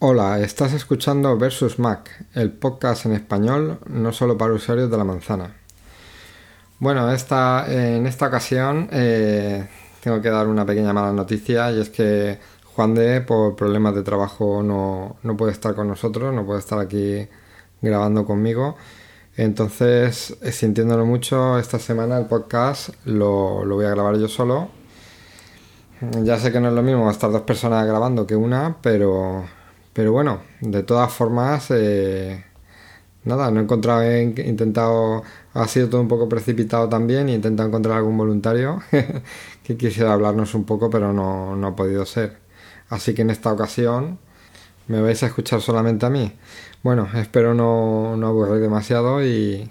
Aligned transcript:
Hola, 0.00 0.38
estás 0.38 0.74
escuchando 0.74 1.36
Versus 1.36 1.80
Mac, 1.80 2.24
el 2.34 2.52
podcast 2.52 3.04
en 3.06 3.14
español 3.14 3.80
no 3.88 4.12
solo 4.12 4.38
para 4.38 4.52
usuarios 4.52 4.88
de 4.88 4.96
la 4.96 5.02
manzana. 5.02 5.56
Bueno, 6.78 7.10
esta, 7.10 7.66
en 7.66 8.06
esta 8.06 8.28
ocasión 8.28 8.88
eh, 8.92 9.68
tengo 10.00 10.22
que 10.22 10.30
dar 10.30 10.46
una 10.46 10.64
pequeña 10.64 10.92
mala 10.92 11.12
noticia 11.12 11.72
y 11.72 11.80
es 11.80 11.90
que 11.90 12.38
Juan 12.76 12.94
de, 12.94 13.22
por 13.22 13.56
problemas 13.56 13.92
de 13.96 14.04
trabajo, 14.04 14.62
no, 14.62 15.16
no 15.24 15.36
puede 15.36 15.50
estar 15.50 15.74
con 15.74 15.88
nosotros, 15.88 16.32
no 16.32 16.46
puede 16.46 16.60
estar 16.60 16.78
aquí 16.78 17.26
grabando 17.82 18.24
conmigo. 18.24 18.76
Entonces, 19.36 20.36
eh, 20.42 20.52
sintiéndolo 20.52 21.06
mucho, 21.06 21.58
esta 21.58 21.80
semana 21.80 22.18
el 22.18 22.26
podcast 22.26 22.90
lo, 23.04 23.64
lo 23.64 23.74
voy 23.74 23.86
a 23.86 23.90
grabar 23.90 24.16
yo 24.16 24.28
solo. 24.28 24.68
Ya 26.22 26.38
sé 26.38 26.52
que 26.52 26.60
no 26.60 26.68
es 26.68 26.74
lo 26.74 26.84
mismo 26.84 27.10
estar 27.10 27.32
dos 27.32 27.42
personas 27.42 27.84
grabando 27.84 28.28
que 28.28 28.36
una, 28.36 28.76
pero 28.80 29.57
pero 29.98 30.12
bueno, 30.12 30.42
de 30.60 30.84
todas 30.84 31.12
formas, 31.12 31.72
eh, 31.72 32.44
nada, 33.24 33.50
no 33.50 33.58
he 33.58 33.62
encontrado, 33.64 34.02
he 34.02 34.22
intentado, 34.22 35.24
ha 35.54 35.66
sido 35.66 35.88
todo 35.88 36.00
un 36.00 36.06
poco 36.06 36.28
precipitado 36.28 36.88
también, 36.88 37.28
he 37.28 37.34
intentado 37.34 37.68
encontrar 37.68 37.96
algún 37.96 38.16
voluntario 38.16 38.80
que 39.64 39.76
quisiera 39.76 40.12
hablarnos 40.12 40.54
un 40.54 40.62
poco, 40.62 40.88
pero 40.88 41.12
no, 41.12 41.56
no 41.56 41.66
ha 41.66 41.74
podido 41.74 42.06
ser. 42.06 42.38
Así 42.88 43.12
que 43.12 43.22
en 43.22 43.30
esta 43.30 43.52
ocasión 43.52 44.20
me 44.86 45.02
vais 45.02 45.20
a 45.24 45.26
escuchar 45.26 45.60
solamente 45.62 46.06
a 46.06 46.10
mí. 46.10 46.32
Bueno, 46.84 47.08
espero 47.14 47.52
no, 47.52 48.16
no 48.16 48.28
aburrir 48.28 48.60
demasiado 48.62 49.24
y, 49.24 49.68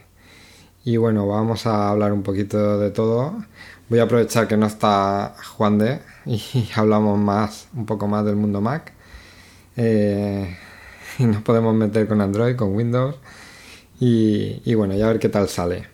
y 0.83 0.97
bueno, 0.97 1.25
vamos 1.25 1.65
a 1.67 1.89
hablar 1.89 2.11
un 2.11 2.23
poquito 2.23 2.77
de 2.79 2.91
todo. 2.91 3.45
Voy 3.87 3.99
a 3.99 4.03
aprovechar 4.03 4.49
que 4.49 4.57
no 4.57 4.65
está 4.65 5.35
Juan 5.55 5.77
de 5.77 6.01
y 6.25 6.67
hablamos 6.75 7.17
más, 7.17 7.69
un 7.73 7.85
poco 7.85 8.09
más 8.09 8.25
del 8.25 8.35
mundo 8.35 8.59
Mac. 8.59 8.96
Eh, 9.77 10.57
y 11.19 11.23
nos 11.25 11.43
podemos 11.43 11.73
meter 11.75 12.07
con 12.07 12.19
Android, 12.19 12.55
con 12.55 12.75
Windows. 12.75 13.15
Y, 13.99 14.73
bueno, 14.75 14.95
ya 14.95 15.05
a 15.05 15.09
ver 15.09 15.19
qué 15.19 15.29
tal 15.29 15.47
sale. 15.47 15.85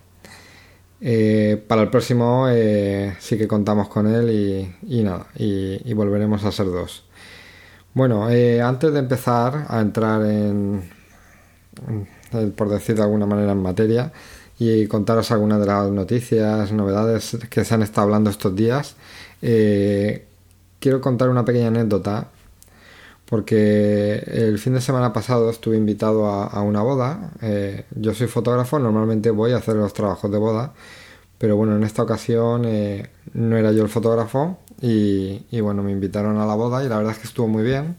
Eh, 1.00 1.62
para 1.68 1.82
el 1.82 1.90
próximo 1.90 2.48
eh, 2.50 3.16
sí 3.20 3.38
que 3.38 3.48
contamos 3.48 3.90
con 3.90 4.08
él 4.08 4.30
y, 4.82 5.04
nada, 5.04 5.28
y, 5.36 5.94
volveremos 5.94 6.44
a 6.44 6.52
ser 6.52 6.66
dos. 6.68 7.04
Bueno, 7.94 8.26
antes 8.26 8.94
de 8.94 9.00
empezar 9.00 9.66
a 9.70 9.80
entrar 9.80 10.26
en, 10.26 10.90
por 12.56 12.70
decir 12.70 12.96
de 12.96 13.04
alguna 13.04 13.26
manera, 13.26 13.52
en 13.52 13.62
materia 13.62 14.12
y 14.60 14.88
contaros 14.88 15.32
algunas 15.32 15.60
de 15.60 15.66
las 15.68 15.90
noticias, 15.92 16.72
novedades 16.72 17.38
que 17.50 17.64
se 17.64 17.74
han 17.74 17.84
estado 17.84 18.06
hablando 18.06 18.30
estos 18.30 18.56
días, 18.56 18.96
quiero 19.40 21.02
contar 21.02 21.30
una 21.30 21.46
pequeña 21.46 21.68
anécdota 21.68 22.28
porque 23.34 24.24
el 24.28 24.60
fin 24.60 24.76
de 24.76 24.80
semana 24.80 25.12
pasado 25.12 25.50
estuve 25.50 25.76
invitado 25.76 26.28
a, 26.28 26.62
una 26.62 26.84
boda. 26.84 27.32
Eh, 27.42 27.84
yo 27.96 28.14
soy 28.14 28.28
fotógrafo, 28.28 28.78
normalmente 28.78 29.32
voy 29.32 29.54
a 29.54 29.58
hacer 29.58 29.76
los 29.76 29.92
trabajos 29.92 30.32
de 30.32 30.38
boda, 30.38 30.74
pero 31.40 31.56
bueno, 31.56 31.76
en 31.76 31.84
esta 31.84 32.04
ocasión 32.04 32.64
eh, 32.66 33.10
no 33.34 33.58
era 33.58 33.72
yo 33.72 33.82
el 33.82 33.90
fotógrafo 33.90 34.60
y, 34.80 35.60
bueno, 35.62 35.82
me 35.82 35.92
invitaron 35.92 36.38
a 36.38 36.46
la 36.46 36.54
boda 36.54 36.84
y 36.84 36.90
la 36.90 36.98
verdad 36.98 37.14
es 37.14 37.18
que 37.18 37.28
estuvo 37.28 37.48
muy 37.48 37.64
bien 37.64 37.96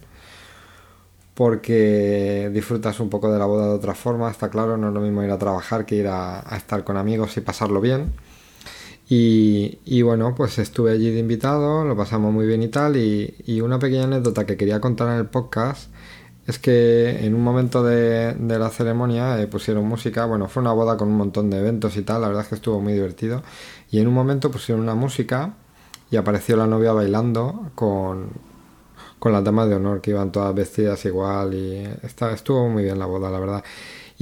porque 1.34 2.48
disfrutas 2.54 3.00
un 3.00 3.10
poco 3.10 3.32
de 3.32 3.40
la 3.40 3.46
boda 3.46 3.66
de 3.66 3.74
otra 3.74 3.96
forma, 3.96 4.30
está 4.30 4.50
claro, 4.50 4.76
no 4.76 4.86
es 4.86 4.94
lo 4.94 5.00
mismo 5.00 5.20
ir 5.24 5.32
a 5.32 5.38
trabajar 5.40 5.84
que 5.84 5.96
ir 5.96 6.06
a 6.06 6.44
estar 6.56 6.84
con 6.84 6.96
amigos 6.96 7.36
y 7.36 7.40
pasarlo 7.40 7.80
bien. 7.80 8.12
Y, 9.08 10.02
bueno, 10.02 10.34
pues 10.34 10.58
estuve 10.58 10.92
allí 10.92 11.10
de 11.10 11.20
invitado, 11.20 11.84
lo 11.84 11.96
pasamos 11.96 12.32
muy 12.32 12.46
bien 12.46 12.62
y 12.62 12.68
tal. 12.68 12.96
Y, 12.96 13.60
una 13.60 13.78
pequeña 13.78 14.04
anécdota 14.04 14.46
que 14.46 14.56
quería 14.56 14.80
contar 14.80 15.08
en 15.08 15.18
el 15.18 15.26
podcast 15.26 15.90
es 16.46 16.58
que 16.58 17.24
en 17.24 17.34
un 17.34 17.42
momento 17.42 17.82
de, 17.82 18.36
la 18.38 18.70
ceremonia 18.70 19.40
eh, 19.40 19.46
pusieron 19.46 19.86
música. 19.86 20.26
Bueno, 20.26 20.48
fue 20.48 20.62
una 20.62 20.72
boda 20.72 20.96
con 20.96 21.08
un 21.08 21.16
montón 21.16 21.50
de 21.50 21.58
eventos 21.58 21.96
y 21.96 22.02
tal, 22.02 22.22
la 22.22 22.28
verdad 22.28 22.42
es 22.42 22.48
que 22.48 22.54
estuvo 22.56 22.80
muy 22.80 22.92
divertido. 22.92 23.42
Y 23.90 23.98
en 24.00 24.08
un 24.08 24.14
momento 24.14 24.50
pusieron 24.50 24.82
una 24.82 24.94
música 24.94 25.54
y 26.10 26.16
apareció 26.16 26.56
la 26.56 26.66
novia 26.66 26.92
bailando 26.92 27.70
con, 27.74 28.30
con 29.18 29.32
las 29.32 29.44
damas 29.44 29.68
de 29.68 29.76
honor 29.76 30.00
que 30.00 30.10
iban 30.10 30.32
todas 30.32 30.54
vestidas 30.54 31.04
igual. 31.04 31.54
Y 31.54 31.88
estuvo 32.02 32.68
muy 32.68 32.84
bien 32.84 32.98
la 32.98 33.06
boda, 33.06 33.30
la 33.30 33.38
verdad. 33.38 33.64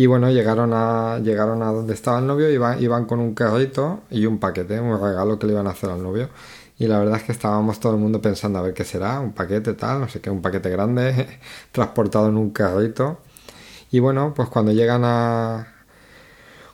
Y 0.03 0.07
bueno, 0.07 0.33
llegaron 0.33 0.73
a, 0.75 1.21
llegaron 1.21 1.63
a 1.63 1.67
donde 1.67 1.95
estaba 1.95 2.19
el 2.19 2.27
novio, 2.27 2.51
iban, 2.51 2.83
iban 2.83 3.05
con 3.05 3.21
un 3.21 3.35
carrito 3.35 4.01
y 4.11 4.27
un 4.27 4.41
paquete, 4.41 4.81
un 4.81 5.01
regalo 5.01 5.39
que 5.39 5.47
le 5.47 5.53
iban 5.53 5.69
a 5.69 5.71
hacer 5.71 5.91
al 5.91 6.03
novio. 6.03 6.29
Y 6.77 6.89
la 6.89 6.99
verdad 6.99 7.19
es 7.19 7.23
que 7.23 7.31
estábamos 7.31 7.79
todo 7.79 7.95
el 7.95 8.01
mundo 8.01 8.21
pensando 8.21 8.59
a 8.59 8.63
ver 8.63 8.75
qué 8.75 8.83
será, 8.83 9.21
un 9.21 9.33
paquete 9.33 9.75
tal, 9.75 10.01
no 10.01 10.09
sé 10.09 10.21
qué, 10.21 10.29
un 10.29 10.43
paquete 10.43 10.71
grande, 10.71 11.39
transportado 11.71 12.29
en 12.29 12.37
un 12.37 12.51
carrito. 12.51 13.21
Y 13.93 14.01
bueno, 14.01 14.33
pues 14.35 14.49
cuando 14.49 14.73
llegan 14.73 15.03
a. 15.05 15.69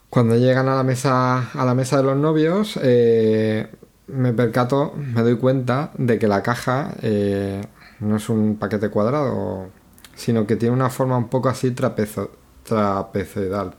Cuando 0.09 0.34
llegan 0.37 0.66
a 0.69 0.77
la 0.77 0.83
mesa. 0.83 1.50
a 1.53 1.65
la 1.66 1.75
mesa 1.75 1.99
de 1.99 2.05
los 2.05 2.16
novios. 2.16 2.78
Eh, 2.83 3.69
me 4.06 4.33
percato, 4.33 4.95
me 4.97 5.21
doy 5.21 5.37
cuenta 5.37 5.91
de 5.99 6.19
que 6.19 6.28
la 6.28 6.43
caja 6.43 6.95
eh, 7.03 7.60
no 8.00 8.16
es 8.16 8.31
un 8.31 8.56
paquete 8.56 8.89
cuadrado, 8.89 9.66
sino 10.15 10.47
que 10.47 10.56
tiene 10.56 10.75
una 10.75 10.89
forma 10.89 11.19
un 11.19 11.28
poco 11.28 11.50
así 11.50 11.72
trapezo, 11.72 12.31
trapezoidal. 12.68 13.74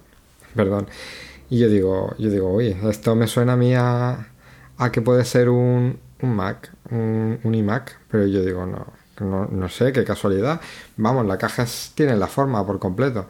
Perdón. 0.55 0.87
Y 1.49 1.59
yo 1.59 1.69
digo, 1.69 2.15
yo 2.17 2.29
digo, 2.29 2.51
oye, 2.51 2.77
esto 2.89 3.15
me 3.15 3.27
suena 3.27 3.53
a 3.53 3.57
mí 3.57 3.73
a, 3.75 4.27
que 4.91 5.01
puede 5.01 5.25
ser 5.25 5.49
un, 5.49 5.99
un 6.21 6.35
Mac, 6.35 6.71
un, 6.91 7.39
iMac, 7.43 7.99
pero 8.09 8.25
yo 8.27 8.43
digo, 8.43 8.65
no, 8.65 8.85
no, 9.19 9.47
no, 9.47 9.69
sé, 9.69 9.91
qué 9.91 10.03
casualidad. 10.03 10.61
Vamos, 10.97 11.25
la 11.25 11.37
caja 11.37 11.65
tiene 11.95 12.15
la 12.17 12.27
forma 12.27 12.65
por 12.65 12.79
completo. 12.79 13.27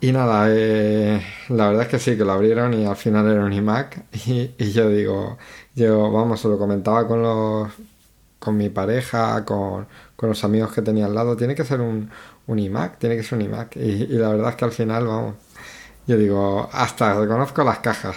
Y 0.00 0.12
nada, 0.12 0.46
eh, 0.50 1.20
la 1.48 1.68
verdad 1.68 1.82
es 1.82 1.88
que 1.88 1.98
sí, 1.98 2.16
que 2.16 2.24
lo 2.24 2.32
abrieron 2.32 2.72
y 2.74 2.86
al 2.86 2.96
final 2.96 3.28
era 3.28 3.44
un 3.44 3.52
iMac. 3.52 4.04
Y, 4.26 4.54
y 4.58 4.72
yo 4.72 4.88
digo, 4.88 5.38
yo, 5.74 6.10
vamos, 6.10 6.40
se 6.40 6.48
lo 6.48 6.58
comentaba 6.58 7.06
con 7.06 7.22
los 7.22 7.72
con 8.38 8.56
mi 8.56 8.68
pareja, 8.68 9.44
con, 9.44 9.86
con 10.16 10.28
los 10.28 10.44
amigos 10.44 10.72
que 10.72 10.82
tenía 10.82 11.06
al 11.06 11.14
lado, 11.14 11.36
tiene 11.36 11.54
que 11.54 11.64
ser 11.64 11.80
un, 11.80 12.10
un 12.48 12.58
iMac, 12.58 12.98
tiene 12.98 13.16
que 13.16 13.22
ser 13.22 13.38
un 13.38 13.44
iMac. 13.44 13.76
Y, 13.76 14.06
la 14.08 14.30
verdad 14.30 14.50
es 14.50 14.56
que 14.56 14.64
al 14.64 14.72
final, 14.72 15.06
vamos, 15.06 15.34
yo 16.06 16.16
digo, 16.18 16.68
hasta 16.72 17.14
reconozco 17.14 17.62
las 17.64 17.78
cajas. 17.78 18.16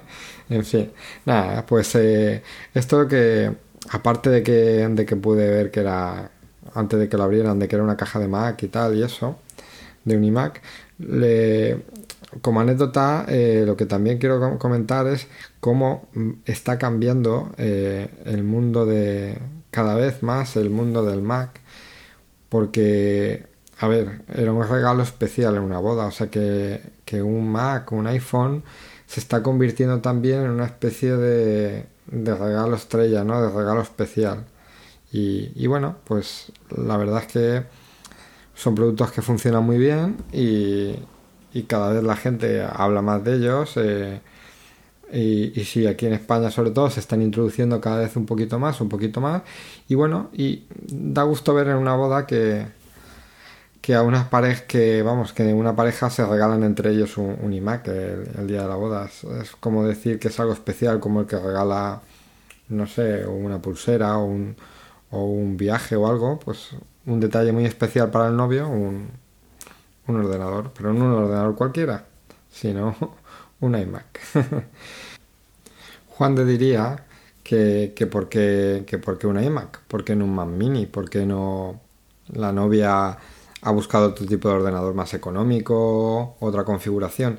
en 0.50 0.64
fin, 0.64 0.92
nada, 1.26 1.66
pues 1.66 1.94
eh, 1.96 2.42
esto 2.74 3.08
que, 3.08 3.52
aparte 3.90 4.30
de 4.30 4.42
que, 4.42 4.52
de 4.88 5.06
que 5.06 5.16
pude 5.16 5.50
ver 5.50 5.70
que 5.70 5.80
era, 5.80 6.30
antes 6.74 6.98
de 6.98 7.08
que 7.08 7.16
lo 7.16 7.24
abrieran, 7.24 7.58
de 7.58 7.68
que 7.68 7.76
era 7.76 7.84
una 7.84 7.96
caja 7.96 8.18
de 8.18 8.28
Mac 8.28 8.62
y 8.62 8.68
tal, 8.68 8.96
y 8.96 9.02
eso, 9.02 9.38
de 10.04 10.16
un 10.16 10.24
iMac, 10.24 10.62
le, 10.98 11.82
como 12.42 12.60
anécdota, 12.60 13.24
eh, 13.28 13.64
lo 13.66 13.76
que 13.76 13.86
también 13.86 14.18
quiero 14.18 14.58
comentar 14.58 15.06
es 15.08 15.26
cómo 15.58 16.08
está 16.44 16.78
cambiando 16.78 17.52
eh, 17.58 18.08
el 18.24 18.44
mundo 18.44 18.86
de, 18.86 19.38
cada 19.70 19.94
vez 19.94 20.22
más, 20.22 20.56
el 20.56 20.70
mundo 20.70 21.04
del 21.04 21.22
Mac, 21.22 21.60
porque 22.48 23.49
a 23.80 23.88
ver, 23.88 24.20
era 24.28 24.52
un 24.52 24.68
regalo 24.68 25.02
especial 25.02 25.56
en 25.56 25.62
una 25.62 25.78
boda, 25.78 26.04
o 26.04 26.10
sea 26.10 26.30
que, 26.30 26.82
un 27.22 27.50
Mac, 27.50 27.90
un 27.92 28.06
iPhone, 28.06 28.62
se 29.06 29.20
está 29.20 29.42
convirtiendo 29.42 30.00
también 30.00 30.42
en 30.42 30.50
una 30.50 30.66
especie 30.66 31.16
de, 31.16 31.86
de 32.06 32.34
regalo 32.34 32.76
estrella, 32.76 33.24
¿no? 33.24 33.40
De 33.40 33.48
regalo 33.48 33.80
especial. 33.80 34.44
Y, 35.12 35.66
bueno, 35.66 35.96
pues 36.04 36.52
la 36.76 36.96
verdad 36.98 37.22
es 37.22 37.26
que 37.26 37.64
son 38.54 38.74
productos 38.74 39.12
que 39.12 39.22
funcionan 39.22 39.64
muy 39.64 39.78
bien 39.78 40.18
y, 40.30 40.96
cada 41.66 41.92
vez 41.92 42.04
la 42.04 42.16
gente 42.16 42.62
habla 42.62 43.00
más 43.00 43.24
de 43.24 43.36
ellos. 43.36 43.72
Eh, 43.76 44.20
y, 45.10 45.58
y, 45.58 45.64
sí, 45.64 45.86
aquí 45.86 46.06
en 46.06 46.12
España 46.12 46.50
sobre 46.50 46.70
todo 46.70 46.90
se 46.90 47.00
están 47.00 47.22
introduciendo 47.22 47.80
cada 47.80 48.00
vez 48.00 48.14
un 48.14 48.26
poquito 48.26 48.58
más, 48.58 48.80
un 48.82 48.90
poquito 48.90 49.22
más. 49.22 49.42
Y 49.88 49.94
bueno, 49.94 50.28
y 50.34 50.64
da 50.86 51.22
gusto 51.22 51.54
ver 51.54 51.68
en 51.68 51.76
una 51.76 51.96
boda 51.96 52.26
que, 52.26 52.66
que 53.80 53.94
a 53.94 54.02
unas 54.02 54.28
parejas 54.28 54.62
que, 54.62 55.02
vamos, 55.02 55.32
que 55.32 55.54
una 55.54 55.74
pareja 55.74 56.10
se 56.10 56.24
regalan 56.26 56.62
entre 56.64 56.90
ellos 56.90 57.16
un, 57.16 57.52
iMac 57.52 57.88
el, 57.88 58.46
día 58.46 58.62
de 58.62 58.68
la 58.68 58.74
boda. 58.74 59.06
Es, 59.06 59.52
como 59.58 59.84
decir 59.84 60.18
que 60.18 60.28
es 60.28 60.38
algo 60.38 60.52
especial, 60.52 61.00
como 61.00 61.20
el 61.20 61.26
que 61.26 61.38
regala, 61.38 62.02
no 62.68 62.86
sé, 62.86 63.26
una 63.26 63.60
pulsera 63.62 64.18
o 64.18 64.24
un, 64.24 64.56
o 65.10 65.24
un 65.24 65.56
viaje 65.56 65.96
o 65.96 66.06
algo, 66.08 66.38
pues 66.38 66.70
un 67.06 67.20
detalle 67.20 67.52
muy 67.52 67.64
especial 67.64 68.10
para 68.10 68.28
el 68.28 68.36
novio, 68.36 68.68
un, 68.68 69.08
un 70.06 70.16
ordenador, 70.16 70.72
pero 70.76 70.92
no 70.92 71.06
un 71.06 71.12
ordenador 71.12 71.56
cualquiera, 71.56 72.04
sino 72.50 72.94
un 73.60 73.78
iMac. 73.78 74.20
Juan 76.08 76.34
de 76.34 76.44
diría 76.44 77.06
que, 77.42 77.94
que, 77.96 78.06
porque, 78.06 78.84
que 78.86 78.98
porque 78.98 79.26
un 79.26 79.42
iMac, 79.42 79.80
porque 79.88 80.14
no 80.14 80.26
un 80.26 80.34
Mac 80.34 80.48
mini, 80.48 80.84
porque 80.84 81.24
no 81.24 81.80
la 82.28 82.52
novia 82.52 83.16
ha 83.62 83.70
buscado 83.70 84.08
otro 84.08 84.26
tipo 84.26 84.48
de 84.48 84.54
ordenador 84.54 84.94
más 84.94 85.14
económico, 85.14 86.36
otra 86.40 86.64
configuración. 86.64 87.38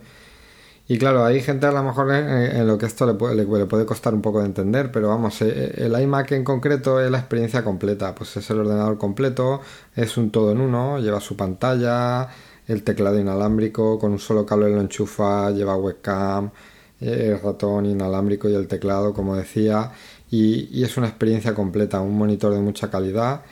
Y 0.88 0.97
claro, 0.97 1.23
hay 1.23 1.41
gente 1.41 1.68
a 1.68 1.71
lo 1.71 1.83
mejor 1.83 2.13
en, 2.13 2.68
lo 2.68 2.77
que 2.77 2.85
esto 2.85 3.06
le 3.06 3.13
puede, 3.13 3.35
le, 3.35 3.45
puede, 3.45 3.85
costar 3.85 4.13
un 4.13 4.21
poco 4.21 4.39
de 4.39 4.47
entender, 4.47 4.91
pero 4.91 5.07
vamos, 5.07 5.41
eh, 5.41 5.73
el 5.77 6.00
iMac 6.01 6.33
en 6.33 6.44
concreto 6.44 7.00
es 7.00 7.09
la 7.09 7.19
experiencia 7.19 7.63
completa, 7.63 8.13
pues 8.13 8.35
es 8.35 8.50
el 8.50 8.59
ordenador 8.59 8.97
completo, 8.97 9.62
es 9.95 10.18
un 10.18 10.31
todo 10.31 10.51
en 10.51 10.59
uno, 10.59 11.00
lleva 11.00 11.21
su 11.21 11.38
pantalla, 11.38 12.27
el 12.67 12.83
teclado 12.83 13.17
inalámbrico, 13.17 13.97
con 14.00 14.12
un 14.12 14.19
solo 14.19 14.45
cable 14.45 14.69
lo 14.69 14.81
enchufa, 14.81 15.51
lleva 15.51 15.77
webcam, 15.77 16.51
el 17.00 17.39
ratón 17.39 17.85
inalámbrico 17.85 18.50
y 18.50 18.56
el 18.56 18.67
teclado, 18.67 19.13
como 19.13 19.35
decía, 19.35 19.91
y, 20.29 20.77
y 20.77 20.83
es 20.83 20.97
una 20.97 21.07
experiencia 21.07 21.53
completa, 21.56 22.01
un 22.01 22.17
monitor 22.17 22.53
de 22.53 22.59
mucha 22.59 22.89
calidad, 22.91 23.44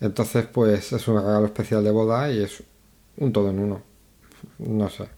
entonces 0.00 0.46
pues 0.46 0.92
es 0.92 1.08
un 1.08 1.16
regalo 1.16 1.46
especial 1.46 1.84
de 1.84 1.90
boda 1.90 2.30
y 2.30 2.42
es 2.42 2.62
un 3.18 3.32
todo 3.32 3.50
en 3.50 3.58
uno, 3.58 3.82
no 4.58 4.88
sé 4.88 5.08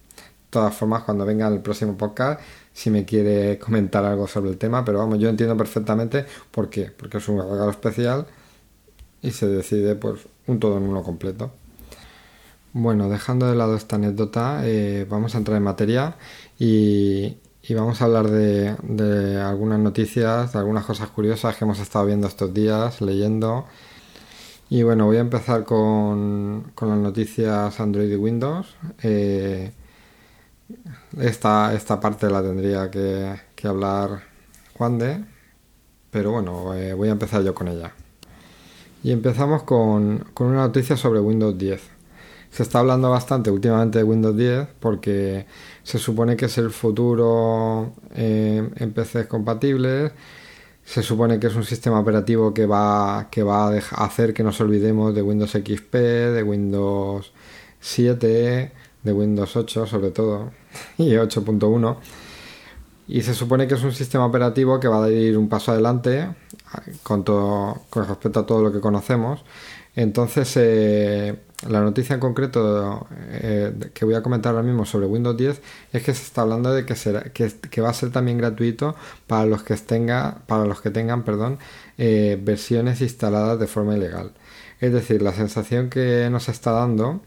todas 0.50 0.74
formas, 0.74 1.02
cuando 1.04 1.24
venga 1.26 1.46
el 1.48 1.60
próximo 1.60 1.96
podcast, 1.96 2.40
si 2.72 2.90
me 2.90 3.04
quiere 3.04 3.58
comentar 3.58 4.04
algo 4.04 4.26
sobre 4.26 4.50
el 4.50 4.58
tema, 4.58 4.84
pero 4.84 4.98
vamos, 4.98 5.18
yo 5.18 5.28
entiendo 5.28 5.56
perfectamente 5.56 6.24
por 6.50 6.70
qué, 6.70 6.90
porque 6.96 7.18
es 7.18 7.28
un 7.28 7.38
regalo 7.38 7.70
especial 7.70 8.26
y 9.22 9.30
se 9.32 9.46
decide 9.48 9.94
pues 9.96 10.20
un 10.46 10.58
todo 10.60 10.78
en 10.78 10.84
uno 10.84 11.02
completo. 11.02 11.50
Bueno, 12.72 13.08
dejando 13.08 13.46
de 13.48 13.56
lado 13.56 13.76
esta 13.76 13.96
anécdota, 13.96 14.60
eh, 14.64 15.06
vamos 15.08 15.34
a 15.34 15.38
entrar 15.38 15.56
en 15.56 15.64
materia 15.64 16.16
y, 16.58 17.36
vamos 17.70 18.00
a 18.00 18.06
hablar 18.06 18.30
de, 18.30 18.76
de, 18.82 19.40
algunas 19.40 19.78
noticias, 19.78 20.52
de 20.52 20.58
algunas 20.58 20.84
cosas 20.86 21.08
curiosas 21.08 21.56
que 21.56 21.64
hemos 21.64 21.80
estado 21.80 22.06
viendo 22.06 22.26
estos 22.26 22.54
días, 22.54 23.00
leyendo. 23.00 23.66
Y 24.70 24.82
bueno, 24.82 25.06
voy 25.06 25.16
a 25.16 25.20
empezar 25.20 25.64
con, 25.64 26.72
con 26.74 26.90
las 26.90 26.98
noticias 26.98 27.80
Android 27.80 28.10
y 28.10 28.16
Windows. 28.16 28.76
Eh, 29.02 29.72
esta, 31.18 31.72
esta 31.74 31.98
parte 32.00 32.28
la 32.28 32.42
tendría 32.42 32.90
que, 32.90 33.66
hablar 33.66 34.22
Juan 34.76 34.98
de, 34.98 35.24
pero 36.10 36.32
bueno, 36.32 36.74
eh, 36.74 36.92
voy 36.92 37.08
a 37.08 37.12
empezar 37.12 37.42
yo 37.42 37.54
con 37.54 37.68
ella. 37.68 37.92
Y 39.02 39.12
empezamos 39.12 39.62
con, 39.62 40.26
una 40.38 40.56
noticia 40.56 40.96
sobre 40.96 41.20
Windows 41.20 41.56
10. 41.56 41.80
Se 42.50 42.62
está 42.62 42.80
hablando 42.80 43.10
bastante 43.10 43.50
últimamente 43.50 43.98
de 43.98 44.04
Windows 44.04 44.36
10 44.36 44.68
porque 44.80 45.46
se 45.82 45.98
supone 45.98 46.36
que 46.36 46.46
es 46.46 46.58
el 46.58 46.70
futuro 46.70 47.92
eh, 48.14 48.68
en 48.76 48.92
PCs 48.92 49.26
compatibles. 49.26 50.12
Se 50.88 51.02
supone 51.02 51.38
que 51.38 51.48
es 51.48 51.54
un 51.54 51.64
sistema 51.64 52.00
operativo 52.00 52.54
que 52.54 52.64
va, 52.64 53.28
que 53.30 53.42
va 53.42 53.68
a 53.68 54.04
hacer 54.06 54.32
que 54.32 54.42
nos 54.42 54.58
olvidemos 54.62 55.14
de 55.14 55.20
Windows 55.20 55.50
XP, 55.50 55.92
de 55.92 56.42
Windows 56.42 57.30
7, 57.78 58.72
de 59.02 59.12
Windows 59.12 59.54
8 59.54 59.86
sobre 59.86 60.10
todo 60.12 60.50
y 60.96 61.10
8.1 61.10 61.98
y 63.06 63.20
se 63.20 63.34
supone 63.34 63.68
que 63.68 63.74
es 63.74 63.84
un 63.84 63.92
sistema 63.92 64.24
operativo 64.24 64.80
que 64.80 64.88
va 64.88 65.04
a 65.04 65.10
ir 65.10 65.36
un 65.36 65.50
paso 65.50 65.72
adelante 65.72 66.26
con, 67.02 67.22
todo, 67.22 67.82
con 67.90 68.08
respecto 68.08 68.40
a 68.40 68.46
todo 68.46 68.62
lo 68.62 68.72
que 68.72 68.80
conocemos. 68.80 69.44
Entonces 69.94 70.50
eh, 70.56 71.38
la 71.66 71.80
noticia 71.80 72.14
en 72.14 72.20
concreto 72.20 73.08
eh, 73.30 73.72
que 73.92 74.04
voy 74.04 74.14
a 74.14 74.22
comentar 74.22 74.54
ahora 74.54 74.62
mismo 74.62 74.86
sobre 74.86 75.06
Windows 75.06 75.36
10 75.36 75.60
es 75.92 76.02
que 76.04 76.14
se 76.14 76.22
está 76.22 76.42
hablando 76.42 76.72
de 76.72 76.86
que, 76.86 76.94
será, 76.94 77.24
que, 77.32 77.80
va 77.80 77.90
a 77.90 77.94
ser 77.94 78.12
también 78.12 78.38
gratuito 78.38 78.94
para 79.26 79.44
los 79.44 79.64
que, 79.64 79.74
tenga, 79.76 80.38
para 80.46 80.64
los 80.66 80.80
que 80.80 80.90
tengan 80.90 81.24
perdón, 81.24 81.58
eh, 81.96 82.38
versiones 82.40 83.00
instaladas 83.00 83.58
de 83.58 83.66
forma 83.66 83.96
ilegal. 83.96 84.32
Es 84.80 84.92
decir, 84.92 85.20
la 85.20 85.32
sensación 85.32 85.90
que 85.90 86.28
nos 86.30 86.48
está 86.48 86.70
dando 86.70 87.22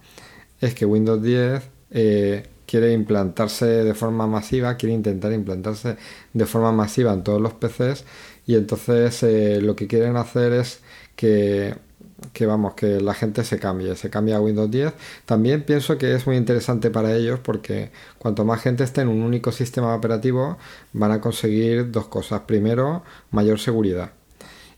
es 0.61 0.75
que 0.75 0.85
Windows 0.85 1.21
10 1.21 1.63
eh, 1.91 2.47
quiere 2.65 2.93
implantarse 2.93 3.65
de 3.65 3.93
forma 3.93 4.27
masiva, 4.27 4.77
quiere 4.77 4.95
intentar 4.95 5.33
implantarse 5.33 5.97
de 6.31 6.45
forma 6.45 6.71
masiva 6.71 7.11
en 7.11 7.23
todos 7.23 7.41
los 7.41 7.53
PCs 7.53 8.05
y 8.47 8.55
entonces 8.55 9.61
lo 9.61 9.75
que 9.75 9.87
quieren 9.87 10.15
hacer 10.15 10.53
es 10.53 10.79
que, 11.17 11.75
que, 12.33 12.45
vamos, 12.45 12.73
que 12.75 13.01
la 13.01 13.13
gente 13.13 13.43
se 13.43 13.59
cambie, 13.59 13.95
se 13.95 14.09
cambie 14.09 14.33
a 14.35 14.41
Windows 14.41 14.71
10. 14.71 14.93
También 15.25 15.63
pienso 15.63 15.97
que 15.97 16.13
es 16.15 16.27
muy 16.27 16.37
interesante 16.37 16.89
para 16.89 17.15
ellos 17.15 17.39
porque 17.39 17.91
cuanto 18.17 18.45
más 18.45 18.61
gente 18.61 18.83
esté 18.83 19.01
en 19.01 19.09
un 19.09 19.21
único 19.21 19.51
sistema 19.51 19.95
operativo 19.95 20.57
van 20.93 21.11
a 21.11 21.21
conseguir 21.21 21.91
dos 21.91 22.07
cosas. 22.07 22.41
Primero, 22.41 23.03
mayor 23.31 23.59
seguridad 23.59 24.11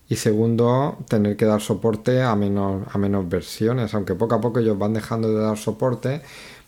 y 0.08 0.16
segundo, 0.16 0.98
tener 1.08 1.36
que 1.36 1.46
dar 1.46 1.60
soporte 1.60 2.22
a 2.22 2.36
menos, 2.36 2.86
a 2.92 2.98
menos 2.98 3.28
versiones, 3.28 3.94
aunque 3.94 4.14
poco 4.14 4.34
a 4.34 4.40
poco 4.40 4.60
ellos 4.60 4.78
van 4.78 4.92
dejando 4.94 5.32
de 5.34 5.40
dar 5.40 5.56
soporte, 5.56 6.20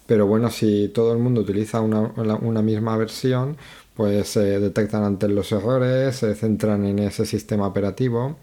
pero 0.07 0.27
bueno, 0.27 0.51
si 0.51 0.89
todo 0.89 1.13
el 1.13 1.19
mundo 1.19 1.43
utiliza 1.43 1.81
una, 1.81 2.01
una 2.01 2.63
misma 2.63 2.97
versión, 2.97 3.57
pues 3.95 4.29
se 4.29 4.61
detectan 4.61 5.05
antes 5.05 5.31
los 5.31 5.53
errores, 5.53 6.17
se 6.17 6.35
centran 6.35 6.85
en 6.87 6.99
ese 7.01 7.27
sistema 7.27 7.67
operativo. 7.67 8.37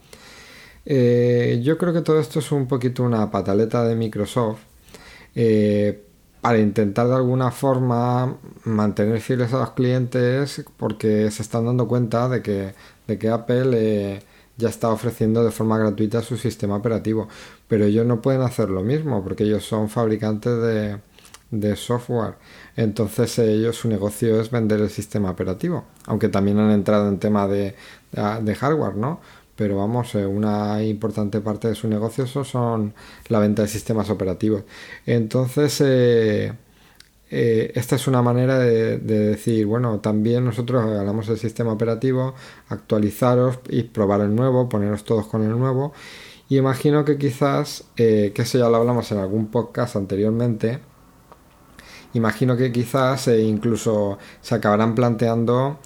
Eh, 0.85 1.61
yo 1.63 1.77
creo 1.77 1.93
que 1.93 2.01
todo 2.01 2.19
esto 2.19 2.39
es 2.39 2.51
un 2.51 2.67
poquito 2.67 3.03
una 3.03 3.31
pataleta 3.31 3.83
de 3.85 3.95
Microsoft 3.95 4.59
eh, 5.35 6.03
para 6.41 6.59
intentar 6.59 7.07
de 7.07 7.15
alguna 7.15 7.51
forma 7.51 8.37
mantener 8.65 9.21
fieles 9.21 9.53
a 9.53 9.59
los 9.59 9.71
clientes 9.71 10.63
porque 10.77 11.31
se 11.31 11.41
están 11.41 11.65
dando 11.65 11.87
cuenta 11.87 12.29
de 12.29 12.41
que, 12.41 12.73
de 13.07 13.17
que 13.17 13.29
Apple... 13.29 13.71
Eh, 13.73 14.19
ya 14.57 14.69
está 14.69 14.89
ofreciendo 14.89 15.43
de 15.43 15.51
forma 15.51 15.77
gratuita 15.77 16.21
su 16.21 16.37
sistema 16.37 16.75
operativo. 16.75 17.27
Pero 17.67 17.85
ellos 17.85 18.05
no 18.05 18.21
pueden 18.21 18.41
hacer 18.41 18.69
lo 18.69 18.83
mismo 18.83 19.23
porque 19.23 19.43
ellos 19.43 19.65
son 19.65 19.89
fabricantes 19.89 20.61
de, 20.61 20.99
de 21.51 21.75
software. 21.75 22.35
Entonces 22.75 23.37
ellos 23.39 23.75
su 23.77 23.87
negocio 23.87 24.39
es 24.41 24.51
vender 24.51 24.81
el 24.81 24.89
sistema 24.89 25.31
operativo. 25.31 25.85
Aunque 26.05 26.29
también 26.29 26.59
han 26.59 26.71
entrado 26.71 27.07
en 27.09 27.19
tema 27.19 27.47
de, 27.47 27.75
de, 28.11 28.55
hardware, 28.55 28.95
¿no? 28.95 29.21
Pero 29.55 29.77
vamos, 29.77 30.15
eh, 30.15 30.25
una 30.25 30.83
importante 30.83 31.39
parte 31.41 31.67
de 31.67 31.75
su 31.75 31.87
negocio 31.87 32.25
son 32.25 32.93
la 33.27 33.39
venta 33.39 33.61
de 33.61 33.67
sistemas 33.67 34.09
operativos. 34.09 34.63
Entonces, 35.05 35.79
eh, 35.81 36.53
eh, 37.29 37.71
esta 37.75 37.95
es 37.95 38.07
una 38.07 38.21
manera 38.21 38.57
de, 38.59 38.97
decir, 38.97 39.65
bueno, 39.67 39.99
también 39.99 40.45
nosotros 40.45 40.85
regalamos 40.85 41.29
el 41.29 41.37
sistema 41.37 41.73
operativo, 41.73 42.33
actualizaros 42.69 43.59
y 43.69 43.83
probar 43.83 44.21
el 44.21 44.35
nuevo, 44.35 44.69
poneros 44.69 45.03
todos 45.03 45.27
con 45.27 45.43
el 45.43 45.57
nuevo. 45.57 45.93
Y 46.49 46.57
imagino 46.57 47.05
que 47.05 47.17
quizás, 47.17 47.85
que 47.95 48.33
eso 48.35 48.57
ya 48.57 48.69
lo 48.69 48.77
hablamos 48.77 49.11
en 49.11 49.19
algún 49.19 49.47
podcast 49.47 49.95
anteriormente, 49.95 50.79
imagino 52.13 52.57
que 52.57 52.71
quizás 52.71 53.27
incluso 53.27 54.19
se 54.41 54.55
acabarán 54.55 54.93
planteando 54.95 55.79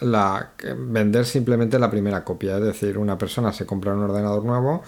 la, 0.00 0.52
vender 0.76 1.24
simplemente 1.24 1.78
la 1.78 1.90
primera 1.90 2.24
copia, 2.24 2.56
es 2.58 2.64
decir, 2.64 2.98
una 2.98 3.18
persona 3.18 3.52
se 3.52 3.66
compra 3.66 3.94
un 3.94 4.02
ordenador 4.02 4.44
nuevo 4.44 4.82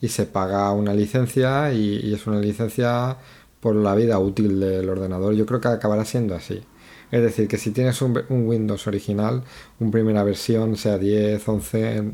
y 0.00 0.08
se 0.08 0.26
paga 0.26 0.72
una 0.72 0.94
licencia 0.94 1.72
y 1.72 2.12
es 2.12 2.26
una 2.26 2.40
licencia 2.40 3.16
por 3.60 3.76
la 3.76 3.94
vida 3.94 4.18
útil 4.18 4.60
del 4.60 4.90
ordenador. 4.90 5.32
Yo 5.34 5.46
creo 5.46 5.58
que 5.58 5.68
acabará 5.68 6.04
siendo 6.04 6.34
así. 6.34 6.62
Es 7.10 7.22
decir, 7.22 7.48
que 7.48 7.58
si 7.58 7.70
tienes 7.70 8.02
un, 8.02 8.22
Windows 8.28 8.86
original, 8.86 9.42
una 9.80 9.90
primera 9.90 10.22
versión, 10.22 10.76
sea 10.76 10.98
10, 10.98 11.48
11, 11.48 12.12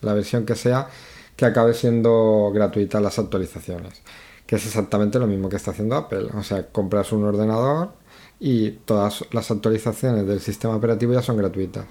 la 0.00 0.14
versión 0.14 0.46
que 0.46 0.56
sea, 0.56 0.88
que 1.36 1.44
acabe 1.44 1.74
siendo 1.74 2.50
gratuita 2.52 3.00
las 3.00 3.18
actualizaciones. 3.18 4.02
Que 4.46 4.56
es 4.56 4.66
exactamente 4.66 5.18
lo 5.18 5.26
mismo 5.26 5.48
que 5.48 5.56
está 5.56 5.70
haciendo 5.70 5.94
Apple. 5.94 6.28
O 6.34 6.42
sea, 6.42 6.66
compras 6.68 7.12
un 7.12 7.22
ordenador 7.22 7.92
y 8.40 8.70
todas 8.70 9.24
las 9.32 9.50
actualizaciones 9.50 10.26
del 10.26 10.40
sistema 10.40 10.74
operativo 10.74 11.12
ya 11.12 11.22
son 11.22 11.36
gratuitas. 11.36 11.86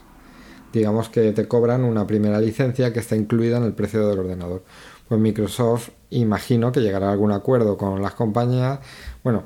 Digamos 0.74 1.10
que 1.10 1.32
te 1.32 1.48
cobran 1.48 1.84
una 1.84 2.06
primera 2.06 2.41
licencia 2.41 2.91
que 2.91 3.00
está 3.00 3.15
incluida 3.15 3.58
en 3.58 3.63
el 3.63 3.74
precio 3.74 4.08
del 4.08 4.20
ordenador 4.20 4.63
pues 5.10 5.20
Microsoft 5.20 5.89
imagino 6.12 6.72
que 6.72 6.82
llegará 6.82 7.10
a 7.10 7.12
algún 7.12 7.32
acuerdo 7.32 7.77
con 7.77 8.01
las 8.01 8.13
compañías, 8.13 8.79
bueno, 9.24 9.44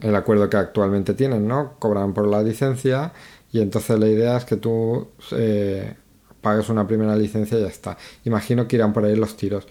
el 0.00 0.14
acuerdo 0.16 0.50
que 0.50 0.56
actualmente 0.56 1.14
tienen, 1.14 1.46
¿no? 1.46 1.76
Cobran 1.78 2.12
por 2.12 2.26
la 2.26 2.42
licencia 2.42 3.12
y 3.52 3.60
entonces 3.60 3.98
la 3.98 4.08
idea 4.08 4.36
es 4.36 4.44
que 4.44 4.56
tú 4.56 5.08
eh, 5.30 5.94
pagues 6.40 6.68
una 6.68 6.86
primera 6.86 7.14
licencia 7.16 7.58
y 7.58 7.62
ya 7.62 7.68
está. 7.68 7.96
Imagino 8.24 8.66
que 8.66 8.76
irán 8.76 8.92
por 8.92 9.04
ahí 9.04 9.14
los 9.14 9.36
tiros. 9.36 9.68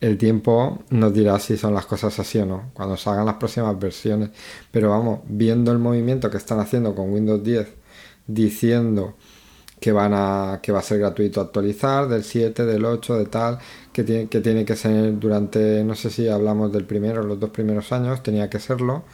El 0.00 0.18
tiempo 0.18 0.82
nos 0.90 1.14
dirá 1.14 1.38
si 1.38 1.56
son 1.56 1.74
las 1.74 1.86
cosas 1.86 2.18
así 2.18 2.38
o 2.38 2.46
no, 2.46 2.70
cuando 2.74 2.96
salgan 2.96 3.26
las 3.26 3.36
próximas 3.36 3.78
versiones. 3.78 4.30
Pero 4.70 4.90
vamos, 4.90 5.20
viendo 5.26 5.72
el 5.72 5.78
movimiento 5.78 6.30
que 6.30 6.36
están 6.36 6.60
haciendo 6.60 6.94
con 6.94 7.12
Windows 7.12 7.42
10, 7.42 7.68
diciendo 8.26 9.16
que 9.84 9.92
van 9.92 10.12
a 10.14 10.60
que 10.62 10.72
va 10.72 10.78
a 10.78 10.82
ser 10.82 10.98
gratuito 10.98 11.40
actualizar 11.42 12.08
del 12.08 12.24
7 12.24 12.64
del 12.64 12.86
8 12.86 13.18
de 13.18 13.26
tal 13.26 13.58
que 13.92 14.02
tiene 14.02 14.28
que 14.28 14.40
tiene 14.40 14.64
que 14.64 14.76
ser 14.76 15.18
durante 15.18 15.84
no 15.84 15.94
sé 15.94 16.08
si 16.08 16.26
hablamos 16.26 16.72
del 16.72 16.84
primero 16.86 17.22
los 17.22 17.38
dos 17.38 17.50
primeros 17.50 17.92
años 17.92 18.22
tenía 18.22 18.48
que 18.48 18.60
serlo 18.60 19.04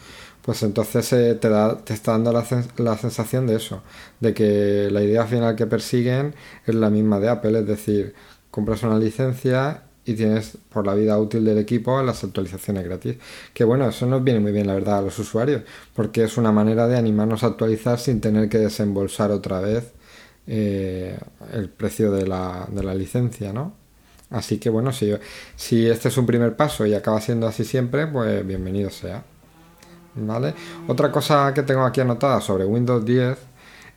pues 0.42 0.62
entonces 0.62 1.12
eh, 1.12 1.34
te 1.34 1.48
da 1.48 1.76
te 1.78 1.92
está 1.94 2.12
dando 2.12 2.32
la, 2.32 2.46
la, 2.76 2.96
sensación 2.96 3.48
de 3.48 3.56
eso 3.56 3.82
de 4.20 4.32
que 4.32 4.88
la 4.92 5.02
idea 5.02 5.26
final 5.26 5.56
que 5.56 5.66
persiguen 5.66 6.36
es 6.64 6.74
la 6.76 6.88
misma 6.88 7.18
de 7.18 7.30
Apple 7.30 7.58
es 7.58 7.66
decir 7.66 8.14
compras 8.52 8.84
una 8.84 8.96
licencia 8.96 9.82
y 10.10 10.14
tienes 10.14 10.58
por 10.70 10.86
la 10.86 10.94
vida 10.94 11.18
útil 11.18 11.44
del 11.44 11.58
equipo 11.58 12.02
las 12.02 12.24
actualizaciones 12.24 12.84
gratis. 12.84 13.16
Que 13.54 13.64
bueno, 13.64 13.88
eso 13.88 14.06
nos 14.06 14.22
viene 14.22 14.40
muy 14.40 14.52
bien 14.52 14.66
la 14.66 14.74
verdad 14.74 14.98
a 14.98 15.02
los 15.02 15.18
usuarios, 15.18 15.62
porque 15.94 16.24
es 16.24 16.36
una 16.36 16.52
manera 16.52 16.86
de 16.86 16.96
animarnos 16.96 17.44
a 17.44 17.48
actualizar 17.48 17.98
sin 17.98 18.20
tener 18.20 18.48
que 18.48 18.58
desembolsar 18.58 19.30
otra 19.30 19.60
vez 19.60 19.92
eh, 20.46 21.18
el 21.52 21.68
precio 21.68 22.10
de 22.10 22.26
la, 22.26 22.66
de 22.70 22.82
la 22.82 22.94
licencia, 22.94 23.52
¿no? 23.52 23.74
Así 24.30 24.58
que 24.58 24.70
bueno, 24.70 24.92
si, 24.92 25.12
si 25.56 25.86
este 25.86 26.08
es 26.08 26.16
un 26.16 26.26
primer 26.26 26.56
paso 26.56 26.86
y 26.86 26.94
acaba 26.94 27.20
siendo 27.20 27.46
así 27.46 27.64
siempre, 27.64 28.06
pues 28.06 28.46
bienvenido 28.46 28.90
sea. 28.90 29.24
¿Vale? 30.14 30.54
Otra 30.88 31.12
cosa 31.12 31.52
que 31.54 31.62
tengo 31.62 31.84
aquí 31.84 32.00
anotada 32.00 32.40
sobre 32.40 32.64
Windows 32.64 33.04
10 33.04 33.38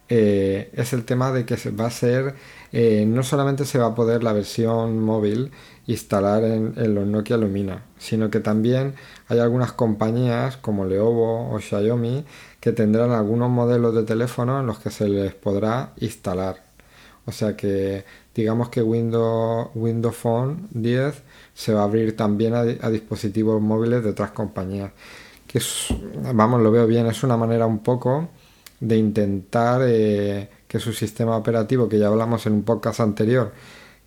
eh, 0.09 0.69
es 0.73 0.93
el 0.93 1.05
tema 1.05 1.31
de 1.31 1.45
que 1.45 1.55
va 1.71 1.87
a 1.87 1.91
ser, 1.91 2.35
eh, 2.71 3.05
no 3.07 3.23
solamente 3.23 3.65
se 3.65 3.79
va 3.79 3.87
a 3.87 3.95
poder 3.95 4.23
la 4.23 4.33
versión 4.33 4.99
móvil 4.99 5.51
instalar 5.87 6.43
en, 6.43 6.95
los 6.95 7.05
Nokia 7.05 7.37
Lumina, 7.37 7.83
sino 7.97 8.29
que 8.29 8.39
también 8.39 8.95
hay 9.27 9.39
algunas 9.39 9.73
compañías 9.73 10.57
como 10.57 10.85
Leovo 10.85 11.53
o 11.53 11.59
Xiaomi 11.59 12.25
que 12.59 12.71
tendrán 12.71 13.11
algunos 13.11 13.49
modelos 13.49 13.93
de 13.93 14.03
teléfono 14.03 14.59
en 14.59 14.67
los 14.67 14.79
que 14.79 14.89
se 14.89 15.09
les 15.09 15.33
podrá 15.33 15.91
instalar. 15.97 16.63
O 17.25 17.31
sea 17.31 17.55
que 17.55 18.05
digamos 18.33 18.69
que 18.69 18.81
Windows, 18.81 19.69
Windows 19.75 20.15
Phone 20.15 20.67
10 20.71 21.23
se 21.53 21.73
va 21.73 21.81
a 21.81 21.83
abrir 21.83 22.15
también 22.15 22.53
a, 22.53 22.63
dispositivos 22.63 23.61
móviles 23.61 24.03
de 24.03 24.09
otras 24.11 24.31
compañías. 24.31 24.91
Que 25.47 25.61
vamos, 26.33 26.61
lo 26.61 26.71
veo 26.71 26.87
bien, 26.87 27.05
es 27.07 27.23
una 27.23 27.37
manera 27.37 27.65
un 27.65 27.79
poco 27.79 28.29
de 28.79 28.97
intentar 28.97 29.81
eh, 29.85 30.49
que 30.67 30.79
su 30.79 30.93
sistema 30.93 31.37
operativo, 31.37 31.87
que 31.87 31.99
ya 31.99 32.07
hablamos 32.07 32.45
en 32.47 32.53
un 32.53 32.63
podcast 32.63 32.99
anterior, 33.01 33.51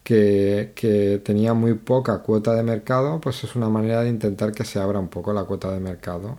que, 0.07 1.21
tenía 1.25 1.53
muy 1.53 1.75
poca 1.75 2.19
cuota 2.23 2.55
de 2.55 2.63
mercado, 2.63 3.21
pues 3.21 3.43
es 3.43 3.57
una 3.57 3.69
manera 3.69 4.03
de 4.03 4.09
intentar 4.09 4.53
que 4.53 4.65
se 4.65 4.79
abra 4.79 5.01
un 5.01 5.09
poco 5.09 5.33
la 5.33 5.45
cuota 5.45 5.73
de 5.73 5.81
mercado. 5.81 6.39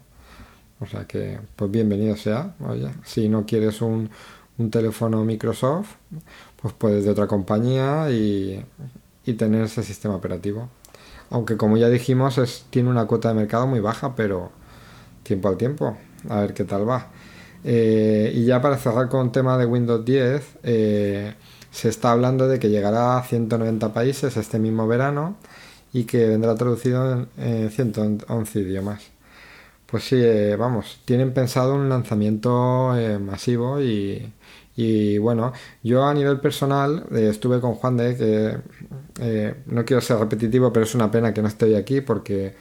O 0.80 0.86
sea 0.86 1.06
que, 1.06 1.40
pues 1.56 1.70
bienvenido 1.70 2.16
sea. 2.16 2.56
Oye, 2.66 2.90
si 3.04 3.28
no 3.28 3.46
quieres 3.46 3.82
un, 3.82 4.10
un 4.58 4.72
teléfono 4.72 5.26
Microsoft, 5.26 5.96
pues 6.62 6.74
puedes 6.76 7.04
de 7.04 7.12
otra 7.12 7.28
compañía 7.28 8.10
y, 8.10 8.64
tener 9.38 9.64
ese 9.64 9.84
sistema 9.84 10.16
operativo. 10.16 10.70
Aunque 11.30 11.58
como 11.58 11.76
ya 11.76 11.90
dijimos, 11.90 12.38
es, 12.38 12.66
tiene 12.70 12.90
una 12.90 13.06
cuota 13.06 13.28
de 13.28 13.36
mercado 13.36 13.68
muy 13.68 13.82
baja, 13.82 14.16
pero 14.16 14.52
tiempo 15.24 15.50
al 15.50 15.58
tiempo, 15.58 15.98
a 16.30 16.40
ver 16.40 16.54
qué 16.54 16.64
tal 16.64 16.88
va. 16.88 17.10
Eh, 17.66 18.32
y 18.34 18.46
ya 18.46 18.62
para 18.62 18.78
cerrar 18.78 19.10
con 19.10 19.34
tema 19.34 19.58
de 19.58 19.66
Windows 19.66 20.06
10, 20.06 20.60
eh, 20.64 21.34
se 21.72 21.90
está 21.90 22.12
hablando 22.12 22.48
de 22.48 22.60
que 22.60 22.70
llegará 22.70 23.18
a 23.18 23.24
190 23.24 23.94
países 23.94 24.38
este 24.38 24.60
mismo 24.60 24.88
verano 24.88 25.38
y 25.94 26.06
que 26.06 26.28
vendrá 26.28 26.56
traducido 26.56 27.28
en, 27.38 27.70
111 27.72 28.60
idiomas. 28.60 29.04
Pues 29.86 30.04
sí, 30.04 30.18
eh, 30.20 30.56
vamos, 30.58 31.00
tienen 31.06 31.34
pensado 31.34 31.76
un 31.76 31.90
lanzamiento 31.90 32.94
masivo 33.20 33.82
y, 33.82 34.34
y 34.78 35.18
bueno, 35.18 35.54
yo 35.82 36.06
a 36.06 36.14
nivel 36.14 36.40
personal 36.40 37.08
eh, 37.12 37.30
estuve 37.32 37.60
con 37.60 37.74
Juan 37.74 37.98
de, 37.98 38.16
que 38.16 38.58
eh, 39.20 39.56
no 39.66 39.84
quiero 39.84 40.02
ser 40.02 40.20
repetitivo, 40.20 40.72
pero 40.72 40.86
es 40.86 40.94
una 40.94 41.10
pena 41.10 41.34
que 41.34 41.42
no 41.42 41.48
esté 41.48 41.76
aquí 41.76 42.02
porque 42.02 42.56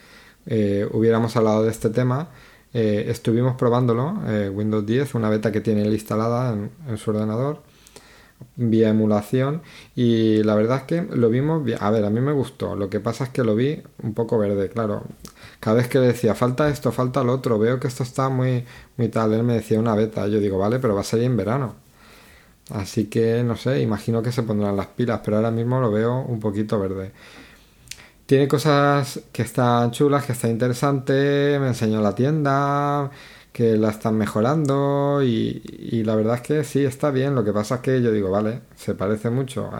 eh, 0.46 0.88
hubiéramos 0.92 1.36
hablado 1.36 1.62
de 1.62 1.70
este 1.70 1.90
tema. 1.90 2.30
estuvimos 2.72 3.56
probándolo, 3.56 4.14
Windows 4.52 4.84
10, 4.86 5.14
una 5.14 5.30
beta 5.30 5.52
que 5.52 5.60
tiene 5.60 5.82
él 5.82 5.92
instalada 5.92 6.52
en, 6.88 6.98
su 6.98 7.10
ordenador 7.10 7.62
vía 8.56 8.88
emulación 8.90 9.62
y 9.94 10.42
la 10.42 10.54
verdad 10.54 10.78
es 10.78 10.82
que 10.84 11.02
lo 11.02 11.28
vimos. 11.30 11.62
A 11.80 11.90
ver, 11.90 12.04
a 12.04 12.10
mí 12.10 12.20
me 12.20 12.32
gustó, 12.32 12.76
lo 12.76 12.90
que 12.90 13.00
pasa 13.00 13.24
es 13.24 13.30
que 13.30 13.44
lo 13.44 13.54
vi 13.54 13.82
un 14.02 14.14
poco 14.14 14.38
verde, 14.38 14.68
claro. 14.70 15.04
Cada 15.60 15.76
vez 15.76 15.88
que 15.88 15.98
decía 15.98 16.34
falta 16.34 16.68
esto, 16.68 16.92
falta 16.92 17.24
lo 17.24 17.32
otro, 17.32 17.58
veo 17.58 17.80
que 17.80 17.88
esto 17.88 18.02
está 18.02 18.28
muy, 18.28 18.64
muy 18.96 19.08
tal, 19.08 19.32
él 19.34 19.42
me 19.42 19.54
decía 19.54 19.78
una 19.80 19.94
beta, 19.94 20.26
yo 20.28 20.40
digo, 20.40 20.58
vale, 20.58 20.78
pero 20.78 20.94
va 20.94 21.00
a 21.02 21.04
salir 21.04 21.26
en 21.26 21.36
verano. 21.36 21.74
Así 22.70 23.06
que 23.06 23.42
no 23.44 23.56
sé, 23.56 23.80
imagino 23.80 24.22
que 24.22 24.32
se 24.32 24.42
pondrán 24.42 24.76
las 24.76 24.88
pilas, 24.88 25.20
pero 25.24 25.36
ahora 25.36 25.50
mismo 25.50 25.80
lo 25.80 25.90
veo 25.90 26.20
un 26.22 26.40
poquito 26.40 26.78
verde. 26.80 27.12
Tiene 28.26 28.48
cosas 28.48 29.20
que 29.32 29.42
están 29.42 29.92
chulas, 29.92 30.26
que 30.26 30.32
está 30.32 30.48
interesante, 30.48 31.58
me 31.60 31.68
enseñó 31.68 32.00
la 32.00 32.14
tienda, 32.14 33.10
que 33.56 33.78
la 33.78 33.88
están 33.88 34.18
mejorando 34.18 35.22
y, 35.22 36.02
la 36.04 36.14
verdad 36.14 36.34
es 36.34 36.40
que 36.42 36.62
sí, 36.62 36.84
está 36.84 37.10
bien. 37.10 37.34
Lo 37.34 37.42
que 37.42 37.54
pasa 37.54 37.76
es 37.76 37.80
que 37.80 38.02
yo 38.02 38.12
digo, 38.12 38.30
vale, 38.30 38.60
se 38.74 38.94
parece 38.94 39.30
mucho, 39.30 39.70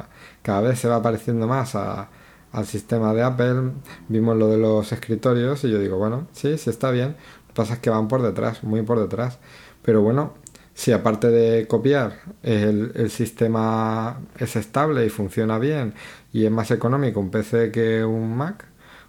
cada 0.40 0.62
vez 0.62 0.78
se 0.78 0.88
va 0.88 1.02
pareciendo 1.02 1.46
más 1.46 1.74
al 1.74 2.66
sistema 2.66 3.12
de 3.12 3.22
Apple. 3.22 3.72
Vimos 4.08 4.34
lo 4.38 4.48
de 4.48 4.56
los 4.56 4.90
escritorios 4.92 5.62
y 5.64 5.70
yo 5.70 5.78
digo, 5.78 5.98
bueno, 5.98 6.26
sí, 6.32 6.56
sí 6.56 6.70
está 6.70 6.90
bien. 6.90 7.08
Lo 7.08 7.48
que 7.48 7.52
pasa 7.54 7.74
es 7.74 7.80
que 7.80 7.90
van 7.90 8.08
por 8.08 8.22
detrás, 8.22 8.64
muy 8.64 8.80
por 8.80 8.98
detrás. 8.98 9.38
Pero 9.82 10.00
bueno, 10.00 10.32
si 10.72 10.92
aparte 10.92 11.28
de 11.28 11.66
copiar 11.66 12.20
el, 12.42 13.10
sistema 13.10 14.20
es 14.38 14.56
estable 14.56 15.04
y 15.04 15.10
funciona 15.10 15.58
bien 15.58 15.92
y 16.32 16.46
es 16.46 16.50
más 16.50 16.70
económico 16.70 17.20
un 17.20 17.30
PC 17.30 17.70
que 17.70 18.02
un 18.06 18.34
Mac, 18.38 18.64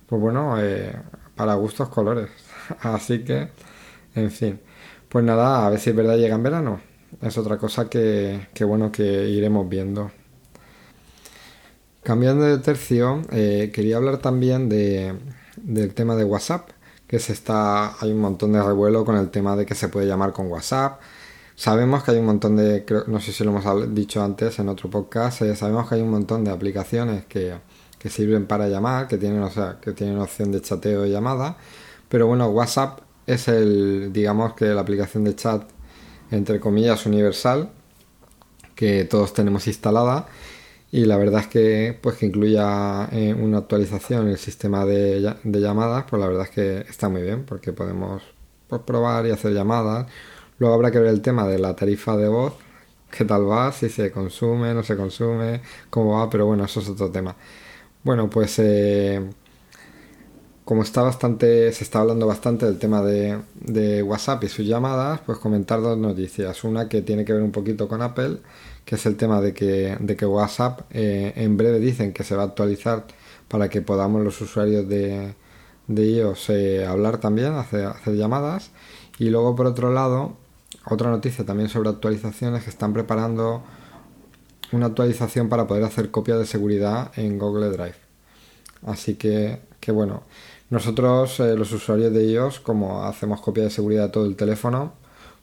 pues 0.07 0.21
bueno, 0.21 0.57
eh, 0.59 0.93
para 1.37 1.53
gustos 1.53 1.87
colores. 1.87 2.29
Así 2.81 3.23
que, 3.23 3.49
en 4.17 4.31
fin, 4.31 4.59
pues 5.09 5.23
nada, 5.23 5.65
a 5.65 5.69
ver 5.69 5.79
si 5.79 5.89
es 5.91 5.95
verdad 5.95 6.17
llega 6.17 6.35
en 6.35 6.43
verano. 6.43 6.81
Es 7.21 7.37
otra 7.37 7.57
cosa 7.57 7.89
que, 7.89 8.47
bueno 8.61 8.91
que 8.91 9.29
iremos 9.29 9.67
viendo. 9.69 10.11
Cambiando 12.03 12.45
de 12.45 12.57
tercio, 12.59 13.21
eh, 13.31 13.71
quería 13.73 13.97
hablar 13.97 14.17
también 14.17 14.69
de, 14.69 15.13
del 15.57 15.93
tema 15.93 16.15
de 16.15 16.23
WhatsApp, 16.23 16.69
que 17.07 17.19
se 17.19 17.33
está, 17.33 17.95
hay 18.01 18.11
un 18.11 18.19
montón 18.19 18.53
de 18.53 18.61
revuelo 18.61 19.05
con 19.05 19.17
el 19.17 19.29
tema 19.29 19.55
de 19.55 19.65
que 19.65 19.75
se 19.75 19.89
puede 19.89 20.07
llamar 20.07 20.33
con 20.33 20.47
WhatsApp 20.47 20.99
Sabemos 21.57 22.03
que 22.03 22.11
hay 22.11 22.19
un 22.19 22.27
montón 22.27 22.55
de, 22.55 22.85
no 23.07 23.19
sé 23.19 23.33
si 23.33 23.43
lo 23.43 23.49
hemos 23.49 23.95
dicho 23.95 24.23
antes 24.23 24.59
en 24.59 24.69
otro 24.69 24.91
podcast, 24.91 25.41
eh, 25.41 25.55
sabemos 25.55 25.89
que 25.89 25.95
hay 25.95 26.01
un 26.01 26.11
montón 26.11 26.43
de 26.43 26.51
aplicaciones 26.51 27.25
que, 27.25 27.55
sirven 28.07 28.45
para 28.45 28.69
llamar, 28.69 29.07
que 29.07 29.17
tienen, 29.17 29.41
o 29.41 29.49
sea, 29.49 29.79
que 29.81 29.91
tienen 29.91 30.19
opción 30.19 30.51
de 30.51 30.61
chateo 30.61 31.07
y 31.07 31.09
llamada, 31.09 31.57
pero 32.09 32.27
bueno, 32.27 32.47
WhatsApp 32.47 32.99
es 33.27 33.47
el, 33.47 34.11
digamos 34.13 34.53
que 34.53 34.65
la 34.65 34.81
aplicación 34.81 35.23
de 35.23 35.35
chat, 35.35 35.69
entre 36.31 36.59
comillas, 36.59 37.05
universal, 37.05 37.69
que 38.75 39.05
todos 39.05 39.33
tenemos 39.33 39.67
instalada 39.67 40.27
y 40.91 41.05
la 41.05 41.17
verdad 41.17 41.41
es 41.41 41.47
que 41.47 41.99
pues 42.01 42.15
que 42.17 42.27
incluya 42.27 43.09
eh, 43.11 43.33
una 43.33 43.59
actualización 43.59 44.29
el 44.29 44.37
sistema 44.37 44.85
de, 44.85 45.35
llamadas 45.43 46.05
pues 46.09 46.19
la 46.21 46.27
verdad 46.27 46.43
es 46.45 46.49
que 46.51 46.89
está 46.89 47.09
muy 47.09 47.23
bien 47.23 47.43
porque 47.45 47.73
podemos 47.73 48.23
pues, 48.69 48.81
probar 48.83 49.25
y 49.25 49.31
hacer 49.31 49.53
llamadas 49.53 50.07
Luego 50.59 50.75
habrá 50.75 50.91
que 50.91 50.99
ver 50.99 51.09
el 51.09 51.21
tema 51.21 51.47
de 51.47 51.59
la 51.59 51.75
tarifa 51.75 52.17
de 52.17 52.27
voz, 52.27 52.53
qué 53.11 53.25
tal 53.25 53.49
va, 53.49 53.71
si 53.71 53.89
se 53.89 54.11
consume, 54.11 54.73
no 54.73 54.83
se 54.83 54.95
consume, 54.97 55.61
cómo 55.89 56.17
va, 56.19 56.29
pero 56.29 56.45
bueno, 56.47 56.65
eso 56.65 56.79
es 56.79 56.89
otro 56.89 57.11
tema. 57.11 57.35
Bueno, 58.03 58.29
pues 58.29 58.59
eh, 58.59 59.21
como 60.67 60.81
está 60.83 61.01
bastante, 61.01 61.71
se 61.71 61.85
está 61.85 62.01
hablando 62.01 62.27
bastante 62.27 62.65
del 62.65 62.77
tema 62.77 63.01
de, 63.01 64.03
WhatsApp 64.03 64.43
y 64.43 64.49
sus 64.49 64.67
llamadas, 64.67 65.21
pues 65.25 65.37
comentar 65.37 65.81
dos 65.81 65.97
noticias. 65.97 66.61
Una 66.65 66.89
que 66.89 67.01
tiene 67.01 67.23
que 67.23 67.31
ver 67.31 67.41
un 67.41 67.53
poquito 67.53 67.87
con 67.87 68.01
Apple, 68.01 68.39
que 68.83 68.95
es 68.95 69.05
el 69.05 69.15
tema 69.15 69.39
de 69.39 69.53
que, 69.53 69.95
de 69.97 70.17
que 70.17 70.25
WhatsApp 70.25 70.81
eh, 70.91 71.31
en 71.37 71.55
breve 71.55 71.79
dicen 71.79 72.11
que 72.11 72.25
se 72.25 72.35
va 72.35 72.43
a 72.43 72.45
actualizar 72.47 73.05
para 73.47 73.69
que 73.69 73.81
podamos 73.81 74.21
los 74.25 74.41
usuarios 74.41 74.89
de, 74.89 75.35
de 75.87 76.05
iOS 76.05 76.49
eh, 76.49 76.85
hablar 76.85 77.19
también, 77.19 77.53
hacer, 77.53 77.85
hacer 77.85 78.15
llamadas. 78.15 78.71
Y 79.19 79.29
luego 79.29 79.55
por 79.55 79.67
otro 79.67 79.93
lado, 79.93 80.35
otra 80.85 81.09
noticia 81.09 81.45
también 81.45 81.69
sobre 81.69 81.91
actualizaciones 81.91 82.65
que 82.65 82.71
están 82.71 82.91
preparando 82.91 83.63
una 84.73 84.87
actualización 84.87 85.47
para 85.47 85.65
poder 85.65 85.85
hacer 85.85 86.11
copia 86.11 86.35
de 86.35 86.45
seguridad 86.45 87.13
en 87.15 87.39
Google 87.39 87.69
Drive. 87.69 87.95
Así 88.85 89.15
que, 89.15 89.61
que 89.79 89.93
bueno, 89.93 90.23
nosotros 90.69 91.39
eh, 91.39 91.55
los 91.55 91.71
usuarios 91.71 92.13
de 92.13 92.25
iOS, 92.25 92.59
como 92.59 93.03
hacemos 93.03 93.41
copia 93.41 93.63
de 93.63 93.69
seguridad 93.69 94.05
de 94.05 94.09
todo 94.09 94.25
el 94.25 94.35
teléfono, 94.35 94.93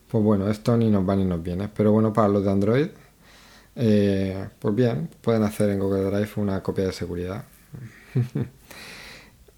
pues 0.09 0.23
bueno, 0.23 0.49
esto 0.49 0.77
ni 0.77 0.89
nos 0.91 1.07
va 1.07 1.15
ni 1.15 1.25
nos 1.25 1.41
viene. 1.41 1.69
Pero 1.75 1.91
bueno, 1.91 2.13
para 2.13 2.27
los 2.27 2.43
de 2.43 2.51
Android, 2.51 2.87
eh, 3.75 4.49
pues 4.59 4.75
bien, 4.75 5.09
pueden 5.21 5.43
hacer 5.43 5.69
en 5.69 5.79
Google 5.79 6.03
Drive 6.03 6.29
una 6.37 6.61
copia 6.61 6.85
de 6.85 6.91
seguridad. 6.93 7.45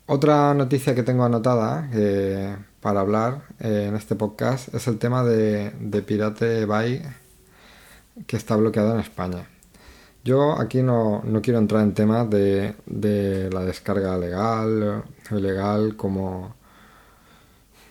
Otra 0.08 0.54
noticia 0.54 0.96
que 0.96 1.04
tengo 1.04 1.26
anotada 1.26 1.90
eh, 1.94 2.56
para 2.80 3.02
hablar 3.02 3.42
en 3.60 3.96
este 3.96 4.16
podcast 4.16 4.74
es 4.74 4.88
el 4.88 4.98
tema 5.00 5.24
de, 5.24 5.72
Pirate 6.08 6.66
Bay 6.66 7.04
que 8.26 8.38
está 8.38 8.56
bloqueado 8.56 8.94
en 8.94 9.02
España. 9.02 9.50
Yo 10.28 10.60
aquí 10.60 10.84
no, 10.84 11.24
quiero 11.42 11.58
entrar 11.60 11.84
en 11.84 11.94
temas 11.94 12.30
de, 12.30 13.50
la 13.50 13.64
descarga 13.64 14.18
legal 14.18 15.04
o 15.32 15.38
ilegal 15.38 15.96
como 15.96 16.54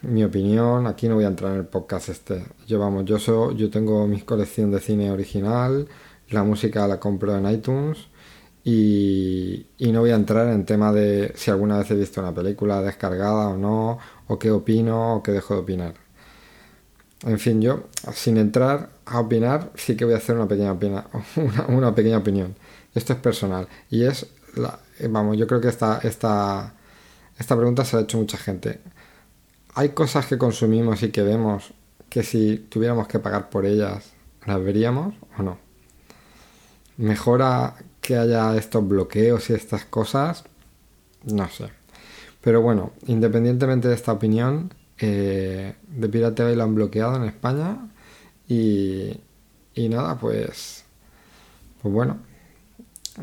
mi 0.02 0.23
opinión. 0.23 0.87
Aquí 0.87 1.09
no 1.09 1.14
voy 1.14 1.25
a 1.25 1.28
entrar 1.28 1.52
en 1.52 1.61
el 1.61 1.66
podcast 1.66 2.11
este. 2.11 2.45
Yo 2.66 3.02
yo, 3.05 3.52
yo 3.52 3.71
tengo 3.71 4.07
mi 4.07 4.21
colección 4.21 4.71
de 4.71 4.81
cine 4.81 5.11
original, 5.11 5.88
la 6.28 6.45
música 6.45 6.87
la 6.87 7.00
compro 7.00 7.35
en 7.38 7.49
iTunes 7.50 8.09
y, 8.64 9.66
y, 9.78 9.93
no 9.93 10.00
voy 10.00 10.11
a 10.11 10.16
entrar 10.16 10.49
en 10.49 10.66
tema 10.66 10.93
de 10.93 11.33
si 11.37 11.50
alguna 11.50 11.78
vez 11.78 11.90
he 11.90 11.95
visto 11.95 12.21
una 12.21 12.35
película 12.35 12.83
descargada 12.83 13.49
o 13.49 13.57
no, 13.57 13.99
o 14.26 14.38
qué 14.38 14.50
opino 14.50 15.16
o 15.16 15.23
qué 15.23 15.33
dejo 15.33 15.55
de 15.55 15.61
opinar. 15.61 15.95
En 17.25 17.38
fin, 17.38 17.62
yo, 17.62 17.85
sin 18.12 18.37
entrar 18.37 18.96
a 19.06 19.20
opinar, 19.20 19.70
sí 19.76 19.96
que 19.96 20.04
voy 20.04 20.14
a 20.14 20.18
hacer 20.18 20.36
una 20.36 20.48
pequeña, 20.48 20.72
una, 21.36 21.66
una 21.68 21.94
pequeña 21.94 22.18
opinión. 22.18 22.54
Esto 22.94 23.12
es 23.12 23.18
personal. 23.20 23.68
Y 23.88 24.04
es, 24.04 24.26
la, 24.56 24.78
vamos, 25.08 25.36
yo 25.36 25.46
creo 25.46 25.60
que 25.60 25.68
esta, 25.68 26.00
esta, 26.02 26.75
esta 27.38 27.56
pregunta 27.56 27.84
se 27.84 27.96
ha 27.96 28.00
hecho 28.00 28.18
mucha 28.18 28.36
gente. 28.36 28.80
Hay 29.75 29.90
cosas 29.90 30.26
que 30.26 30.38
consumimos 30.38 31.02
y 31.02 31.10
que 31.10 31.22
vemos 31.22 31.72
que 32.08 32.22
si 32.22 32.66
tuviéramos 32.68 33.08
que 33.08 33.18
pagar 33.18 33.50
por 33.50 33.66
ellas, 33.66 34.12
¿las 34.44 34.62
veríamos 34.62 35.14
o 35.38 35.42
no? 35.42 35.58
¿Mejora 36.96 37.75
que 38.00 38.16
haya 38.16 38.56
estos 38.56 38.86
bloqueos 38.88 39.50
y 39.50 39.54
estas 39.54 39.84
cosas? 39.84 40.44
No 41.25 41.48
sé. 41.48 41.68
Pero 42.40 42.62
bueno, 42.62 42.92
independientemente 43.06 43.88
de 43.88 43.94
esta 43.94 44.12
opinión, 44.12 44.72
eh, 44.98 45.75
de 45.88 46.08
Pirate 46.08 46.42
Bay 46.42 46.56
lo 46.56 46.62
han 46.62 46.75
bloqueado 46.75 47.16
en 47.16 47.25
España 47.25 47.90
y, 48.49 49.21
y 49.75 49.88
nada, 49.88 50.19
pues, 50.19 50.85
pues 51.83 51.95
bueno, 51.95 52.19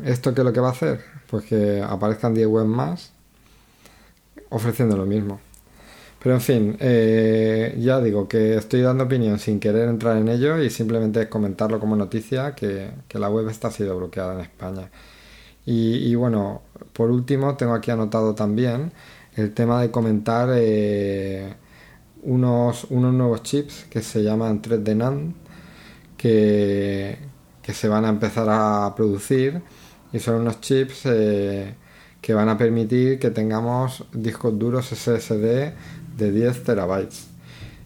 ¿esto 0.04 0.34
qué 0.34 0.40
es 0.40 0.44
lo 0.44 0.52
que 0.52 0.60
va 0.60 0.68
a 0.68 0.72
hacer? 0.72 1.00
Pues 1.28 1.44
que 1.44 1.82
aparezcan 1.82 2.34
10 2.34 2.46
webs 2.48 2.68
más 2.68 3.12
ofreciendo 4.50 4.96
lo 4.96 5.06
mismo. 5.06 5.40
Pero 6.24 6.36
en 6.36 6.40
fin, 6.40 6.76
eh, 6.80 7.76
ya 7.78 8.00
digo 8.00 8.26
que 8.26 8.56
estoy 8.56 8.80
dando 8.80 9.04
opinión 9.04 9.38
sin 9.38 9.60
querer 9.60 9.88
entrar 9.90 10.16
en 10.16 10.28
ello 10.28 10.58
y 10.58 10.70
simplemente 10.70 11.28
comentarlo 11.28 11.78
como 11.78 11.96
noticia 11.96 12.54
que, 12.54 12.92
la 13.12 13.28
web 13.28 13.48
está 13.50 13.70
sido 13.70 13.96
bloqueada 13.98 14.34
en 14.34 14.40
España. 14.40 14.90
Y, 15.66 16.14
bueno, 16.14 16.62
por 16.92 17.10
último 17.10 17.56
tengo 17.56 17.74
aquí 17.74 17.90
anotado 17.90 18.34
también 18.34 18.92
el 19.36 19.52
tema 19.54 19.80
de 19.82 19.90
comentar 19.90 20.50
eh, 20.54 21.54
unos, 22.24 22.84
unos 22.90 23.14
nuevos 23.14 23.42
chips 23.42 23.86
que 23.90 24.02
se 24.02 24.22
llaman 24.22 24.60
3D 24.60 24.96
NAND 24.96 25.34
que, 26.16 27.18
que 27.62 27.72
se 27.72 27.88
van 27.88 28.04
a 28.04 28.08
empezar 28.08 28.48
a 28.48 28.94
producir 28.94 29.62
y 30.12 30.18
son 30.18 30.36
unos 30.36 30.60
chips 30.60 31.02
eh, 31.04 31.74
que 32.20 32.34
van 32.34 32.48
a 32.48 32.56
permitir 32.56 33.18
que 33.18 33.30
tengamos 33.30 34.04
discos 34.12 34.58
duros 34.58 34.86
SSD 34.86 35.72
de 36.16 36.32
10 36.32 36.64
terabytes. 36.64 37.26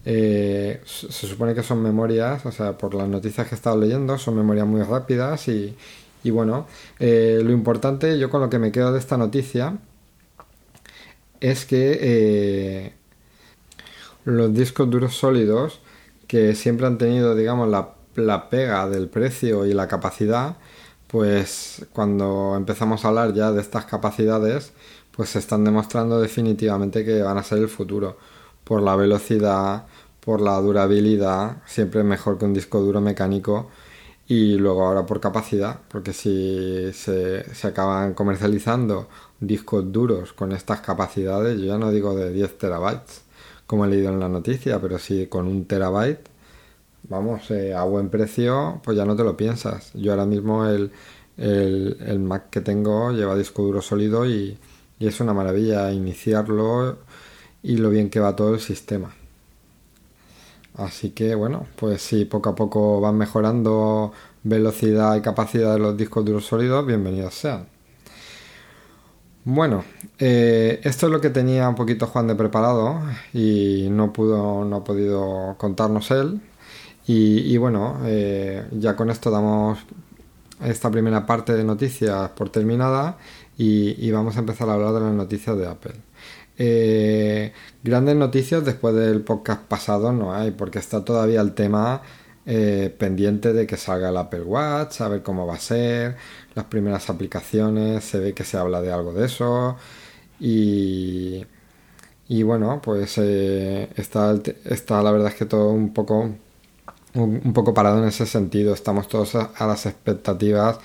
Eh, 0.04 0.80
se 0.84 1.26
supone 1.26 1.54
que 1.54 1.62
son 1.62 1.82
memorias, 1.82 2.46
o 2.46 2.52
sea, 2.52 2.78
por 2.78 2.94
las 2.94 3.08
noticias 3.08 3.46
que 3.48 3.54
he 3.54 3.58
estado 3.58 3.78
leyendo, 3.78 4.16
son 4.18 4.36
memorias 4.36 4.66
muy 4.66 4.82
rápidas 4.82 5.48
y, 5.48 5.76
y 6.22 6.30
bueno, 6.30 6.66
eh, 6.98 7.40
lo 7.42 7.50
importante, 7.52 8.18
yo 8.18 8.30
con 8.30 8.40
lo 8.40 8.48
que 8.48 8.58
me 8.58 8.72
quedo 8.72 8.92
de 8.92 8.98
esta 9.00 9.16
noticia, 9.16 9.76
es 11.40 11.64
que 11.64 12.92
los 14.24 14.52
discos 14.54 14.90
duros 14.90 15.16
sólidos, 15.16 15.80
que 16.26 16.54
siempre 16.54 16.86
han 16.86 16.98
tenido, 16.98 17.34
digamos, 17.34 17.68
la, 17.68 17.94
pega 18.50 18.88
del 18.88 19.08
precio 19.08 19.66
y 19.66 19.72
la 19.72 19.88
capacidad, 19.88 20.56
pues 21.06 21.86
cuando 21.92 22.54
empezamos 22.56 23.04
a 23.04 23.08
hablar 23.08 23.32
ya 23.32 23.52
de 23.52 23.60
estas 23.60 23.86
capacidades, 23.86 24.72
pues 25.12 25.30
se 25.30 25.38
están 25.38 25.64
demostrando 25.64 26.20
definitivamente 26.20 27.04
que 27.04 27.22
van 27.22 27.38
a 27.38 27.42
ser 27.42 27.58
el 27.58 27.68
futuro. 27.68 28.18
Por 28.64 28.82
la 28.82 28.96
velocidad, 28.96 29.86
por 30.20 30.40
la 30.40 30.60
durabilidad, 30.60 31.62
siempre 31.66 32.02
mejor 32.04 32.38
que 32.38 32.44
un 32.44 32.54
disco 32.54 32.80
duro 32.80 33.00
mecánico. 33.00 33.70
Y 34.26 34.56
luego 34.56 34.86
ahora 34.86 35.06
por 35.06 35.20
capacidad, 35.20 35.80
porque 35.88 36.12
si 36.12 36.92
se, 36.92 37.54
se 37.54 37.66
acaban 37.66 38.12
comercializando 38.14 39.08
discos 39.40 39.90
duros 39.90 40.34
con 40.34 40.52
estas 40.52 40.80
capacidades, 40.80 41.58
yo 41.58 41.66
ya 41.66 41.78
no 41.78 41.90
digo 41.90 42.14
de 42.14 42.30
10 42.32 42.58
terabytes, 42.58 43.22
como 43.68 43.84
he 43.84 43.88
leído 43.88 44.10
en 44.10 44.18
la 44.18 44.28
noticia, 44.30 44.80
pero 44.80 44.98
si 44.98 45.26
con 45.28 45.46
un 45.46 45.66
terabyte, 45.66 46.26
vamos, 47.04 47.50
eh, 47.52 47.74
a 47.74 47.84
buen 47.84 48.08
precio, 48.10 48.80
pues 48.84 48.96
ya 48.96 49.04
no 49.04 49.14
te 49.14 49.24
lo 49.24 49.36
piensas. 49.36 49.92
Yo 49.94 50.12
ahora 50.12 50.26
mismo 50.26 50.66
el, 50.66 50.90
el, 51.36 51.98
el 52.06 52.18
Mac 52.18 52.50
que 52.50 52.62
tengo 52.62 53.12
lleva 53.12 53.36
disco 53.36 53.62
duro 53.62 53.82
sólido 53.82 54.26
y, 54.26 54.58
y 54.98 55.06
es 55.06 55.20
una 55.20 55.34
maravilla 55.34 55.92
iniciarlo 55.92 56.98
y 57.62 57.76
lo 57.76 57.90
bien 57.90 58.10
que 58.10 58.20
va 58.20 58.34
todo 58.36 58.54
el 58.54 58.60
sistema. 58.60 59.14
Así 60.74 61.10
que 61.10 61.34
bueno, 61.34 61.66
pues 61.76 62.02
si 62.02 62.24
poco 62.24 62.50
a 62.50 62.54
poco 62.54 63.00
van 63.00 63.18
mejorando 63.18 64.12
velocidad 64.44 65.16
y 65.16 65.20
capacidad 65.20 65.74
de 65.74 65.80
los 65.80 65.96
discos 65.96 66.24
duros 66.24 66.46
sólidos, 66.46 66.86
bienvenidos 66.86 67.34
sean. 67.34 67.77
Bueno, 69.44 69.84
eh, 70.18 70.80
esto 70.84 71.06
es 71.06 71.12
lo 71.12 71.20
que 71.20 71.30
tenía 71.30 71.68
un 71.68 71.74
poquito 71.74 72.06
Juan 72.06 72.26
de 72.26 72.34
preparado 72.34 73.00
y 73.32 73.88
no 73.90 74.12
pudo, 74.12 74.64
no 74.64 74.76
ha 74.76 74.84
podido 74.84 75.56
contarnos 75.58 76.10
él. 76.10 76.40
Y, 77.10 77.56
bueno, 77.56 78.00
eh, 78.04 78.66
ya 78.72 78.94
con 78.94 79.08
esto 79.08 79.30
damos 79.30 79.78
esta 80.62 80.90
primera 80.90 81.24
parte 81.24 81.54
de 81.54 81.64
noticias 81.64 82.30
por 82.30 82.50
terminada 82.50 83.16
y, 83.56 84.10
vamos 84.10 84.36
a 84.36 84.40
empezar 84.40 84.68
a 84.68 84.74
hablar 84.74 84.92
de 84.92 85.00
las 85.00 85.14
noticias 85.14 85.56
de 85.56 85.66
Apple. 85.66 85.94
Eh, 86.58 87.52
grandes 87.82 88.16
noticias 88.16 88.64
después 88.64 88.94
del 88.94 89.22
podcast 89.22 89.62
pasado 89.62 90.12
no 90.12 90.34
hay, 90.34 90.50
porque 90.50 90.78
está 90.78 91.04
todavía 91.04 91.40
el 91.40 91.54
tema 91.54 92.02
eh, 92.48 92.94
pendiente 92.98 93.52
de 93.52 93.66
que 93.66 93.76
salga 93.76 94.08
el 94.10 94.16
Apple 94.16 94.42
Watch, 94.42 95.00
a 95.02 95.08
ver 95.08 95.22
cómo 95.22 95.46
va 95.46 95.54
a 95.54 95.60
ser, 95.60 96.16
las 96.54 96.64
primeras 96.66 97.10
aplicaciones, 97.10 98.04
se 98.04 98.18
ve 98.18 98.34
que 98.34 98.44
se 98.44 98.56
habla 98.58 98.80
de 98.82 98.92
algo 98.92 99.12
de 99.12 99.26
eso 99.26 99.76
y, 100.40 101.44
y 102.28 102.42
bueno, 102.42 102.80
pues 102.82 103.18
eh, 103.18 103.88
está, 103.96 104.34
está 104.64 105.02
la 105.02 105.12
verdad 105.12 105.28
es 105.28 105.34
que 105.34 105.46
todo 105.46 105.70
un 105.70 105.92
poco 105.92 106.30
un, 107.14 107.52
poco 107.52 107.74
parado 107.74 107.98
en 108.02 108.08
ese 108.08 108.26
sentido, 108.26 108.74
estamos 108.74 109.08
todos 109.08 109.34
a 109.34 109.66
las 109.66 109.86
expectativas 109.86 110.78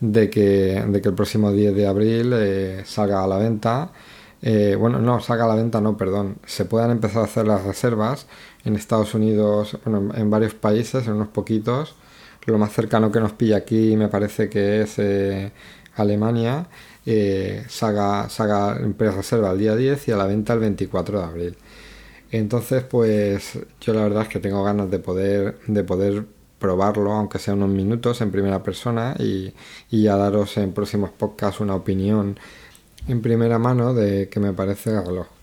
de 0.00 0.30
que, 0.30 0.84
de 0.86 1.00
que 1.00 1.08
el 1.08 1.14
próximo 1.14 1.52
10 1.52 1.74
de 1.74 1.86
abril 1.86 2.32
eh, 2.34 2.82
salga 2.84 3.24
a 3.24 3.26
la 3.26 3.38
venta. 3.38 3.90
Eh, 4.42 4.76
bueno, 4.78 5.00
no, 5.00 5.20
salga 5.20 5.44
a 5.44 5.48
la 5.48 5.54
venta, 5.54 5.80
no, 5.80 5.96
perdón. 5.96 6.36
Se 6.46 6.64
puedan 6.66 6.90
empezar 6.90 7.22
a 7.22 7.24
hacer 7.24 7.46
las 7.46 7.64
reservas 7.64 8.26
en 8.66 8.76
Estados 8.76 9.14
Unidos, 9.14 9.78
bueno, 9.84 10.12
en 10.14 10.28
varios 10.28 10.54
países, 10.54 11.06
en 11.06 11.14
unos 11.14 11.28
poquitos. 11.28 11.94
Lo 12.46 12.58
más 12.58 12.72
cercano 12.72 13.10
que 13.10 13.20
nos 13.20 13.32
pilla 13.32 13.56
aquí 13.56 13.96
me 13.96 14.08
parece 14.08 14.48
que 14.48 14.82
es 14.82 14.98
eh, 14.98 15.52
Alemania. 15.96 16.68
salga, 17.68 18.28
salga 18.28 18.76
en 18.76 18.96
reserva 18.98 19.52
el 19.52 19.58
día 19.58 19.74
10 19.76 20.08
y 20.08 20.12
a 20.12 20.16
la 20.16 20.26
venta 20.26 20.52
el 20.52 20.60
24 20.60 21.18
de 21.18 21.24
abril. 21.24 21.56
Entonces, 22.30 22.82
pues 22.84 23.58
yo 23.80 23.94
la 23.94 24.02
verdad 24.02 24.22
es 24.24 24.28
que 24.28 24.40
tengo 24.40 24.62
ganas 24.64 24.90
de 24.90 24.98
poder, 24.98 25.58
de 25.66 25.84
poder 25.84 26.26
probarlo, 26.58 27.12
aunque 27.12 27.38
sea 27.38 27.54
unos 27.54 27.70
minutos 27.70 28.20
en 28.20 28.30
primera 28.30 28.62
persona 28.62 29.14
y, 29.18 29.52
y 29.90 30.04
ya 30.04 30.16
daros 30.16 30.56
en 30.56 30.72
próximos 30.72 31.10
podcasts 31.10 31.60
una 31.60 31.74
opinión 31.74 32.38
en 33.08 33.22
primera 33.22 33.58
mano 33.58 33.94
de 33.94 34.28
que 34.28 34.40
me 34.40 34.52
parece 34.52 34.90
el 34.90 35.06
reloj. 35.06 35.35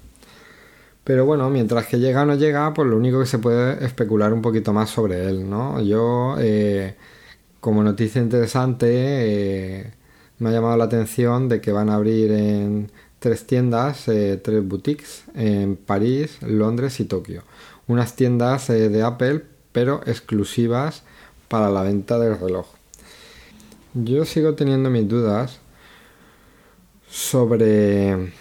Pero 1.03 1.25
bueno, 1.25 1.49
mientras 1.49 1.87
que 1.87 1.99
llega 1.99 2.21
o 2.21 2.25
no 2.25 2.35
llega, 2.35 2.73
pues 2.73 2.87
lo 2.87 2.97
único 2.97 3.19
que 3.19 3.25
se 3.25 3.39
puede 3.39 3.83
especular 3.85 4.31
un 4.33 4.41
poquito 4.41 4.71
más 4.73 4.89
sobre 4.89 5.27
él, 5.27 5.49
¿no? 5.49 5.81
Yo, 5.81 6.35
eh, 6.39 6.95
como 7.59 7.83
noticia 7.83 8.21
interesante, 8.21 8.87
eh, 8.89 9.93
me 10.39 10.49
ha 10.49 10.51
llamado 10.53 10.77
la 10.77 10.85
atención 10.85 11.49
de 11.49 11.59
que 11.61 11.71
van 11.71 11.89
a 11.89 11.95
abrir 11.95 12.31
en 12.31 12.91
tres 13.19 13.45
tiendas, 13.45 14.07
eh, 14.07 14.39
tres 14.41 14.65
boutiques, 14.65 15.25
en 15.35 15.75
París, 15.75 16.37
Londres 16.41 16.99
y 16.99 17.05
Tokio. 17.05 17.43
Unas 17.87 18.15
tiendas 18.15 18.67
de 18.67 19.03
Apple 19.03 19.43
pero 19.73 20.01
exclusivas 20.05 21.03
para 21.49 21.69
la 21.69 21.81
venta 21.81 22.17
del 22.17 22.39
reloj. 22.39 22.67
Yo 23.93 24.23
sigo 24.23 24.53
teniendo 24.53 24.89
mis 24.89 25.07
dudas 25.07 25.59
sobre 27.09 28.31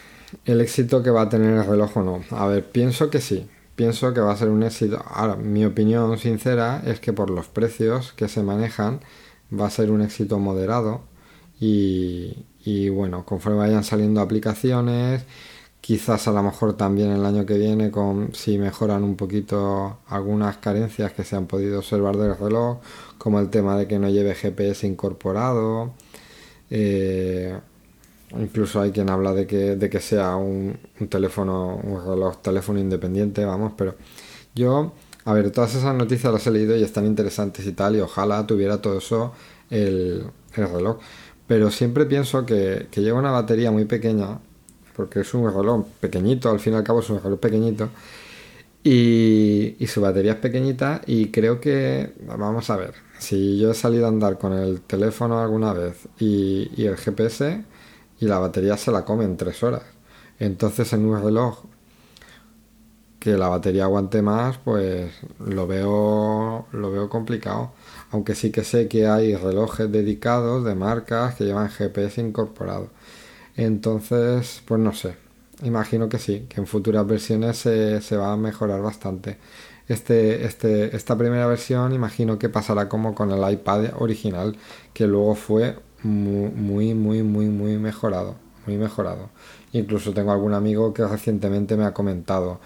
el 0.45 0.61
éxito 0.61 1.03
que 1.03 1.11
va 1.11 1.23
a 1.23 1.29
tener 1.29 1.55
el 1.55 1.64
reloj 1.66 1.97
o 1.99 2.03
no. 2.03 2.25
A 2.31 2.47
ver, 2.47 2.64
pienso 2.71 3.11
que 3.11 3.21
sí, 3.21 3.49
pienso 3.77 4.12
que 4.14 4.21
va 4.21 4.33
a 4.33 4.37
ser 4.37 4.49
un 4.49 4.62
éxito. 4.62 5.03
Ahora, 5.07 5.37
mi 5.37 5.64
opinión 5.64 6.18
sincera 6.18 6.83
es 6.87 7.01
que 7.01 7.12
por 7.12 7.31
los 7.31 7.49
precios 7.49 8.12
que 8.12 8.29
se 8.29 8.42
manejan 8.42 9.01
va 9.53 9.66
a 9.66 9.71
ser 9.71 9.90
un 9.90 10.03
éxito 10.03 10.38
moderado 10.38 11.03
y, 11.61 12.47
y 12.64 12.88
bueno, 12.88 13.25
conforme 13.25 13.59
vayan 13.59 13.85
saliendo 13.85 14.21
aplicaciones 14.21 15.25
Quizás 15.83 16.29
a 16.29 16.33
lo 16.33 16.45
mejor 16.45 16.77
también 16.77 17.11
el 17.11 17.27
año 17.27 17.45
que 17.45 17.59
viene, 17.59 17.90
con, 17.90 18.33
si 18.35 18.57
mejoran 18.57 19.03
un 19.03 19.16
poquito 19.16 19.99
algunas 20.07 20.59
carencias 20.59 21.12
que 21.12 21.25
se 21.25 21.35
han 21.35 21.49
podido 21.49 21.79
observar 21.79 22.16
del 22.16 22.37
reloj, 22.38 22.79
como 23.18 23.40
el 23.40 23.51
tema 23.51 23.77
de 23.77 23.88
que 23.88 23.99
no 23.99 24.09
lleve 24.09 24.37
GPS 24.37 24.87
incorporado. 24.87 25.92
Eh, 26.71 27.59
incluso 28.38 28.81
hay 28.81 28.90
quien 28.90 29.11
habla 29.11 29.33
de 29.33 29.47
que, 29.47 29.77
de 29.77 29.90
que 29.90 30.01
sea 30.01 30.37
un, 30.37 30.79
teléfono, 31.09 31.77
un 31.77 32.05
reloj 32.05 32.40
teléfono 32.42 32.79
independiente, 32.79 33.45
vamos, 33.45 33.73
pero 33.77 33.95
yo, 34.55 34.92
a 35.25 35.33
ver, 35.33 35.51
todas 35.51 35.75
esas 35.75 35.95
noticias 35.95 36.33
las 36.33 36.47
he 36.47 36.51
leído 36.51 36.77
y 36.77 36.83
están 36.83 37.07
interesantes 37.07 37.66
y 37.66 37.73
tal, 37.73 37.97
y 37.97 38.01
ojalá 38.01 38.47
tuviera 38.47 38.81
todo 38.81 38.99
eso 38.99 39.33
el, 39.71 40.25
el 40.55 40.68
reloj. 40.68 40.99
pero 41.47 41.71
siempre 41.71 42.07
pienso 42.07 42.47
que, 42.47 42.88
que 42.90 43.03
lleva 43.03 43.18
una 43.18 43.31
batería 43.31 43.71
muy 43.71 43.85
pequeña, 43.85 44.38
porque 44.97 45.21
es 45.21 45.35
un 45.35 45.45
reloj 45.53 45.87
pequeñito, 46.01 46.51
al 46.51 46.61
fin 46.61 46.75
y 46.75 46.77
al 46.77 46.85
cabo 46.85 47.01
es 47.01 47.11
un 47.11 47.23
reloj 47.23 47.40
pequeñito, 47.40 47.88
y, 48.85 49.77
y, 49.79 49.87
su 49.87 50.01
batería 50.01 50.33
es 50.33 50.38
pequeñita 50.38 51.03
y 51.07 51.29
creo 51.31 51.61
que, 51.61 52.14
vamos 52.27 52.68
a 52.68 52.77
ver, 52.77 52.95
si 53.21 53.57
yo 53.57 53.71
he 53.71 53.75
salido 53.75 54.07
a 54.07 54.09
andar 54.09 54.38
con 54.38 54.53
el 54.53 54.81
teléfono 54.81 55.38
alguna 55.40 55.73
vez 55.73 56.09
y, 56.18 56.68
y 56.77 56.87
el 56.87 56.97
GPS 56.97 57.62
y 58.23 58.27
la 58.27 58.39
batería 58.39 58.77
se 58.77 58.93
la 58.93 59.05
come 59.05 59.25
en 59.25 59.37
tres 59.37 59.63
horas, 59.65 59.83
entonces 60.39 60.93
en 60.93 61.05
un 61.05 61.21
reloj 61.21 61.65
que 63.19 63.37
la 63.37 63.49
batería 63.49 63.85
aguante 63.85 64.23
más, 64.23 64.59
pues 64.59 65.13
lo 65.39 65.67
veo, 65.67 66.67
lo 66.73 66.91
veo 66.91 67.09
complicado. 67.09 67.73
Aunque 68.11 68.35
sí 68.35 68.51
que 68.51 68.65
sé 68.65 68.89
que 68.89 69.07
hay 69.07 69.37
relojes 69.37 69.91
dedicados 69.93 70.65
de 70.65 70.75
marcas 70.75 71.37
que 71.37 71.45
llevan 71.45 71.71
GPS 71.71 72.21
incorporado. 72.21 72.91
Entonces, 73.57 74.63
pues 74.67 74.81
no 74.81 74.93
sé. 74.93 75.17
Imagino 75.63 76.09
que 76.09 76.19
sí, 76.19 76.47
que 76.49 76.61
en 76.61 76.67
futuras 76.67 77.07
versiones 77.07 77.59
se, 77.59 78.01
se 78.03 78.17
va 78.17 78.33
a 78.33 78.37
mejorar 78.37 78.83
bastante. 78.83 79.39
Este, 79.89 80.45
este, 80.45 80.97
esta 80.97 81.17
primera 81.17 81.47
versión 81.47 81.93
imagino 81.93 82.39
que 82.39 82.49
pasará 82.49 82.89
como 82.89 83.15
con 83.15 83.31
el 83.31 83.53
iPad 83.53 83.91
original, 84.01 84.57
que 84.93 85.07
luego 85.07 85.35
fue 85.37 85.77
muy, 86.03 86.95
muy, 86.95 87.23
muy, 87.23 87.47
muy, 87.49 87.79
mejorado. 87.79 88.37
Muy 88.67 88.77
mejorado. 88.77 89.31
Incluso 89.73 90.12
tengo 90.12 90.33
algún 90.33 90.55
amigo 90.55 90.95
que 90.95 91.05
recientemente 91.07 91.77
me 91.77 91.85
ha 91.85 91.93
comentado 91.93 92.61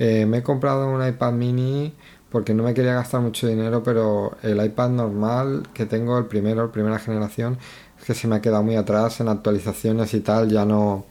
eh, 0.00 0.24
me 0.24 0.38
he 0.38 0.42
comprado 0.42 0.88
un 0.88 1.06
iPad 1.06 1.32
mini 1.34 1.92
porque 2.30 2.54
no 2.54 2.62
me 2.62 2.72
quería 2.72 2.94
gastar 2.94 3.20
mucho 3.20 3.46
dinero, 3.46 3.82
pero 3.82 4.38
el 4.42 4.64
iPad 4.64 4.88
normal 4.90 5.68
que 5.74 5.84
tengo, 5.84 6.16
el 6.18 6.24
primero, 6.24 6.64
el 6.64 6.70
primera 6.70 6.98
generación, 6.98 7.58
es 7.98 8.06
que 8.06 8.14
se 8.14 8.26
me 8.26 8.36
ha 8.36 8.40
quedado 8.40 8.62
muy 8.62 8.76
atrás 8.76 9.20
en 9.20 9.28
actualizaciones 9.28 10.14
y 10.14 10.20
tal, 10.20 10.48
ya 10.48 10.64
no, 10.64 11.04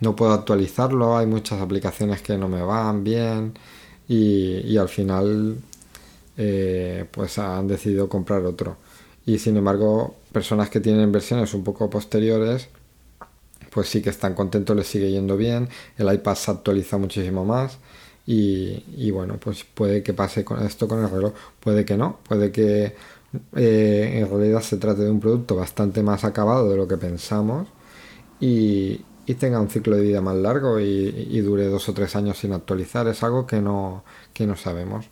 no 0.00 0.14
puedo 0.14 0.32
actualizarlo, 0.34 1.16
hay 1.16 1.26
muchas 1.26 1.60
aplicaciones 1.60 2.22
que 2.22 2.38
no 2.38 2.48
me 2.48 2.62
van 2.62 3.02
bien 3.02 3.54
y, 4.08 4.76
al 4.76 4.88
final 4.88 5.58
eh, 6.36 7.06
pues 7.10 7.38
han 7.38 7.66
decidido 7.66 8.08
comprar 8.08 8.44
otro. 8.44 8.76
Y 9.26 9.38
sin 9.38 9.56
embargo, 9.56 10.14
personas 10.36 10.68
que 10.68 10.80
tienen 10.80 11.10
versiones 11.10 11.54
un 11.54 11.64
poco 11.64 11.88
posteriores, 11.88 12.68
pues 13.70 13.88
sí 13.88 14.02
que 14.02 14.10
están 14.10 14.34
contentos, 14.34 14.76
les 14.76 14.86
sigue 14.86 15.10
yendo 15.10 15.34
bien, 15.34 15.70
el 15.96 16.12
iPad 16.12 16.34
se 16.34 16.50
actualiza 16.50 16.98
muchísimo 16.98 17.46
más 17.46 17.78
y, 18.26 19.10
bueno, 19.12 19.38
pues 19.40 19.64
puede 19.64 20.02
que 20.02 20.12
pase 20.12 20.44
con 20.44 20.62
esto 20.62 20.86
con 20.88 21.02
el 21.02 21.08
reloj, 21.08 21.32
puede 21.58 21.86
que 21.86 21.96
no, 21.96 22.18
puede 22.28 22.52
que 22.52 22.94
eh, 23.54 24.18
en 24.20 24.28
realidad 24.28 24.60
se 24.60 24.76
trate 24.76 25.04
de 25.04 25.10
un 25.10 25.20
producto 25.20 25.56
bastante 25.56 26.02
más 26.02 26.22
acabado 26.22 26.68
de 26.68 26.76
lo 26.76 26.86
que 26.86 26.98
pensamos 26.98 27.68
y, 28.38 29.00
tenga 29.38 29.58
un 29.58 29.70
ciclo 29.70 29.96
de 29.96 30.02
vida 30.02 30.20
más 30.20 30.36
largo 30.36 30.78
y, 30.80 31.40
dure 31.40 31.64
dos 31.68 31.88
o 31.88 31.94
tres 31.94 32.14
años 32.14 32.36
sin 32.36 32.52
actualizar, 32.52 33.08
es 33.08 33.22
algo 33.22 33.46
que 33.46 33.62
no, 33.62 34.04
que 34.34 34.46
no 34.46 34.54
sabemos. 34.54 35.06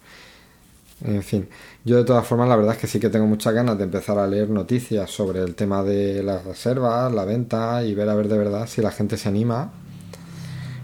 En 1.04 1.22
fin, 1.22 1.48
yo 1.84 1.98
de 1.98 2.04
todas 2.04 2.26
formas 2.26 2.48
la 2.48 2.56
verdad 2.56 2.74
es 2.74 2.80
que 2.80 2.86
sí 2.86 2.98
que 2.98 3.10
tengo 3.10 3.26
muchas 3.26 3.54
ganas 3.54 3.76
de 3.78 3.84
empezar 3.84 4.18
a 4.18 4.26
leer 4.26 4.50
noticias 4.50 5.10
sobre 5.10 5.40
el 5.42 5.54
tema 5.54 5.82
de 5.82 6.22
las 6.22 6.44
reservas, 6.44 7.12
la 7.12 7.24
venta 7.24 7.84
y 7.84 7.94
ver 7.94 8.08
a 8.08 8.14
ver 8.14 8.28
de 8.28 8.38
verdad 8.38 8.66
si 8.66 8.80
la 8.80 8.90
gente 8.90 9.16
se 9.18 9.28
anima 9.28 9.72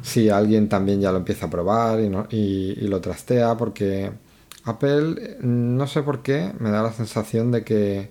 si 0.03 0.31
alguien 0.31 0.69
también 0.69 1.01
ya 1.01 1.13
lo 1.13 1.19
empieza 1.19 1.47
a 1.47 1.51
probar 1.51 2.01
y, 2.01 2.75
lo 2.87 3.01
trastea, 3.01 3.57
porque 3.57 4.13
Apple, 4.65 5.39
no 5.41 5.87
sé 5.87 6.03
por 6.03 6.23
qué, 6.23 6.53
me 6.59 6.71
da 6.71 6.83
la 6.83 6.93
sensación 6.93 7.51
de 7.51 7.65
que, 7.65 8.11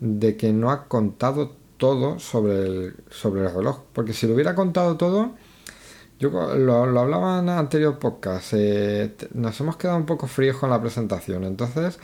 de 0.00 0.36
que 0.36 0.52
no 0.52 0.70
ha 0.70 0.88
contado 0.88 1.52
todo 1.76 2.18
sobre 2.18 2.66
el, 2.66 2.96
sobre 3.10 3.42
el 3.42 3.54
reloj. 3.54 3.82
Porque 3.92 4.12
si 4.12 4.26
lo 4.26 4.34
hubiera 4.34 4.54
contado 4.54 4.96
todo, 4.96 5.32
yo 6.18 6.30
lo, 6.30 6.86
lo 6.86 7.00
hablaba 7.00 7.40
en 7.40 7.48
el 7.48 7.58
anterior 7.58 7.98
podcast, 7.98 8.52
eh, 8.54 9.14
nos 9.34 9.60
hemos 9.60 9.76
quedado 9.76 9.98
un 9.98 10.06
poco 10.06 10.26
fríos 10.26 10.56
con 10.56 10.70
la 10.70 10.80
presentación. 10.80 11.44
Entonces, 11.44 11.98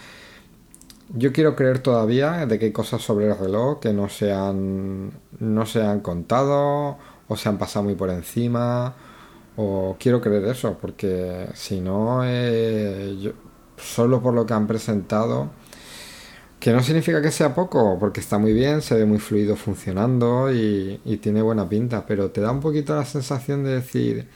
yo 1.15 1.33
quiero 1.33 1.57
creer 1.57 1.81
todavía 1.81 2.47
de 2.47 2.59
que 2.59 2.67
hay 2.67 2.73
cosas 2.73 3.03
sobre 3.03 3.27
el 3.29 3.39
reloj 3.39 3.81
que 3.81 3.93
no 3.93 4.09
se 4.09 4.33
han, 4.33 5.13
no 5.41 5.67
se 5.67 5.83
han 5.83 6.01
contado 6.01 6.99
o 7.29 7.37
se 7.37 7.49
han 7.49 7.59
pasado 7.59 7.85
muy 7.85 7.95
por 7.95 8.11
encima 8.11 8.95
o 9.57 9.97
quiero 9.99 10.21
creer 10.21 10.45
eso, 10.45 10.79
porque 10.81 11.49
si 11.55 11.81
no, 11.81 12.23
eh, 12.25 13.33
solo 13.77 14.23
por 14.23 14.35
lo 14.35 14.47
que 14.47 14.55
han 14.55 14.67
presentado, 14.67 15.51
que 16.63 16.73
no 16.73 16.81
significa 16.81 17.21
que 17.21 17.33
sea 17.33 17.53
poco, 17.57 17.99
porque 17.99 18.21
está 18.21 18.39
muy 18.39 18.53
bien, 18.53 18.83
se 18.83 18.95
ve 18.95 19.05
muy 19.05 19.19
fluido 19.19 19.57
funcionando 19.57 20.53
y, 20.53 21.01
tiene 21.21 21.43
buena 21.43 21.69
pinta, 21.69 22.07
pero 22.07 22.31
te 22.31 22.41
da 22.41 22.53
un 22.53 22.61
poquito 22.61 22.95
la 22.95 23.05
sensación 23.05 23.65
de 23.65 23.71
decir 23.71 24.29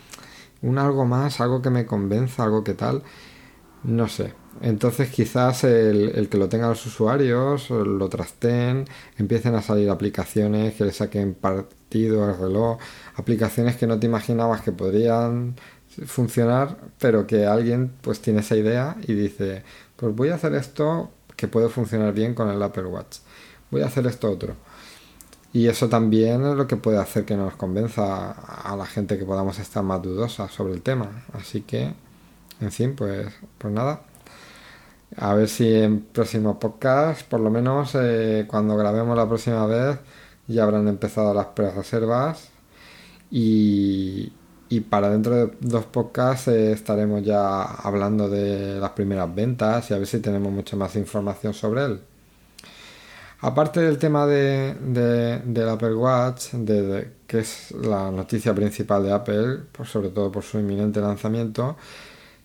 un 0.60 0.76
algo 0.78 1.04
más, 1.04 1.40
algo 1.40 1.62
que 1.62 1.70
me 1.70 1.86
convenza, 1.86 2.42
algo 2.42 2.64
que 2.64 2.74
tal, 2.74 3.04
no 3.84 4.08
sé. 4.08 4.34
Entonces 4.60 5.10
quizás 5.10 5.62
el, 5.62 6.28
que 6.28 6.36
lo 6.36 6.48
tengan 6.48 6.70
los 6.70 6.84
usuarios, 6.84 7.70
lo 7.70 8.08
trasten, 8.08 8.86
empiecen 9.18 9.54
a 9.54 9.62
salir 9.62 9.88
aplicaciones 9.88 10.74
que 10.74 10.84
le 10.84 10.92
saquen 10.92 11.32
partido 11.32 12.24
al 12.24 12.36
reloj, 12.36 12.78
aplicaciones 13.14 13.76
que 13.76 13.86
no 13.86 14.00
te 14.00 14.06
imaginabas 14.06 14.62
que 14.62 14.72
podrían 14.72 15.54
funcionar, 16.06 16.76
pero 16.98 17.24
que 17.28 17.46
alguien 17.46 17.92
pues 18.00 18.20
tiene 18.20 18.40
esa 18.40 18.56
idea 18.56 18.96
y 19.06 19.14
dice, 19.14 19.62
pues 19.94 20.12
voy 20.16 20.30
a 20.30 20.34
hacer 20.34 20.54
esto 20.56 21.12
que 21.36 21.48
puede 21.48 21.68
funcionar 21.68 22.12
bien 22.12 22.34
con 22.34 22.48
el 22.48 22.62
Apple 22.62 22.86
Watch, 22.86 23.18
voy 23.70 23.82
a 23.82 23.86
hacer 23.86 24.06
esto 24.06 24.30
otro. 24.30 24.56
Y 25.52 25.68
eso 25.68 25.88
también 25.88 26.44
es 26.44 26.56
lo 26.56 26.66
que 26.66 26.76
puede 26.76 26.98
hacer 26.98 27.24
que 27.24 27.36
nos 27.36 27.54
convenza 27.56 28.32
a 28.32 28.76
la 28.76 28.84
gente 28.86 29.18
que 29.18 29.24
podamos 29.24 29.58
estar 29.58 29.82
más 29.82 30.02
dudosa 30.02 30.48
sobre 30.48 30.74
el 30.74 30.82
tema. 30.82 31.24
Así 31.32 31.62
que, 31.62 31.94
en 32.60 32.72
fin, 32.72 32.94
pues, 32.94 33.32
pues 33.58 33.72
nada. 33.72 34.02
A 35.16 35.34
ver 35.34 35.48
si 35.48 35.72
en 35.74 36.02
próximo 36.02 36.58
podcast, 36.58 37.22
por 37.26 37.40
lo 37.40 37.50
menos 37.50 37.92
eh, 37.94 38.44
cuando 38.48 38.76
grabemos 38.76 39.16
la 39.16 39.26
próxima 39.26 39.64
vez, 39.66 39.98
ya 40.46 40.64
habrán 40.64 40.88
empezado 40.88 41.32
las 41.32 41.46
pre-reservas 41.46 42.50
y, 43.30 44.32
para 44.80 45.10
dentro 45.10 45.34
de 45.34 45.52
dos 45.60 45.84
podcasts 45.84 46.48
eh, 46.48 46.72
estaremos 46.72 47.22
ya 47.22 47.62
hablando 47.62 48.28
de 48.28 48.80
las 48.80 48.90
primeras 48.90 49.32
ventas 49.34 49.90
y 49.90 49.94
a 49.94 49.98
ver 49.98 50.06
si 50.06 50.20
tenemos 50.20 50.52
mucha 50.52 50.76
más 50.76 50.96
información 50.96 51.54
sobre 51.54 51.84
él. 51.84 52.00
Aparte 53.40 53.80
del 53.80 53.98
tema 53.98 54.26
de, 54.26 54.74
del 55.44 55.68
Apple 55.68 55.94
Watch, 55.94 56.52
de, 56.52 57.12
que 57.26 57.40
es 57.40 57.70
la 57.72 58.10
noticia 58.10 58.54
principal 58.54 59.02
de 59.04 59.12
Apple, 59.12 59.58
pues 59.72 59.90
sobre 59.90 60.08
todo 60.08 60.32
por 60.32 60.42
su 60.42 60.58
inminente 60.58 61.00
lanzamiento, 61.00 61.76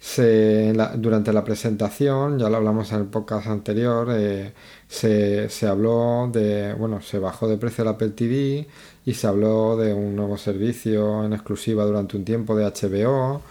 se, 0.01 0.73
durante 0.97 1.31
la 1.31 1.43
presentación, 1.43 2.39
ya 2.39 2.49
lo 2.49 2.57
hablamos 2.57 2.91
en 2.91 3.01
el 3.01 3.05
podcast 3.05 3.45
anterior, 3.45 4.07
eh, 4.11 4.51
se, 4.87 5.47
se, 5.49 5.67
habló 5.67 6.27
de, 6.33 6.73
bueno, 6.73 7.01
se 7.01 7.19
bajó 7.19 7.47
de 7.47 7.57
precio 7.57 7.83
el 7.83 7.89
Apple 7.89 8.09
TV 8.09 8.67
y 9.05 9.13
se 9.13 9.27
habló 9.27 9.77
de 9.77 9.93
un 9.93 10.15
nuevo 10.15 10.37
servicio 10.37 11.23
en 11.23 11.33
exclusiva 11.33 11.85
durante 11.85 12.17
un 12.17 12.25
tiempo 12.25 12.55
de 12.55 12.65
HBO. 12.65 13.43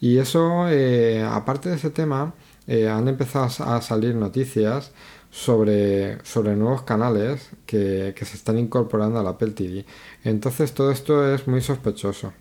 Y 0.00 0.18
eso, 0.18 0.68
eh, 0.68 1.24
aparte 1.24 1.70
de 1.70 1.76
ese 1.76 1.90
tema, 1.90 2.34
eh, 2.68 2.88
han 2.88 3.08
empezado 3.08 3.46
a 3.64 3.82
salir 3.82 4.14
noticias 4.14 4.92
sobre, 5.30 6.24
sobre 6.24 6.54
nuevos 6.54 6.82
canales 6.82 7.50
que, 7.66 8.14
que 8.16 8.24
se 8.24 8.36
están 8.36 8.58
incorporando 8.58 9.18
al 9.18 9.26
Apple 9.26 9.50
TV. 9.50 9.84
Entonces 10.22 10.72
todo 10.72 10.92
esto 10.92 11.34
es 11.34 11.48
muy 11.48 11.60
sospechoso. 11.62 12.32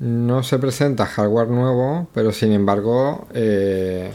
No 0.00 0.42
se 0.42 0.58
presenta 0.58 1.06
hardware 1.06 1.48
nuevo, 1.48 2.08
pero 2.12 2.32
sin 2.32 2.52
embargo 2.52 3.28
eh, 3.32 4.12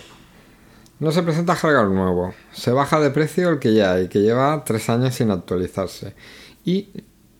no 1.00 1.12
se 1.12 1.24
presenta 1.24 1.56
hardware 1.56 1.88
nuevo. 1.88 2.34
Se 2.52 2.72
baja 2.72 3.00
de 3.00 3.12
precio 3.12 3.50
el 3.50 3.60
que 3.60 3.74
ya 3.74 3.94
hay, 3.94 4.10
que 4.10 4.20
lleva 4.22 4.63
tres 4.65 4.89
años 4.89 5.15
sin 5.15 5.32
actualizarse. 5.32 6.15
Y 6.65 6.89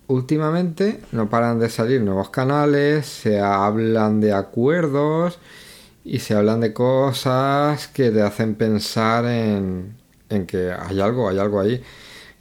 últimamente 0.08 1.02
no 1.12 1.30
paran 1.30 1.60
de 1.60 1.70
salir 1.70 2.02
nuevos 2.02 2.30
canales, 2.30 3.06
se 3.06 3.42
hablan 3.42 4.22
de 4.22 4.34
acuerdos 4.34 5.40
y 6.06 6.20
se 6.20 6.34
hablan 6.34 6.62
de 6.62 6.74
cosas 6.74 7.90
que 7.90 8.10
te 8.10 8.22
hacen 8.22 8.56
pensar 8.56 9.26
en, 9.26 9.98
en 10.30 10.46
que 10.46 10.72
hay 10.72 11.02
algo, 11.02 11.28
hay 11.28 11.40
algo 11.40 11.60
ahí. 11.60 11.84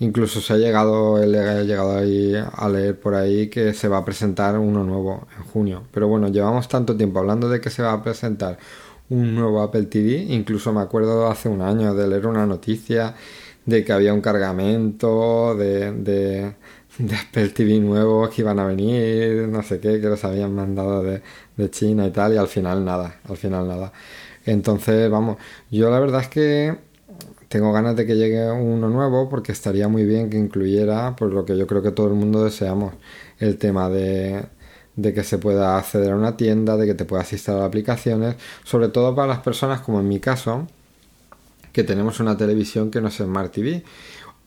Incluso 0.00 0.40
se 0.40 0.52
ha 0.52 0.56
llegado, 0.56 1.20
he 1.20 1.26
llegado 1.64 1.96
ahí 1.98 2.32
a 2.36 2.68
leer 2.68 2.98
por 3.00 3.14
ahí 3.14 3.48
que 3.48 3.74
se 3.74 3.88
va 3.88 3.98
a 3.98 4.04
presentar 4.04 4.56
uno 4.58 4.84
nuevo 4.84 5.26
en 5.36 5.44
junio. 5.44 5.82
Pero 5.92 6.06
bueno, 6.06 6.28
llevamos 6.28 6.68
tanto 6.68 6.96
tiempo 6.96 7.18
hablando 7.18 7.48
de 7.48 7.60
que 7.60 7.68
se 7.70 7.82
va 7.82 7.92
a 7.94 8.02
presentar 8.02 8.58
un 9.10 9.34
nuevo 9.34 9.60
Apple 9.60 9.84
TV. 9.84 10.26
Incluso 10.28 10.72
me 10.72 10.82
acuerdo 10.82 11.28
hace 11.28 11.48
un 11.48 11.62
año 11.62 11.94
de 11.94 12.06
leer 12.06 12.26
una 12.28 12.46
noticia 12.46 13.14
de 13.66 13.84
que 13.84 13.92
había 13.92 14.14
un 14.14 14.20
cargamento 14.20 15.54
de, 15.56 15.92
de, 15.92 16.54
Apple 17.28 17.48
TV 17.50 17.80
nuevos 17.80 18.30
que 18.30 18.42
iban 18.42 18.58
a 18.58 18.66
venir, 18.66 19.48
no 19.48 19.62
sé 19.62 19.80
qué, 19.80 20.00
que 20.00 20.08
los 20.08 20.24
habían 20.24 20.54
mandado 20.54 21.02
de, 21.02 21.22
de 21.56 21.70
China 21.70 22.06
y 22.06 22.10
tal, 22.10 22.34
y 22.34 22.36
al 22.36 22.48
final 22.48 22.84
nada, 22.84 23.20
al 23.28 23.36
final 23.36 23.68
nada. 23.68 23.92
Entonces, 24.46 25.10
vamos, 25.10 25.38
yo 25.70 25.90
la 25.90 26.00
verdad 26.00 26.22
es 26.22 26.28
que 26.28 26.87
tengo 27.48 27.72
ganas 27.72 27.96
de 27.96 28.06
que 28.06 28.16
llegue 28.16 28.50
uno 28.50 28.88
nuevo 28.88 29.28
porque 29.28 29.52
estaría 29.52 29.88
muy 29.88 30.04
bien 30.04 30.30
que 30.30 30.38
incluyera, 30.38 31.16
por 31.16 31.32
lo 31.32 31.44
que 31.44 31.56
yo 31.56 31.66
creo 31.66 31.82
que 31.82 31.90
todo 31.92 32.08
el 32.08 32.14
mundo 32.14 32.44
deseamos, 32.44 32.94
el 33.38 33.58
tema 33.58 33.88
de, 33.88 34.46
de 34.96 35.14
que 35.14 35.24
se 35.24 35.38
pueda 35.38 35.78
acceder 35.78 36.12
a 36.12 36.16
una 36.16 36.36
tienda, 36.36 36.76
de 36.76 36.86
que 36.86 36.94
te 36.94 37.04
puedas 37.04 37.32
instalar 37.32 37.62
aplicaciones, 37.62 38.36
sobre 38.64 38.88
todo 38.88 39.14
para 39.14 39.28
las 39.28 39.38
personas 39.38 39.80
como 39.80 40.00
en 40.00 40.08
mi 40.08 40.20
caso, 40.20 40.66
que 41.72 41.84
tenemos 41.84 42.20
una 42.20 42.36
televisión 42.36 42.90
que 42.90 43.00
no 43.00 43.08
es 43.08 43.14
Smart 43.14 43.52
TV, 43.52 43.84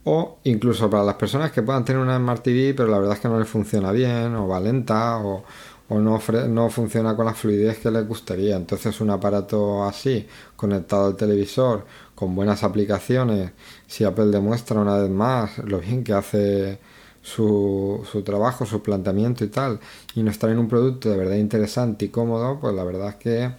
o 0.04 0.40
incluso 0.44 0.90
para 0.90 1.04
las 1.04 1.16
personas 1.16 1.52
que 1.52 1.62
puedan 1.62 1.86
tener 1.86 2.02
una 2.02 2.18
Smart 2.18 2.44
TV, 2.44 2.74
pero 2.74 2.90
la 2.90 2.98
verdad 2.98 3.16
es 3.16 3.22
que 3.22 3.30
no 3.30 3.40
les 3.40 3.48
funciona 3.48 3.92
bien, 3.92 4.36
o 4.36 4.48
va 4.48 4.60
lenta, 4.60 5.18
o, 5.20 5.44
o 5.91 5.99
no, 5.99 6.19
no 6.47 6.69
funciona 6.69 7.15
con 7.15 7.25
la 7.25 7.34
fluidez 7.34 7.80
que 7.80 7.91
les 7.91 8.08
gustaría. 8.08 8.56
Entonces 8.56 9.01
un 9.01 9.10
aparato 9.10 9.84
así, 9.84 10.25
conectado 10.56 11.08
al 11.08 11.17
televisor, 11.17 11.86
con 12.15 12.34
buenas 12.34 12.63
aplicaciones, 12.63 13.51
si 13.88 14.06
Apple 14.06 14.27
demuestra 14.27 14.80
una 14.80 14.97
vez 14.97 15.10
más 15.10 15.58
lo 15.60 15.80
bien 15.80 16.04
que 16.04 16.13
hace 16.13 16.80
su, 17.21 18.06
su 18.10 18.21
trabajo, 18.23 18.65
su 18.65 18.82
planteamiento 18.82 19.43
y 19.43 19.49
tal, 19.49 19.80
y 20.15 20.23
nos 20.23 20.39
traen 20.39 20.60
un 20.60 20.69
producto 20.69 21.10
de 21.10 21.17
verdad 21.17 21.36
interesante 21.36 22.06
y 22.06 22.10
cómodo, 22.10 22.60
pues 22.62 22.73
la 22.73 22.84
verdad 22.86 23.10
es 23.10 23.15
que 23.15 23.51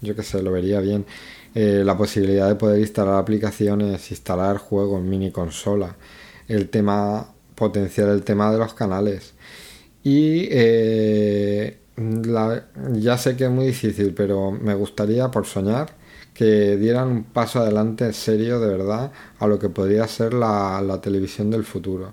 yo 0.00 0.14
que 0.16 0.22
sé, 0.22 0.42
lo 0.42 0.52
vería 0.52 0.80
bien. 0.80 1.04
Eh, 1.54 1.82
la 1.84 1.96
posibilidad 1.96 2.48
de 2.48 2.54
poder 2.54 2.80
instalar 2.80 3.16
aplicaciones, 3.16 4.10
instalar 4.10 4.58
juegos, 4.58 5.02
mini 5.02 5.30
consola, 5.32 5.96
el 6.48 6.68
tema, 6.70 7.34
potenciar 7.54 8.08
el 8.10 8.22
tema 8.22 8.52
de 8.52 8.58
los 8.58 8.74
canales. 8.74 9.34
Y 10.02 10.48
eh, 10.50 11.79
ya 12.94 13.18
sé 13.18 13.36
que 13.36 13.44
es 13.44 13.50
muy 13.50 13.66
difícil, 13.66 14.14
pero 14.14 14.50
me 14.52 14.74
gustaría, 14.74 15.30
por 15.30 15.46
soñar, 15.46 15.96
que 16.34 16.76
dieran 16.76 17.08
un 17.08 17.24
paso 17.24 17.60
adelante 17.60 18.12
serio 18.12 18.60
de 18.60 18.68
verdad 18.68 19.12
a 19.38 19.46
lo 19.46 19.58
que 19.58 19.68
podría 19.68 20.06
ser 20.08 20.34
la, 20.34 20.80
la 20.82 21.00
televisión 21.00 21.50
del 21.50 21.64
futuro. 21.64 22.12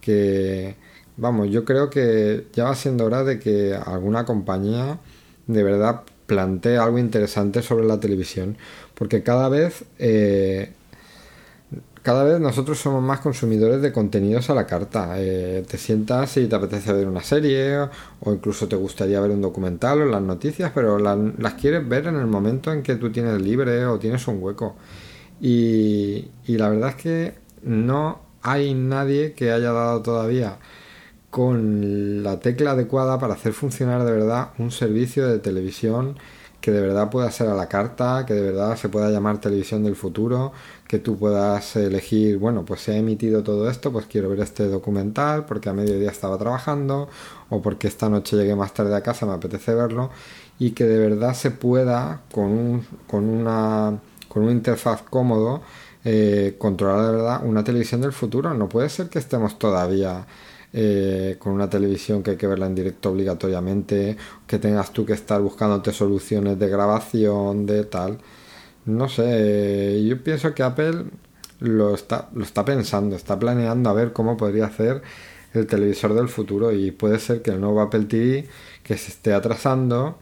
Que, 0.00 0.76
vamos, 1.16 1.50
yo 1.50 1.64
creo 1.64 1.90
que 1.90 2.46
ya 2.52 2.64
va 2.64 2.74
siendo 2.74 3.04
hora 3.06 3.24
de 3.24 3.38
que 3.40 3.74
alguna 3.74 4.24
compañía 4.24 5.00
de 5.46 5.62
verdad 5.64 6.02
plantee 6.26 6.76
algo 6.78 6.98
interesante 6.98 7.62
sobre 7.62 7.86
la 7.86 8.00
televisión, 8.00 8.58
porque 8.94 9.22
cada 9.22 9.48
vez, 9.48 9.84
eh, 9.98 10.72
cada 12.02 12.24
vez 12.24 12.40
nosotros 12.40 12.78
somos 12.78 13.02
más 13.02 13.20
consumidores 13.20 13.82
de 13.82 13.92
contenidos 13.92 14.50
a 14.50 14.54
la 14.54 14.66
carta. 14.66 15.14
Eh, 15.16 15.64
te 15.68 15.78
sientas 15.78 16.36
y 16.36 16.46
te 16.46 16.56
apetece 16.56 16.92
ver 16.92 17.06
una 17.06 17.22
serie 17.22 17.88
o 18.20 18.32
incluso 18.32 18.68
te 18.68 18.76
gustaría 18.76 19.20
ver 19.20 19.30
un 19.30 19.42
documental 19.42 20.02
o 20.02 20.04
las 20.06 20.22
noticias, 20.22 20.72
pero 20.74 20.98
las 20.98 21.54
quieres 21.54 21.88
ver 21.88 22.06
en 22.06 22.16
el 22.16 22.26
momento 22.26 22.72
en 22.72 22.82
que 22.82 22.96
tú 22.96 23.10
tienes 23.10 23.40
libre 23.40 23.86
o 23.86 23.98
tienes 23.98 24.26
un 24.28 24.42
hueco. 24.42 24.76
Y, 25.40 26.30
y 26.46 26.56
la 26.56 26.68
verdad 26.68 26.90
es 26.90 26.96
que 26.96 27.34
no 27.62 28.20
hay 28.42 28.74
nadie 28.74 29.32
que 29.32 29.52
haya 29.52 29.72
dado 29.72 30.02
todavía 30.02 30.58
con 31.30 32.22
la 32.22 32.40
tecla 32.40 32.72
adecuada 32.72 33.18
para 33.18 33.34
hacer 33.34 33.52
funcionar 33.52 34.04
de 34.04 34.12
verdad 34.12 34.50
un 34.58 34.70
servicio 34.70 35.26
de 35.28 35.38
televisión 35.38 36.16
que 36.60 36.72
de 36.72 36.80
verdad 36.80 37.10
pueda 37.10 37.30
ser 37.30 37.48
a 37.48 37.54
la 37.54 37.68
carta, 37.68 38.24
que 38.26 38.34
de 38.34 38.42
verdad 38.42 38.76
se 38.76 38.88
pueda 38.88 39.10
llamar 39.10 39.40
televisión 39.40 39.84
del 39.84 39.94
futuro, 39.96 40.52
que 40.88 40.98
tú 40.98 41.16
puedas 41.16 41.76
elegir, 41.76 42.38
bueno, 42.38 42.64
pues 42.64 42.80
se 42.80 42.92
ha 42.92 42.96
emitido 42.96 43.42
todo 43.42 43.70
esto, 43.70 43.92
pues 43.92 44.06
quiero 44.06 44.28
ver 44.28 44.40
este 44.40 44.66
documental 44.66 45.46
porque 45.46 45.68
a 45.68 45.72
mediodía 45.72 46.10
estaba 46.10 46.36
trabajando 46.38 47.08
o 47.50 47.62
porque 47.62 47.86
esta 47.86 48.08
noche 48.08 48.36
llegué 48.36 48.56
más 48.56 48.74
tarde 48.74 48.96
a 48.96 49.02
casa, 49.02 49.26
me 49.26 49.32
apetece 49.32 49.74
verlo 49.74 50.10
y 50.58 50.72
que 50.72 50.84
de 50.84 50.98
verdad 50.98 51.34
se 51.34 51.50
pueda 51.52 52.22
con 52.32 52.46
un, 52.46 52.86
con 53.06 53.24
una, 53.24 53.98
con 54.28 54.42
una 54.42 54.52
interfaz 54.52 55.02
cómodo 55.02 55.62
eh, 56.04 56.56
controlar 56.58 57.04
de 57.06 57.12
verdad 57.12 57.40
una 57.44 57.64
televisión 57.64 58.00
del 58.00 58.12
futuro. 58.12 58.54
No 58.54 58.68
puede 58.68 58.88
ser 58.88 59.08
que 59.08 59.18
estemos 59.18 59.58
todavía 59.58 60.26
eh, 60.72 61.36
con 61.38 61.52
una 61.52 61.68
televisión 61.70 62.22
que 62.22 62.32
hay 62.32 62.36
que 62.36 62.46
verla 62.46 62.66
en 62.66 62.74
directo 62.74 63.10
obligatoriamente, 63.10 64.16
que 64.46 64.58
tengas 64.58 64.92
tú 64.92 65.06
que 65.06 65.14
estar 65.14 65.40
buscándote 65.40 65.92
soluciones 65.92 66.58
de 66.58 66.68
grabación, 66.68 67.66
de 67.66 67.84
tal. 67.84 68.18
No 68.86 69.08
sé, 69.08 70.04
yo 70.04 70.22
pienso 70.22 70.54
que 70.54 70.62
Apple 70.62 71.04
lo 71.60 71.94
está, 71.94 72.28
lo 72.34 72.44
está 72.44 72.64
pensando, 72.64 73.16
está 73.16 73.38
planeando 73.38 73.90
a 73.90 73.92
ver 73.92 74.12
cómo 74.12 74.36
podría 74.36 74.66
hacer 74.66 75.02
el 75.54 75.66
televisor 75.66 76.14
del 76.14 76.28
futuro 76.28 76.72
y 76.72 76.90
puede 76.90 77.18
ser 77.18 77.42
que 77.42 77.50
el 77.50 77.60
nuevo 77.60 77.80
Apple 77.80 78.04
TV 78.04 78.48
que 78.82 78.96
se 78.96 79.10
esté 79.10 79.32
atrasando 79.34 80.18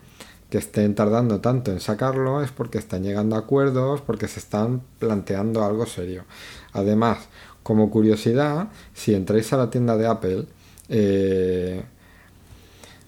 que 0.51 0.59
estén 0.59 0.95
tardando 0.95 1.41
tanto 1.41 1.73
en 1.73 1.81
sacarlo 1.81 2.43
es 2.43 2.53
porque 2.53 2.79
están 2.79 3.03
llegando 3.03 3.37
a 3.37 3.41
acuerdos, 3.41 4.01
porque 4.01 4.29
se 4.29 4.39
están 4.39 4.83
planteando 4.99 5.65
algo 5.65 5.87
serio. 5.87 6.25
Además, 6.73 7.29
como 7.67 7.91
curiosidad, 7.91 8.69
si 8.95 9.13
entráis 9.13 9.53
a 9.53 9.57
la 9.57 9.71
tienda 9.71 9.97
de 9.97 10.07
Apple, 10.07 10.47
eh, 10.89 11.83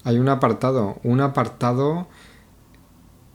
hay 0.03 0.19
un 0.19 0.27
apartado, 0.27 0.97
un 1.03 1.21
apartado 1.21 2.07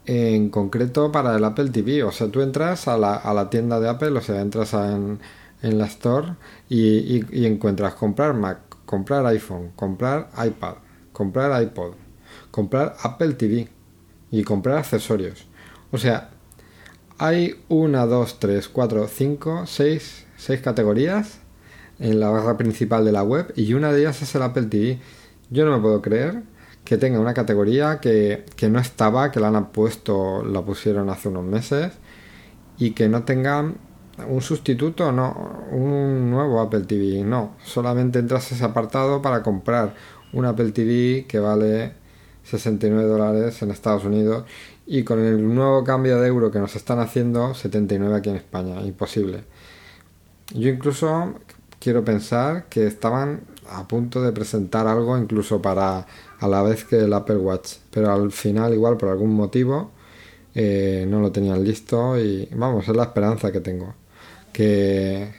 en 0.05 0.51
concreto 0.51 1.11
para 1.11 1.35
el 1.35 1.43
Apple 1.43 1.71
TV. 1.71 2.05
O 2.05 2.13
sea, 2.13 2.29
tú 2.29 2.43
entras 2.43 2.89
a 2.89 2.99
la, 2.99 3.15
a 3.15 3.33
la 3.33 3.49
tienda 3.49 3.81
de 3.81 3.89
Apple, 3.89 4.11
o 4.11 4.21
sea, 4.21 4.43
entras 4.43 4.75
en, 4.75 5.19
en 5.63 5.79
la 5.79 5.87
Store 5.87 6.35
y, 6.69 7.25
y 7.35 7.47
encuentras 7.47 7.95
comprar 7.95 8.35
Mac, 8.35 8.59
comprar 8.85 9.25
iPhone, 9.25 9.73
comprar 9.77 10.29
iPad, 10.47 10.75
comprar 11.15 11.63
iPod, 11.63 11.95
comprar 12.51 12.97
Apple 13.03 13.33
TV 13.33 13.71
y 14.31 14.45
comprar 14.45 14.77
accesorios. 14.77 15.47
O 15.91 15.97
sea, 15.97 16.29
hay 17.17 17.65
una, 17.71 18.05
dos, 18.05 18.39
tres, 18.39 18.69
cuatro, 18.69 19.09
cinco, 19.09 19.65
seis, 19.67 20.24
seis 20.45 20.61
categorías 20.61 21.39
en 21.99 22.21
la 22.21 22.29
barra 22.29 22.57
principal 22.59 23.05
de 23.05 23.13
la 23.13 23.23
web 23.23 23.53
y 23.57 23.73
una 23.73 23.93
de 23.93 24.01
ellas 24.01 24.21
es 24.21 24.35
el 24.35 24.43
Apple 24.43 24.65
TV. 24.65 24.99
Yo 25.51 25.65
no 25.65 25.77
me 25.77 25.83
puedo 25.83 26.03
creer 26.03 26.43
que 26.85 26.99
tenga 26.99 27.19
una 27.19 27.33
categoría 27.33 27.99
que, 27.99 28.45
que 28.57 28.69
no 28.69 28.79
estaba, 28.79 29.31
que 29.31 29.41
la 29.41 29.49
han 29.49 29.73
puesto, 29.73 30.45
la 30.45 30.63
pusieron 30.63 31.09
hace 31.09 31.29
unos 31.29 31.45
meses 31.45 31.93
y 32.79 32.91
que 32.91 33.09
no 33.09 33.25
tengan 33.25 33.77
un 34.29 34.43
sustituto, 34.43 35.13
no, 35.13 35.67
un 35.73 36.31
nuevo 36.31 36.61
Apple 36.61 36.83
TV, 36.83 37.25
no, 37.25 37.57
solamente 37.65 38.19
entras 38.19 38.53
a 38.53 38.55
ese 38.55 38.65
apartado 38.65 39.23
para 39.23 39.43
comprar 39.43 39.95
un 40.33 40.45
Apple 40.45 40.73
TV 40.73 41.27
que 41.27 41.39
vale 41.39 41.95
69 42.45 43.09
dólares 43.09 43.63
en 43.63 43.71
Estados 43.71 44.05
Unidos 44.05 44.45
y 44.87 45.05
con 45.05 45.21
el 45.21 45.55
nuevo 45.55 45.83
cambio 45.85 46.21
de 46.21 46.29
euro 46.29 46.51
que 46.51 46.59
nos 46.59 46.77
están 46.77 46.99
haciendo 46.99 47.55
79 47.55 48.17
aquí 48.17 48.31
en 48.31 48.37
España, 48.37 48.83
imposible. 48.83 49.45
Yo 50.53 50.69
incluso 50.69 51.35
quiero 51.81 52.05
pensar 52.05 52.67
que 52.69 52.87
estaban 52.87 53.43
a 53.69 53.87
punto 53.89 54.23
de 54.23 54.33
presentar 54.33 54.87
algo 54.87 55.17
incluso 55.17 55.63
para 55.63 56.07
a 56.39 56.49
la 56.49 56.63
vez 56.63 56.85
que 56.85 56.99
el 57.01 57.13
Apple 57.13 57.37
Watch, 57.37 57.77
pero 57.91 58.13
al 58.13 58.31
final 58.33 58.75
igual 58.75 58.97
por 58.97 59.09
algún 59.09 59.35
motivo 59.35 59.91
eh, 60.55 61.07
no 61.09 61.21
lo 61.21 61.33
tenían 61.33 61.65
listo 61.65 62.19
y 62.19 62.49
vamos, 62.55 62.89
es 62.89 62.97
la 62.97 63.05
esperanza 63.05 63.51
que 63.51 63.61
tengo. 63.61 63.95
Que, 64.53 65.33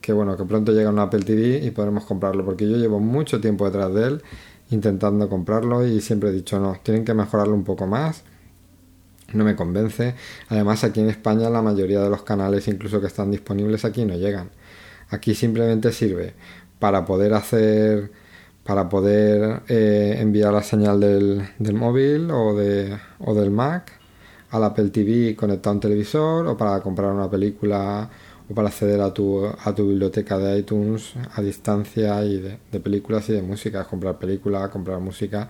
que 0.00 0.12
bueno, 0.12 0.36
que 0.36 0.44
pronto 0.44 0.72
llega 0.72 0.90
un 0.90 0.98
Apple 0.98 1.20
TV 1.20 1.58
y 1.64 1.70
podremos 1.70 2.04
comprarlo, 2.04 2.44
porque 2.44 2.68
yo 2.68 2.76
llevo 2.76 2.98
mucho 3.00 3.40
tiempo 3.40 3.64
detrás 3.66 3.94
de 3.94 4.06
él 4.06 4.22
intentando 4.70 5.28
comprarlo 5.28 5.86
y 5.86 6.00
siempre 6.00 6.30
he 6.30 6.32
dicho 6.32 6.58
no, 6.60 6.76
tienen 6.82 7.04
que 7.04 7.14
mejorarlo 7.14 7.54
un 7.54 7.64
poco 7.64 7.86
más. 7.86 8.24
No 9.32 9.44
me 9.44 9.56
convence. 9.56 10.14
Además 10.48 10.84
aquí 10.84 11.00
en 11.00 11.10
España 11.10 11.50
la 11.50 11.62
mayoría 11.62 12.00
de 12.00 12.10
los 12.10 12.22
canales 12.22 12.68
incluso 12.68 13.00
que 13.00 13.06
están 13.06 13.30
disponibles 13.30 13.84
aquí 13.84 14.04
no 14.04 14.16
llegan. 14.16 14.50
Aquí 15.10 15.34
simplemente 15.34 15.92
sirve 15.92 16.34
para 16.78 17.04
poder 17.04 17.34
hacer 17.34 18.10
para 18.64 18.88
poder 18.88 19.62
eh, 19.68 20.16
enviar 20.18 20.52
la 20.52 20.62
señal 20.62 21.00
del, 21.00 21.48
del 21.58 21.74
móvil 21.74 22.30
o, 22.30 22.54
de, 22.54 22.96
o 23.18 23.34
del 23.34 23.50
Mac 23.50 24.00
al 24.50 24.64
Apple 24.64 24.90
TV 24.90 25.34
conectado 25.36 25.70
a 25.72 25.74
un 25.74 25.80
televisor 25.80 26.46
o 26.46 26.56
para 26.56 26.80
comprar 26.80 27.12
una 27.12 27.30
película 27.30 28.08
o 28.50 28.54
para 28.54 28.68
acceder 28.68 29.00
a 29.00 29.14
tu, 29.14 29.46
a 29.46 29.74
tu 29.74 29.88
biblioteca 29.88 30.38
de 30.38 30.58
iTunes 30.58 31.14
a 31.34 31.40
distancia 31.40 32.24
y 32.24 32.40
de, 32.40 32.80
películas 32.80 33.28
y 33.28 33.32
de 33.32 33.42
música, 33.42 33.84
comprar 33.84 34.18
películas, 34.18 34.68
comprar 34.70 34.98
música, 35.00 35.48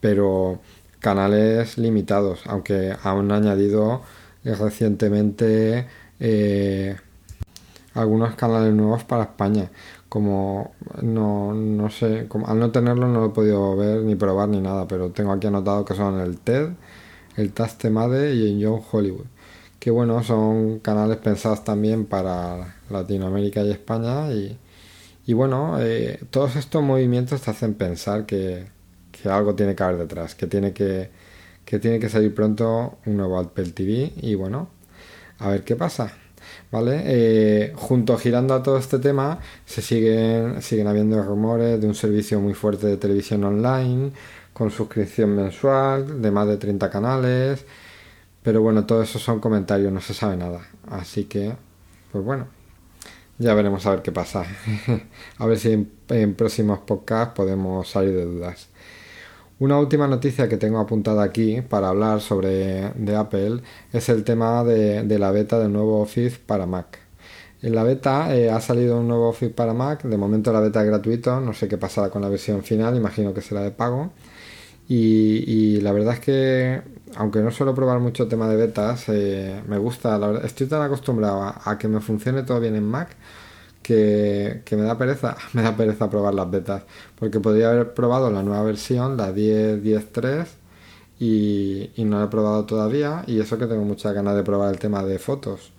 pero 0.00 0.60
canales 1.00 1.78
limitados, 1.78 2.40
aunque 2.46 2.94
han 3.02 3.30
añadido 3.32 4.02
recientemente 4.44 5.86
eh, 6.20 6.96
algunos 7.94 8.34
canales 8.34 8.74
nuevos 8.74 9.04
para 9.04 9.24
España. 9.24 9.70
Como 10.08 10.72
no, 11.02 11.52
no 11.54 11.90
sé, 11.90 12.26
como, 12.28 12.46
al 12.48 12.58
no 12.58 12.70
tenerlo 12.70 13.08
no 13.08 13.20
lo 13.20 13.26
he 13.26 13.30
podido 13.30 13.76
ver 13.76 14.02
ni 14.02 14.14
probar 14.16 14.48
ni 14.48 14.60
nada, 14.60 14.88
pero 14.88 15.10
tengo 15.10 15.32
aquí 15.32 15.46
anotado 15.46 15.84
que 15.84 15.94
son 15.94 16.20
el 16.20 16.38
TED, 16.38 16.70
el 17.36 17.52
Tastemade 17.52 18.34
y 18.34 18.52
el 18.52 18.58
Young 18.58 18.82
Hollywood 18.90 19.26
que 19.78 19.90
bueno, 19.90 20.22
son 20.22 20.80
canales 20.80 21.18
pensados 21.18 21.64
también 21.64 22.06
para 22.06 22.76
Latinoamérica 22.90 23.62
y 23.62 23.70
España 23.70 24.30
y, 24.32 25.32
bueno, 25.34 25.76
eh, 25.80 26.20
todos 26.30 26.56
estos 26.56 26.82
movimientos 26.82 27.42
te 27.42 27.50
hacen 27.50 27.74
pensar 27.74 28.26
que, 28.26 28.66
algo 29.26 29.54
tiene 29.54 29.74
que 29.74 29.82
haber 29.82 29.98
detrás, 29.98 30.34
que 30.34 30.46
tiene 30.46 30.72
que, 30.72 31.10
que 31.64 31.78
tiene 31.78 31.98
que 31.98 32.08
salir 32.08 32.34
pronto 32.34 32.98
un 33.06 33.16
nuevo 33.16 33.38
Apple 33.38 33.72
TV 33.72 34.12
y 34.16 34.34
bueno, 34.34 34.70
a 35.38 35.50
ver 35.50 35.64
qué 35.64 35.76
pasa. 35.76 36.12
¿vale? 36.70 37.02
Eh, 37.04 37.72
junto 37.76 38.16
girando 38.18 38.54
a 38.54 38.62
todo 38.62 38.78
este 38.78 38.98
tema, 38.98 39.40
se 39.64 39.82
siguen, 39.82 40.62
siguen 40.62 40.86
habiendo 40.86 41.22
rumores 41.22 41.80
de 41.80 41.86
un 41.86 41.94
servicio 41.94 42.40
muy 42.40 42.54
fuerte 42.54 42.86
de 42.86 42.96
televisión 42.96 43.44
online, 43.44 44.12
con 44.52 44.70
suscripción 44.70 45.34
mensual, 45.36 46.20
de 46.20 46.30
más 46.30 46.48
de 46.48 46.56
30 46.56 46.90
canales, 46.90 47.64
pero 48.42 48.62
bueno, 48.62 48.86
todo 48.86 49.02
eso 49.02 49.18
son 49.18 49.40
comentarios, 49.40 49.92
no 49.92 50.00
se 50.00 50.14
sabe 50.14 50.36
nada. 50.36 50.60
Así 50.90 51.24
que, 51.24 51.54
pues 52.12 52.24
bueno, 52.24 52.46
ya 53.38 53.54
veremos 53.54 53.86
a 53.86 53.90
ver 53.90 54.02
qué 54.02 54.12
pasa. 54.12 54.44
a 55.38 55.46
ver 55.46 55.58
si 55.58 55.72
en, 56.08 56.34
próximos 56.34 56.80
podcasts 56.80 57.34
podemos 57.34 57.88
salir 57.88 58.14
de 58.14 58.24
dudas. 58.24 58.68
Una 59.60 59.76
última 59.76 60.06
noticia 60.06 60.48
que 60.48 60.56
tengo 60.56 60.78
apuntada 60.78 61.24
aquí 61.24 61.62
para 61.62 61.88
hablar 61.88 62.20
sobre 62.20 62.92
de 62.94 63.16
Apple 63.16 63.60
es 63.92 64.08
el 64.08 64.22
tema 64.22 64.62
de, 64.62 65.18
la 65.18 65.32
beta 65.32 65.58
del 65.58 65.72
nuevo 65.72 66.00
Office 66.00 66.38
para 66.46 66.64
Mac. 66.64 67.00
En 67.62 67.74
la 67.74 67.82
beta 67.82 68.32
eh, 68.36 68.50
ha 68.50 68.60
salido 68.60 69.00
un 69.00 69.08
nuevo 69.08 69.28
Office 69.28 69.52
para 69.52 69.74
Mac, 69.74 70.04
de 70.04 70.16
momento 70.16 70.52
la 70.52 70.60
beta 70.60 70.80
es 70.82 70.86
gratuito, 70.86 71.40
no 71.40 71.54
sé 71.54 71.66
qué 71.66 71.76
pasará 71.76 72.08
con 72.08 72.22
la 72.22 72.28
versión 72.28 72.62
final, 72.62 72.96
imagino 72.96 73.34
que 73.34 73.40
será 73.40 73.62
de 73.62 73.72
pago. 73.72 74.12
Y, 74.88 75.80
la 75.80 75.92
verdad 75.92 76.14
es 76.14 76.20
que, 76.20 76.82
aunque 77.16 77.40
no 77.40 77.50
suelo 77.50 77.74
probar 77.74 77.98
mucho 77.98 78.28
tema 78.28 78.48
de 78.48 78.56
betas, 78.56 79.08
eh, 79.08 79.60
me 79.66 79.76
gusta, 79.76 80.20
estoy 80.44 80.68
tan 80.68 80.82
acostumbrado 80.82 81.42
a, 81.42 81.78
que 81.78 81.88
me 81.88 82.00
funcione 82.00 82.44
todo 82.44 82.60
bien 82.60 82.76
en 82.76 82.84
Mac 82.84 83.16
que, 83.88 84.76
me 84.76 84.82
da 84.82 84.98
pereza, 84.98 85.36
me 85.54 85.62
da 85.62 85.76
pereza 85.76 86.10
probar 86.10 86.34
las 86.34 86.50
betas, 86.50 86.82
porque 87.18 87.40
podría 87.40 87.70
haber 87.70 87.94
probado 87.94 88.30
la 88.30 88.42
nueva 88.42 88.62
versión, 88.62 89.16
la 89.16 89.32
10, 89.32 89.82
10.3, 89.82 90.46
y, 91.20 91.90
y 91.96 92.04
no 92.04 92.18
la 92.18 92.26
he 92.26 92.28
probado 92.28 92.64
todavía, 92.66 93.24
y 93.26 93.40
eso 93.40 93.58
que 93.58 93.66
tengo 93.66 93.84
muchas 93.84 94.12
ganas 94.14 94.36
de 94.36 94.42
probar 94.44 94.72
el 94.72 94.78
tema 94.78 95.02
de 95.04 95.18
fotos. 95.18 95.72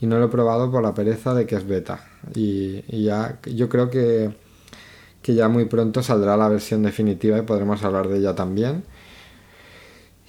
Y 0.00 0.06
no 0.06 0.18
lo 0.18 0.26
he 0.26 0.28
probado 0.28 0.70
por 0.70 0.82
la 0.82 0.92
pereza 0.94 1.34
de 1.34 1.46
que 1.46 1.56
es 1.56 1.66
beta. 1.66 2.04
Y, 2.34 3.04
ya, 3.04 3.38
yo 3.44 3.68
creo 3.68 3.90
que 3.90 4.30
que 5.22 5.34
ya 5.34 5.48
muy 5.48 5.64
pronto 5.64 6.02
saldrá 6.02 6.36
la 6.36 6.48
versión 6.48 6.82
definitiva 6.82 7.38
y 7.38 7.42
podremos 7.42 7.82
hablar 7.82 8.08
de 8.08 8.18
ella 8.18 8.34
también. 8.34 8.84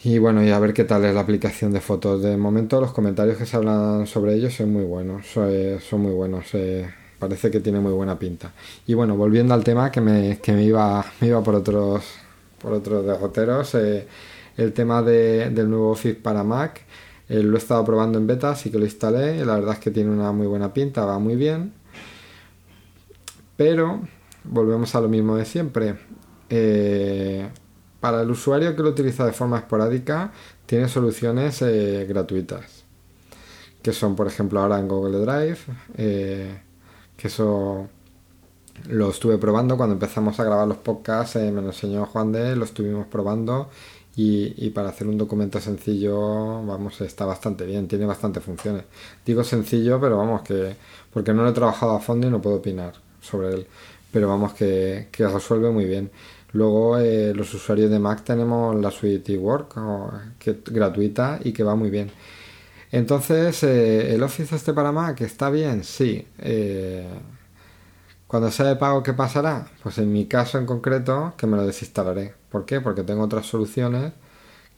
Y 0.06 0.20
bueno, 0.20 0.44
y 0.44 0.52
a 0.52 0.60
ver 0.60 0.74
qué 0.74 0.84
tal 0.84 1.04
es 1.04 1.16
la 1.16 1.22
aplicación 1.22 1.74
de 1.74 1.82
fotos. 1.82 2.22
De 2.22 2.38
momento 2.38 2.80
los 2.80 2.94
comentarios 2.94 3.38
que 3.38 3.46
se 3.48 3.58
hablan 3.58 4.06
sobre 4.06 4.36
ello 4.36 4.52
son 4.52 4.72
muy 4.72 4.84
buenos, 4.84 5.26
son, 5.28 6.02
muy 6.02 6.12
buenos. 6.14 6.46
Eh, 6.54 6.88
parece 7.26 7.50
que 7.50 7.60
tiene 7.60 7.80
muy 7.80 7.92
buena 7.92 8.20
pinta. 8.20 8.54
Y 8.86 8.94
bueno, 8.94 9.16
volviendo 9.16 9.56
al 9.56 9.64
tema 9.64 9.92
que 9.92 10.00
me, 10.00 10.40
que 10.40 10.54
me, 10.54 10.64
iba, 10.64 11.04
me 11.20 11.28
iba 11.28 11.42
por 11.42 11.56
otros, 11.56 12.04
por 12.62 12.74
otros 12.74 13.04
derroteros, 13.04 13.74
eh, 13.76 14.08
el 14.58 14.74
tema 14.74 15.02
de, 15.02 15.50
del 15.50 15.70
nuevo 15.70 15.92
Office 15.92 16.16
para 16.16 16.44
Mac. 16.44 16.84
Eh, 17.28 17.42
lo 17.42 17.56
he 17.56 17.58
estado 17.58 17.84
probando 17.84 18.20
en 18.20 18.28
beta, 18.28 18.52
así 18.52 18.70
que 18.70 18.78
lo 18.78 18.86
instalé. 18.86 19.38
Y 19.38 19.44
la 19.44 19.56
verdad 19.56 19.74
es 19.74 19.80
que 19.80 19.90
tiene 19.90 20.12
una 20.12 20.32
muy 20.32 20.46
buena 20.46 20.72
pinta, 20.72 21.04
va 21.04 21.18
muy 21.18 21.36
bien. 21.36 21.74
Pero 23.58 24.02
volvemos 24.44 24.94
a 24.94 25.02
lo 25.02 25.10
mismo 25.10 25.36
de 25.36 25.46
siempre. 25.46 25.96
Eh, 26.50 27.50
para 28.00 28.22
el 28.22 28.30
usuario 28.30 28.76
que 28.76 28.84
lo 28.84 28.90
utiliza 28.90 29.26
de 29.26 29.32
forma 29.32 29.58
esporádica, 29.58 30.32
tiene 30.68 30.88
soluciones 30.88 31.64
gratuitas. 32.08 32.84
Que 33.82 33.94
son, 33.94 34.16
por 34.16 34.28
ejemplo, 34.28 34.60
ahora 34.60 34.78
en 34.78 34.88
Google 34.88 35.18
Drive. 35.26 35.58
Que 37.18 37.28
eso 37.28 37.88
lo 38.90 39.10
estuve 39.10 39.38
probando 39.38 39.78
cuando 39.78 39.94
empezamos 39.94 40.40
a 40.40 40.44
grabar 40.44 40.68
los 40.68 40.78
podcasts. 40.78 41.36
me 41.36 41.62
lo 41.62 41.68
enseñó 41.68 42.06
Juan 42.06 42.32
de, 42.32 42.56
lo 42.56 42.66
estuvimos 42.66 43.08
probando. 43.08 43.70
Y, 44.18 44.54
y, 44.66 44.70
para 44.70 44.90
hacer 44.90 45.08
un 45.08 45.18
documento 45.18 45.60
sencillo, 45.60 46.66
vamos, 46.66 47.02
está 47.02 47.26
bastante 47.26 47.66
bien, 47.66 47.88
tiene 47.88 48.06
bastantes 48.06 48.44
funciones. 48.44 48.86
Digo 49.26 49.44
sencillo, 49.44 50.00
pero 50.00 50.18
vamos, 50.18 50.42
que 50.42 50.78
porque 51.12 51.34
no 51.34 51.44
lo 51.44 51.50
he 51.50 51.54
trabajado 51.54 51.94
a 51.96 52.00
fondo 52.00 52.28
y 52.28 52.30
no 52.30 52.42
puedo 52.42 52.58
opinar 52.58 52.94
sobre 53.20 53.50
él 53.50 53.68
pero 54.16 54.30
vamos 54.30 54.54
que, 54.54 55.10
resuelve 55.20 55.72
muy 55.72 55.84
bien. 55.84 56.10
Luego 56.54 56.98
eh, 56.98 57.34
los 57.36 57.54
usuarios 57.54 57.92
de 57.92 58.00
Mac 58.00 58.24
tenemos 58.24 58.74
la 58.80 58.90
suite 58.90 59.34
eWork, 59.34 59.76
que 60.40 60.52
es 60.52 60.64
gratuita 60.64 61.38
y 61.44 61.52
que 61.52 61.64
va 61.64 61.76
muy 61.76 61.90
bien. 61.90 62.10
Entonces, 62.96 63.62
eh, 63.64 64.14
¿el 64.16 64.24
Office 64.24 64.56
este 64.56 64.74
para 64.74 64.92
Mac 64.92 65.20
está 65.22 65.50
bien? 65.50 65.84
Sí. 65.84 66.26
Eh, 66.40 67.06
cuando 68.28 68.50
sea 68.52 68.68
de 68.68 68.76
pago, 68.78 69.04
¿qué 69.04 69.14
pasará? 69.14 69.68
Pues 69.84 69.98
en 69.98 70.12
mi 70.14 70.28
caso 70.28 70.58
en 70.58 70.66
concreto, 70.66 71.34
que 71.38 71.46
me 71.48 71.58
lo 71.58 71.66
desinstalaré. 71.66 72.34
¿Por 72.50 72.66
qué? 72.66 72.82
Porque 72.82 73.04
tengo 73.04 73.24
otras 73.24 73.46
soluciones 73.48 74.14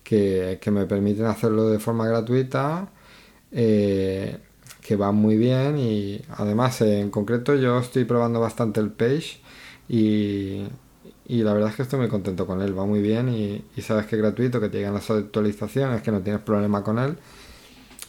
que, 0.03 0.59
que 0.61 0.71
me 0.71 0.85
permiten 0.87 1.25
hacerlo 1.25 1.69
de 1.69 1.79
forma 1.79 2.07
gratuita 2.07 2.89
que 4.87 4.95
va 4.95 5.11
muy 5.11 5.37
bien 5.37 5.77
y 5.77 6.21
además 6.37 6.81
en 6.81 7.09
concreto 7.11 7.55
yo 7.55 7.79
estoy 7.79 8.05
probando 8.05 8.39
bastante 8.39 8.79
el 8.79 8.91
Page 8.91 9.41
y, 9.89 10.63
la 11.27 11.53
verdad 11.53 11.69
es 11.69 11.75
que 11.75 11.83
estoy 11.83 11.99
muy 11.99 12.09
contento 12.09 12.47
con 12.47 12.61
él, 12.61 12.77
va 12.77 12.85
muy 12.85 13.01
bien 13.01 13.29
y, 13.29 13.81
sabes 13.81 14.05
que 14.07 14.15
es 14.15 14.21
gratuito, 14.21 14.59
que 14.61 14.69
te 14.69 14.77
llegan 14.77 14.93
las 14.93 15.09
actualizaciones, 15.09 16.01
que 16.01 16.11
no 16.11 16.21
tienes 16.21 16.41
problema 16.41 16.83
con 16.83 16.99
él. 16.99 17.17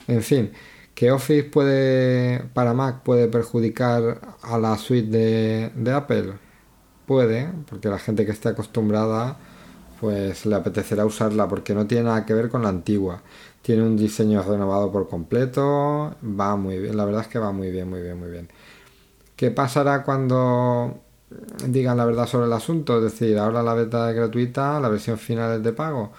En 0.08 0.22
fin, 0.22 0.52
que 0.94 1.12
Office 1.12 1.44
puede 1.44 2.40
para 2.54 2.74
Mac 2.74 3.02
puede 3.04 3.28
perjudicar 3.28 4.20
a 4.42 4.58
la 4.58 4.76
suite 4.78 5.70
de, 5.76 5.92
Apple. 5.92 6.32
Puede, 7.06 7.48
porque 7.68 7.88
la 7.88 7.98
gente 7.98 8.26
que 8.26 8.32
esté 8.32 8.48
acostumbrada 8.50 9.38
pues 10.00 10.46
le 10.46 10.54
apetecerá 10.56 11.04
usarla 11.06 11.48
porque 11.48 11.74
no 11.74 11.86
tiene 11.86 12.04
nada 12.04 12.26
que 12.26 12.34
ver 12.34 12.48
con 12.48 12.62
la 12.62 12.68
antigua. 12.70 13.22
Tiene 13.62 13.82
un 13.82 13.96
diseño 13.96 14.42
renovado 14.42 14.90
por 14.92 15.08
completo, 15.08 16.16
va 16.22 16.56
muy 16.56 16.78
bien, 16.78 16.96
la 16.96 17.04
verdad 17.04 17.22
es 17.22 17.28
que 17.28 17.38
va 17.38 17.52
muy 17.52 17.70
bien, 17.70 17.88
muy 17.90 18.02
bien, 18.02 18.18
muy 18.18 18.30
bien. 18.30 18.48
¿Qué 19.36 19.50
pasará 19.50 20.02
cuando 20.04 21.00
digan 21.66 21.96
la 21.96 22.04
verdad 22.06 22.26
sobre 22.26 22.46
el 22.46 22.52
asunto? 22.52 22.98
Es 22.98 23.04
decir, 23.04 23.38
ahora 23.38 23.62
la 23.62 23.74
beta 23.74 24.10
es 24.10 24.16
gratuita, 24.16 24.80
la 24.80 24.88
versión 24.88 25.18
final 25.18 25.58
es 25.58 25.62
de 25.62 25.72
pago. 25.72 26.12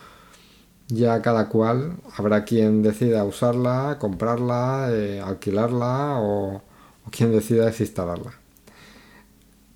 Ya 0.89 1.21
cada 1.21 1.49
cual 1.49 1.97
habrá 2.17 2.45
quien 2.45 2.81
decida 2.81 3.23
usarla, 3.23 3.97
comprarla, 3.99 4.89
eh, 4.91 5.21
alquilarla 5.21 6.17
o, 6.19 6.63
quien 7.11 7.31
decida 7.31 7.65
desinstalarla. 7.65 8.33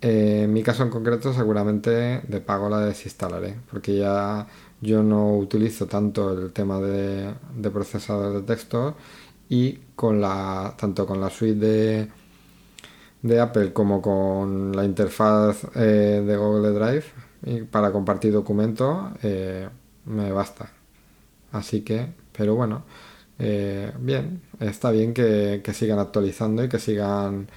Eh, 0.00 0.42
en 0.44 0.52
mi 0.52 0.62
caso 0.62 0.82
en 0.82 0.90
concreto 0.90 1.32
seguramente 1.32 2.20
de 2.20 2.40
pago 2.40 2.68
la 2.68 2.80
desinstalaré 2.80 3.56
porque 3.70 3.96
ya 3.96 4.46
yo 4.82 5.02
no 5.02 5.36
utilizo 5.36 5.86
tanto 5.86 6.32
el 6.32 6.52
tema 6.52 6.78
de, 6.80 7.34
procesador 7.72 8.34
de 8.34 8.42
texto 8.42 8.96
y 9.48 9.72
con 9.96 10.20
la 10.20 10.74
tanto 10.78 11.06
con 11.06 11.20
la 11.20 11.30
suite 11.30 12.10
de, 13.22 13.40
Apple 13.40 13.72
como 13.72 14.02
con 14.02 14.72
la 14.76 14.84
interfaz 14.84 15.64
eh, 15.74 16.22
de 16.26 16.36
Google 16.36 16.72
Drive 16.72 17.66
para 17.70 17.90
compartir 17.92 18.32
documentos 18.32 19.12
eh, 19.22 19.68
me 20.06 20.32
basta 20.32 20.70
así 21.54 21.80
que 21.82 22.12
pero 22.36 22.54
bueno 22.54 22.84
bien 23.38 24.42
está 24.60 24.90
bien 24.90 25.12
que 25.12 25.72
sigan 25.74 25.98
actualizando 25.98 26.62
y 26.62 26.68
que 26.68 26.78
sigan 26.78 27.48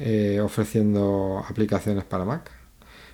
eh, 0.00 0.38
ofreciendo 0.40 1.42
aplicaciones 1.48 2.04
para 2.04 2.24
Mac. 2.24 2.52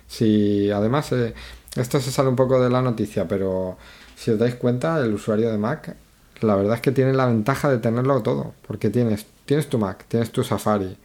Si 0.07 0.69
además, 0.69 1.11
eh, 1.13 1.33
esto 1.75 1.99
se 1.99 2.11
sale 2.11 2.29
un 2.29 2.35
poco 2.35 2.61
de 2.61 2.69
la 2.69 2.81
noticia, 2.83 3.27
pero 3.27 3.77
si 4.15 4.29
os 4.29 4.37
dais 4.37 4.53
cuenta, 4.53 4.99
el 4.99 5.13
usuario 5.15 5.51
de 5.51 5.57
Mac, 5.57 5.95
la 6.41 6.55
verdad 6.55 6.75
es 6.75 6.81
que 6.81 6.91
tiene 6.91 7.13
la 7.13 7.25
ventaja 7.25 7.69
de 7.69 7.79
tenerlo 7.79 8.21
todo, 8.21 8.53
porque 8.67 8.91
tienes, 8.91 9.25
tienes 9.45 9.67
tu 9.67 9.79
Mac, 9.79 10.05
tienes 10.07 10.31
tu 10.31 10.43
Safari 10.43 10.95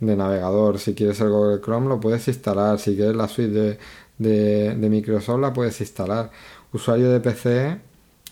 de 0.00 0.16
navegador, 0.16 0.78
si 0.78 0.94
quieres 0.94 1.20
el 1.20 1.30
Google 1.30 1.60
Chrome 1.62 1.88
lo 1.88 2.00
puedes 2.00 2.28
instalar, 2.28 2.78
si 2.78 2.94
quieres 2.94 3.16
la 3.16 3.28
suite 3.28 3.78
de, 4.18 4.74
de, 4.74 4.88
Microsoft 4.90 5.40
la 5.40 5.54
puedes 5.54 5.80
instalar. 5.80 6.30
Usuario 6.72 7.10
de 7.10 7.20
PC 7.20 7.80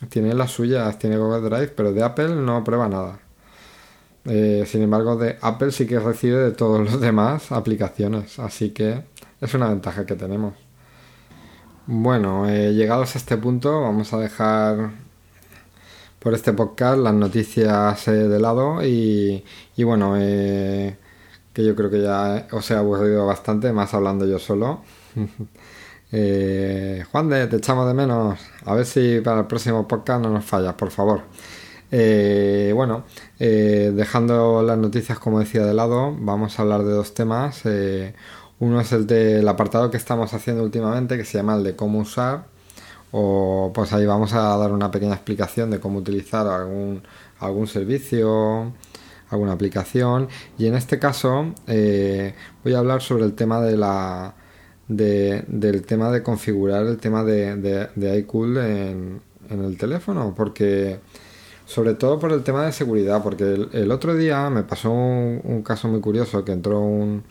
tiene 0.09 0.35
las 0.35 0.53
suyas, 0.53 0.99
tiene 0.99 1.17
Google 1.17 1.49
Drive, 1.49 1.69
pero 1.69 1.93
de 1.93 2.03
Apple 2.03 2.29
no 2.29 2.63
prueba 2.65 2.89
nada. 2.89 3.19
Eh, 4.25 4.65
sin 4.67 4.83
embargo, 4.83 5.17
de 5.17 5.39
Apple 5.41 5.73
sí 5.73 5.87
que 5.87 5.99
recibe 5.99 6.37
de 6.37 6.51
todos 6.53 6.81
los 6.93 7.01
demás 7.01 7.51
aplicaciones, 7.53 8.39
así 8.39 8.71
que 8.71 9.05
es 9.41 9.55
una 9.55 9.69
ventaja 9.69 10.07
que 10.07 10.15
tenemos. 10.15 10.55
Bueno, 11.87 12.49
eh, 12.49 12.75
llegados 12.75 13.15
a 13.15 13.19
este 13.19 13.37
punto, 13.39 13.81
vamos 13.81 14.13
a 14.13 14.19
dejar 14.19 14.91
por 16.19 16.35
este 16.35 16.53
podcast 16.53 16.99
las 16.99 17.15
noticias 17.15 18.09
eh, 18.09 18.13
de 18.13 18.39
lado 18.41 18.85
y, 18.85 19.43
bueno, 19.79 20.15
que 20.17 21.65
yo 21.65 21.75
creo 21.75 21.91
que 21.91 22.03
ya 22.03 22.47
os 22.53 22.71
he 22.71 22.75
aburrido 22.75 23.27
bastante, 23.27 23.73
más 23.73 23.95
hablando 23.95 24.27
yo 24.27 24.39
solo. 24.39 24.83
Juan 26.11 27.29
de, 27.29 27.47
te 27.49 27.57
echamos 27.57 27.87
de 27.87 27.95
menos. 27.95 28.39
A 28.65 28.75
ver 28.75 28.87
si 28.87 29.21
para 29.21 29.41
el 29.41 29.47
próximo 29.47 29.87
podcast 29.87 30.23
no 30.23 30.31
nos 30.31 30.45
fallas, 30.45 30.75
por 30.75 30.91
favor. 30.91 31.23
Eh, 31.91 32.73
bueno, 32.75 33.05
eh, 33.39 33.93
dejando 33.95 34.63
las 34.63 34.77
noticias 34.77 35.19
como 35.19 35.41
decía 35.41 35.65
de 35.65 35.75
lado, 35.75 36.15
vamos 36.19 36.59
a 36.59 36.63
hablar 36.63 36.85
de 36.85 36.93
dos 36.93 37.15
temas. 37.15 37.63
Eh, 37.65 38.15
uno 38.61 38.81
es 38.81 38.93
el 38.93 39.07
del 39.07 39.47
apartado 39.49 39.91
que 39.91 39.97
estamos 39.97 40.35
haciendo 40.35 40.63
últimamente, 40.65 41.17
que 41.17 41.25
se 41.25 41.39
llama 41.39 41.57
el 41.57 41.65
de 41.65 41.77
cómo 41.77 42.01
usar. 42.01 42.47
O 43.11 43.73
pues 43.75 43.93
ahí 43.93 44.05
vamos 44.07 44.35
a 44.35 44.57
dar 44.59 44.73
una 44.73 44.91
pequeña 44.91 45.15
explicación 45.15 45.71
de 45.71 45.81
cómo 45.81 45.99
utilizar 46.01 46.47
algún, 46.47 47.03
algún 47.41 47.67
servicio, 47.67 48.73
alguna 49.31 49.53
aplicación. 49.53 50.29
Y 50.59 50.67
en 50.67 50.75
este 50.75 50.99
caso 50.99 51.55
eh, 51.67 52.35
voy 52.65 52.75
a 52.75 52.79
hablar 52.79 53.03
sobre 53.03 53.25
el 53.25 53.35
tema 53.35 53.61
de 53.61 53.77
la 53.77 54.35
de, 54.89 55.45
del 55.47 55.83
tema 55.83 56.11
de 56.11 56.23
configurar 56.23 56.87
el 56.87 56.97
tema 56.97 57.23
de, 57.23 57.57
de, 57.95 58.19
iCool 58.19 58.57
en, 58.57 59.21
el 59.51 59.77
teléfono, 59.79 60.35
porque 60.37 60.99
sobre 61.65 61.95
todo 61.95 62.19
por 62.19 62.33
el 62.33 62.43
tema 62.43 62.65
de 62.67 62.73
seguridad, 62.73 63.23
porque 63.23 63.69
el, 63.73 63.91
otro 63.91 64.15
día 64.15 64.49
me 64.51 64.63
pasó 64.63 64.91
un, 64.91 65.63
caso 65.63 65.89
muy 65.89 66.01
curioso 66.01 66.45
que 66.45 66.53
entró 66.53 66.81
un, 66.81 67.23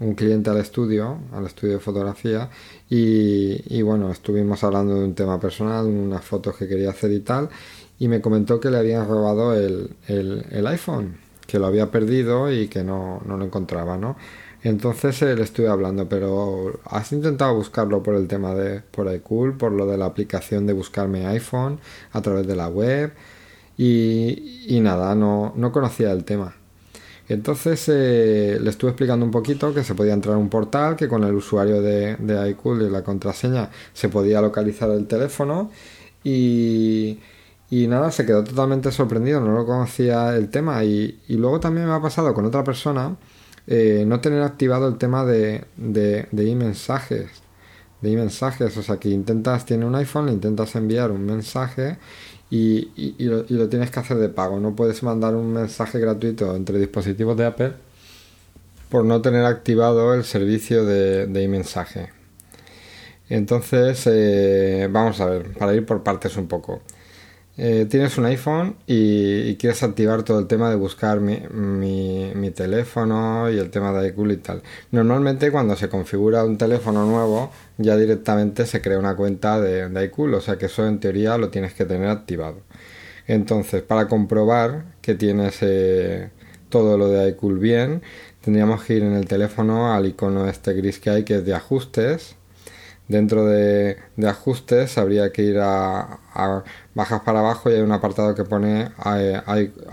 un 0.00 0.14
cliente 0.14 0.50
al 0.50 0.58
estudio, 0.58 1.18
al 1.32 1.46
estudio 1.46 1.74
de 1.74 1.80
fotografía, 1.80 2.50
y, 2.88 3.62
y, 3.76 3.82
bueno, 3.82 4.10
estuvimos 4.10 4.62
hablando 4.64 4.94
de 4.94 5.04
un 5.04 5.14
tema 5.14 5.40
personal, 5.40 5.86
unas 5.86 6.24
fotos 6.24 6.56
que 6.56 6.68
quería 6.68 6.90
hacer 6.90 7.12
y 7.12 7.20
tal, 7.20 7.48
y 7.98 8.08
me 8.08 8.20
comentó 8.20 8.58
que 8.60 8.70
le 8.70 8.78
habían 8.78 9.06
robado 9.08 9.54
el, 9.54 9.90
el, 10.08 10.44
el 10.50 10.66
iPhone, 10.66 11.16
que 11.46 11.58
lo 11.58 11.66
había 11.66 11.90
perdido 11.90 12.52
y 12.52 12.68
que 12.68 12.84
no, 12.84 13.20
no 13.26 13.36
lo 13.36 13.44
encontraba, 13.44 13.96
¿no? 13.96 14.16
Entonces 14.62 15.20
eh, 15.22 15.34
le 15.36 15.42
estuve 15.42 15.68
hablando, 15.68 16.08
pero 16.08 16.80
has 16.84 17.12
intentado 17.12 17.54
buscarlo 17.54 18.02
por 18.02 18.14
el 18.14 18.28
tema 18.28 18.54
de 18.54 18.80
por 18.80 19.12
iCool, 19.12 19.56
por 19.56 19.72
lo 19.72 19.86
de 19.86 19.96
la 19.96 20.06
aplicación 20.06 20.66
de 20.66 20.74
buscarme 20.74 21.26
iPhone 21.26 21.80
a 22.12 22.20
través 22.20 22.46
de 22.46 22.56
la 22.56 22.68
web 22.68 23.12
y, 23.78 24.78
nada, 24.82 25.14
no, 25.14 25.54
no 25.56 25.72
conocía 25.72 26.12
el 26.12 26.24
tema. 26.24 26.54
Entonces 27.28 27.88
eh, 27.88 28.58
le 28.60 28.70
estuve 28.70 28.90
explicando 28.90 29.24
un 29.24 29.30
poquito 29.30 29.72
que 29.72 29.84
se 29.84 29.94
podía 29.94 30.12
entrar 30.12 30.34
a 30.34 30.38
un 30.38 30.50
portal, 30.50 30.96
que 30.96 31.08
con 31.08 31.24
el 31.24 31.34
usuario 31.34 31.80
de, 31.80 32.16
de 32.16 32.50
iCool 32.50 32.82
y 32.82 32.90
la 32.90 33.02
contraseña 33.02 33.70
se 33.94 34.08
podía 34.08 34.40
localizar 34.42 34.90
el 34.90 35.06
teléfono 35.06 35.70
y, 36.24 37.20
y 37.70 37.86
nada, 37.86 38.10
se 38.10 38.26
quedó 38.26 38.44
totalmente 38.44 38.90
sorprendido, 38.92 39.40
no 39.40 39.52
lo 39.52 39.64
conocía 39.64 40.36
el 40.36 40.50
tema 40.50 40.84
y, 40.84 41.20
y 41.28 41.36
luego 41.36 41.60
también 41.60 41.86
me 41.86 41.94
ha 41.94 42.02
pasado 42.02 42.34
con 42.34 42.44
otra 42.44 42.64
persona 42.64 43.16
eh, 43.66 44.04
no 44.06 44.20
tener 44.20 44.42
activado 44.42 44.88
el 44.88 44.98
tema 44.98 45.24
de, 45.24 45.64
de, 45.76 46.26
de 46.30 46.54
mensajes 46.54 47.42
de 48.00 48.16
mensajes 48.16 48.76
o 48.76 48.82
sea 48.82 48.96
que 48.96 49.08
intentas, 49.08 49.66
tiene 49.66 49.84
un 49.84 49.94
iPhone, 49.94 50.28
intentas 50.28 50.74
enviar 50.74 51.10
un 51.10 51.24
mensaje 51.24 51.98
y, 52.50 52.90
y, 52.96 53.24
lo, 53.26 53.68
tienes 53.68 53.90
que 53.90 54.00
hacer 54.00 54.16
de 54.16 54.28
pago. 54.28 54.58
No 54.58 54.74
puedes 54.74 55.02
mandar 55.02 55.36
un 55.36 55.52
mensaje 55.52 56.00
gratuito 56.00 56.56
entre 56.56 56.78
dispositivos 56.78 57.36
de 57.36 57.46
Apple 57.46 57.72
por 58.88 59.04
no 59.04 59.22
tener 59.22 59.44
activado 59.44 60.14
el 60.14 60.24
servicio 60.24 60.84
de, 60.84 61.26
de 61.26 61.46
mensaje. 61.46 62.10
Entonces, 63.28 64.02
eh, 64.06 64.88
vamos 64.90 65.20
a 65.20 65.26
ver, 65.26 65.52
para 65.52 65.74
ir 65.74 65.86
por 65.86 66.02
partes 66.02 66.36
un 66.36 66.48
poco. 66.48 66.82
Eh, 67.56 67.86
tienes 67.90 68.16
un 68.16 68.24
iPhone 68.24 68.76
y, 68.86 69.56
quieres 69.56 69.82
activar 69.82 70.22
todo 70.22 70.38
el 70.38 70.46
tema 70.46 70.70
de 70.70 70.76
buscar 70.76 71.20
mi, 71.20 71.40
mi, 72.34 72.50
teléfono 72.52 73.50
y 73.50 73.58
el 73.58 73.70
tema 73.70 73.92
de 73.92 74.08
iCool 74.08 74.32
y 74.32 74.36
tal. 74.38 74.62
Normalmente 74.92 75.50
cuando 75.50 75.76
se 75.76 75.88
configura 75.88 76.44
un 76.44 76.56
teléfono 76.56 77.04
nuevo 77.04 77.50
ya 77.76 77.96
directamente 77.96 78.66
se 78.66 78.80
crea 78.80 78.98
una 78.98 79.14
cuenta 79.16 79.60
de, 79.60 79.88
de 79.88 80.04
iCool, 80.06 80.34
o 80.34 80.40
sea 80.40 80.56
que 80.56 80.66
eso 80.66 80.86
en 80.86 81.00
teoría 81.00 81.36
lo 81.38 81.50
tienes 81.50 81.74
que 81.74 81.84
tener 81.84 82.08
activado. 82.08 82.60
Entonces, 83.26 83.82
para 83.82 84.08
comprobar 84.08 84.86
que 85.02 85.14
tienes 85.14 85.58
eh, 85.60 86.30
todo 86.68 86.98
lo 86.98 87.08
de 87.08 87.28
iCool 87.30 87.58
bien, 87.58 88.02
tendríamos 88.40 88.82
que 88.84 88.94
ir 88.94 89.02
en 89.02 89.12
el 89.12 89.26
teléfono 89.26 89.92
al 89.92 90.06
icono 90.06 90.48
este 90.48 90.72
gris 90.72 90.98
que 90.98 91.10
hay 91.10 91.24
que 91.24 91.36
es 91.36 91.44
de 91.44 91.54
ajustes 91.54 92.36
Dentro 93.10 93.44
de, 93.44 93.96
ajustes 94.24 94.96
habría 94.96 95.32
que 95.32 95.42
ir 95.42 95.58
a, 95.58 96.20
bajas 96.94 97.22
para 97.22 97.40
abajo 97.40 97.68
y 97.68 97.74
hay 97.74 97.80
un 97.80 97.90
apartado 97.90 98.36
que 98.36 98.44
pone 98.44 98.92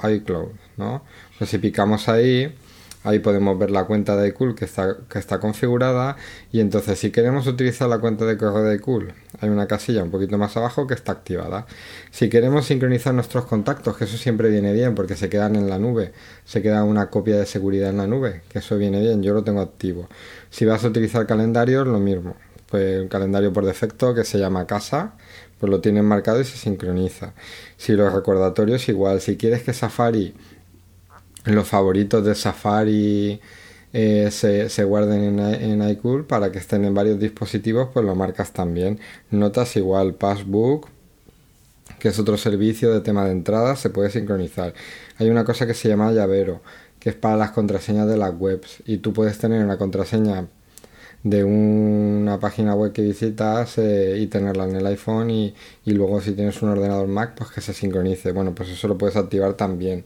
iCloud, 0.03 0.49
¿no? 0.77 1.01
Pues 1.39 1.49
si 1.49 1.57
picamos 1.57 2.09
ahí, 2.09 2.55
ahí 3.03 3.17
podemos 3.17 3.57
ver 3.57 3.71
la 3.71 3.85
cuenta 3.85 4.15
de 4.15 4.27
iCool 4.27 4.53
que 4.53 4.65
está, 4.65 4.97
que 5.09 5.17
está 5.17 5.39
configurada 5.39 6.15
y 6.51 6.59
entonces 6.59 6.99
si 6.99 7.09
queremos 7.09 7.47
utilizar 7.47 7.89
la 7.89 7.97
cuenta 7.97 8.23
de 8.25 8.37
correo 8.37 8.61
de 8.61 8.75
iCool, 8.75 9.11
hay 9.41 9.49
una 9.49 9.65
casilla 9.65 10.03
un 10.03 10.11
poquito 10.11 10.37
más 10.37 10.55
abajo 10.55 10.85
que 10.85 10.93
está 10.93 11.13
activada. 11.13 11.65
Si 12.11 12.29
queremos 12.29 12.67
sincronizar 12.67 13.15
nuestros 13.15 13.45
contactos, 13.45 13.97
que 13.97 14.03
eso 14.03 14.17
siempre 14.17 14.51
viene 14.51 14.73
bien 14.73 14.93
porque 14.93 15.15
se 15.15 15.27
quedan 15.27 15.55
en 15.55 15.67
la 15.67 15.79
nube, 15.79 16.13
se 16.45 16.61
queda 16.61 16.83
una 16.83 17.09
copia 17.09 17.37
de 17.37 17.47
seguridad 17.47 17.89
en 17.89 17.97
la 17.97 18.05
nube, 18.05 18.43
que 18.47 18.59
eso 18.59 18.77
viene 18.77 19.01
bien, 19.01 19.23
yo 19.23 19.33
lo 19.33 19.43
tengo 19.43 19.61
activo. 19.61 20.07
Si 20.51 20.65
vas 20.65 20.83
a 20.83 20.89
utilizar 20.89 21.25
calendarios, 21.25 21.87
lo 21.87 21.97
mismo 21.97 22.35
pues 22.69 23.01
un 23.01 23.07
calendario 23.07 23.53
por 23.53 23.65
defecto 23.65 24.13
que 24.13 24.23
se 24.23 24.39
llama 24.39 24.67
casa, 24.67 25.13
pues 25.59 25.69
lo 25.69 25.81
tienes 25.81 26.03
marcado 26.03 26.41
y 26.41 26.45
se 26.45 26.57
sincroniza. 26.57 27.33
Si 27.77 27.93
los 27.93 28.13
recordatorios 28.13 28.87
igual, 28.89 29.21
si 29.21 29.37
quieres 29.37 29.63
que 29.63 29.73
Safari, 29.73 30.33
los 31.45 31.67
favoritos 31.67 32.23
de 32.25 32.35
Safari 32.35 33.41
eh, 33.93 34.29
se, 34.31 34.69
se, 34.69 34.83
guarden 34.83 35.39
en, 35.39 35.39
en 35.39 35.89
iCool 35.89 36.25
para 36.25 36.51
que 36.51 36.59
estén 36.59 36.85
en 36.85 36.93
varios 36.93 37.19
dispositivos, 37.19 37.89
pues 37.93 38.05
lo 38.05 38.15
marcas 38.15 38.51
también. 38.51 38.99
Notas 39.31 39.75
igual, 39.77 40.15
Passbook, 40.15 40.89
que 41.99 42.09
es 42.09 42.19
otro 42.19 42.37
servicio 42.37 42.93
de 42.93 43.01
tema 43.01 43.25
de 43.25 43.31
entrada, 43.31 43.75
se 43.75 43.89
puede 43.89 44.09
sincronizar. 44.09 44.73
Hay 45.17 45.29
una 45.29 45.45
cosa 45.45 45.65
que 45.65 45.73
se 45.73 45.87
llama 45.87 46.11
llavero, 46.11 46.61
que 46.99 47.09
es 47.09 47.15
para 47.15 47.37
las 47.37 47.51
contraseñas 47.51 48.07
de 48.07 48.17
las 48.17 48.33
webs 48.37 48.83
y 48.85 48.97
tú 48.97 49.13
puedes 49.13 49.37
tener 49.37 49.63
una 49.63 49.77
contraseña 49.77 50.47
de 51.29 51.43
una 51.43 52.39
página 52.39 52.75
web 52.75 52.93
que 52.93 53.01
visitas 53.01 53.77
eh, 53.77 54.17
y 54.19 54.27
tenerla 54.27 54.65
en 54.65 54.75
el 54.75 54.85
iPhone 54.87 55.29
y, 55.29 55.53
y, 55.85 55.91
luego 55.91 56.21
si 56.21 56.33
tienes 56.33 56.61
un 56.61 56.69
ordenador 56.69 57.07
Mac 57.07 57.33
pues 57.37 57.51
que 57.51 57.61
se 57.61 57.73
sincronice. 57.73 58.31
Bueno, 58.31 58.53
pues 58.55 58.69
eso 58.69 58.87
lo 58.87 58.97
puedes 58.97 59.15
activar 59.15 59.53
también. 59.55 60.05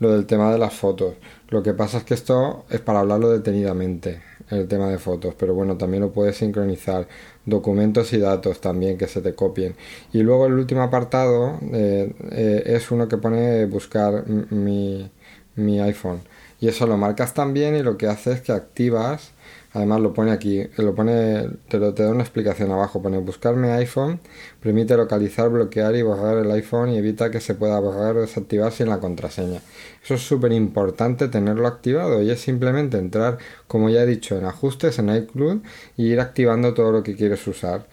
Lo 0.00 0.12
del 0.12 0.26
tema 0.26 0.52
de 0.52 0.58
las 0.58 0.74
fotos. 0.74 1.14
Lo 1.48 1.62
que 1.62 1.72
pasa 1.72 1.98
es 1.98 2.04
que 2.04 2.14
esto 2.14 2.64
es 2.68 2.80
para 2.80 3.00
hablarlo 3.00 3.30
detenidamente, 3.30 4.22
el 4.50 4.66
tema 4.68 4.88
de 4.88 4.98
fotos, 4.98 5.34
pero 5.38 5.54
bueno, 5.54 5.76
también 5.76 6.02
lo 6.02 6.12
puedes 6.12 6.36
sincronizar. 6.36 7.06
Documentos 7.46 8.12
y 8.12 8.18
datos 8.18 8.60
también 8.60 8.98
que 8.98 9.06
se 9.06 9.20
te 9.20 9.34
copien. 9.34 9.76
Y 10.12 10.22
luego 10.22 10.46
el 10.46 10.54
último 10.54 10.82
apartado 10.82 11.58
eh, 11.72 12.12
eh, 12.32 12.62
es 12.66 12.90
uno 12.90 13.08
que 13.08 13.18
pone 13.18 13.66
buscar 13.66 14.26
mi, 14.28 15.10
mi 15.56 15.80
iPhone. 15.80 16.20
Y 16.60 16.68
eso 16.68 16.86
lo 16.86 16.96
marcas 16.96 17.34
también 17.34 17.76
y 17.76 17.82
lo 17.82 17.96
que 17.96 18.06
hace 18.08 18.32
es 18.32 18.40
que 18.40 18.52
activas 18.52 19.32
Además 19.74 20.00
lo 20.00 20.12
pone 20.14 20.30
aquí, 20.30 20.62
lo 20.76 20.94
pone, 20.94 21.48
te, 21.68 21.78
lo, 21.78 21.92
te 21.94 22.04
da 22.04 22.10
una 22.10 22.22
explicación 22.22 22.70
abajo, 22.70 23.02
pone 23.02 23.18
buscarme 23.18 23.72
iPhone, 23.72 24.20
permite 24.62 24.96
localizar, 24.96 25.48
bloquear 25.50 25.96
y 25.96 26.02
borrar 26.02 26.38
el 26.38 26.50
iPhone 26.52 26.90
y 26.90 26.98
evita 26.98 27.28
que 27.32 27.40
se 27.40 27.56
pueda 27.56 27.80
borrar 27.80 28.16
o 28.16 28.20
desactivar 28.20 28.70
sin 28.70 28.88
la 28.88 29.00
contraseña. 29.00 29.60
Eso 30.04 30.14
es 30.14 30.22
súper 30.22 30.52
importante 30.52 31.26
tenerlo 31.26 31.66
activado 31.66 32.22
y 32.22 32.30
es 32.30 32.40
simplemente 32.40 32.98
entrar, 32.98 33.38
como 33.66 33.90
ya 33.90 34.02
he 34.02 34.06
dicho, 34.06 34.38
en 34.38 34.44
ajustes, 34.44 35.00
en 35.00 35.12
iCloud 35.12 35.62
y 35.96 36.06
ir 36.06 36.20
activando 36.20 36.72
todo 36.72 36.92
lo 36.92 37.02
que 37.02 37.16
quieres 37.16 37.44
usar. 37.48 37.88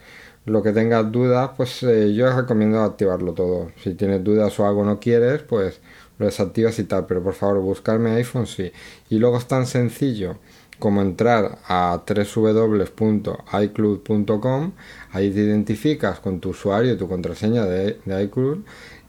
Lo 0.46 0.62
que 0.62 0.74
tengas 0.74 1.12
dudas, 1.12 1.52
pues 1.58 1.82
eh, 1.82 2.14
yo 2.14 2.32
recomiendo 2.32 2.82
activarlo 2.82 3.34
todo. 3.34 3.72
Si 3.84 3.96
tienes 3.96 4.24
dudas 4.24 4.60
o 4.60 4.68
algo 4.68 4.86
no 4.86 5.00
quieres, 5.00 5.42
pues 5.42 5.80
lo 6.20 6.28
desactivas 6.28 6.78
y 6.78 6.84
tal, 6.84 7.08
pero 7.08 7.24
por 7.24 7.34
favor 7.34 7.60
buscarme 7.62 8.12
iPhone 8.12 8.46
sí. 8.46 8.72
Y 9.10 9.18
luego 9.18 9.38
es 9.38 9.48
tan 9.48 9.66
sencillo 9.66 10.38
como 10.82 11.02
entrar 11.04 11.60
a 11.68 12.02
www.icloud.com, 12.08 14.72
ahí 15.12 15.30
te 15.30 15.42
identificas 15.42 16.20
con 16.20 16.40
tu 16.40 16.50
usuario 16.50 16.94
y 16.94 16.98
tu 16.98 17.08
contraseña 17.08 17.66
de, 17.66 18.00
iCloud 18.24 18.62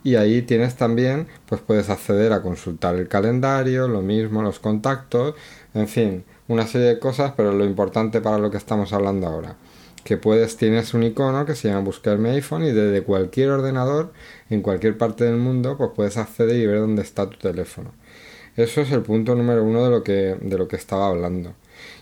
y 0.04 0.16
ahí 0.16 0.42
tienes 0.42 0.76
también, 0.76 1.28
pues 1.46 1.62
puedes 1.62 1.88
acceder 1.88 2.34
a 2.34 2.42
consultar 2.42 2.96
el 2.96 3.08
calendario, 3.08 3.88
lo 3.88 4.02
mismo, 4.02 4.42
los 4.42 4.58
contactos, 4.58 5.34
en 5.72 5.88
fin, 5.88 6.24
una 6.46 6.66
serie 6.66 6.88
de 6.88 6.98
cosas, 6.98 7.32
pero 7.36 7.54
lo 7.54 7.64
importante 7.64 8.20
para 8.20 8.38
lo 8.38 8.50
que 8.50 8.58
estamos 8.58 8.92
hablando 8.92 9.26
ahora, 9.26 9.56
que 10.04 10.18
puedes, 10.18 10.58
tienes 10.58 10.92
un 10.92 11.04
icono 11.04 11.46
que 11.46 11.54
se 11.54 11.68
llama 11.68 11.80
Buscar 11.80 12.18
mi 12.18 12.28
iPhone 12.28 12.64
y 12.64 12.72
desde 12.72 13.02
cualquier 13.02 13.48
ordenador, 13.48 14.12
en 14.50 14.60
cualquier 14.60 14.98
parte 14.98 15.24
del 15.24 15.38
mundo, 15.38 15.78
pues 15.78 15.88
puedes 15.96 16.18
acceder 16.18 16.56
y 16.56 16.66
ver 16.66 16.80
dónde 16.80 17.00
está 17.00 17.30
tu 17.30 17.38
teléfono. 17.38 17.92
Eso 18.56 18.80
es 18.80 18.92
el 18.92 19.02
punto 19.02 19.34
número 19.34 19.64
uno 19.64 19.84
de 19.84 19.90
lo 19.90 20.02
que, 20.02 20.36
de 20.40 20.58
lo 20.58 20.68
que 20.68 20.76
estaba 20.76 21.08
hablando. 21.08 21.54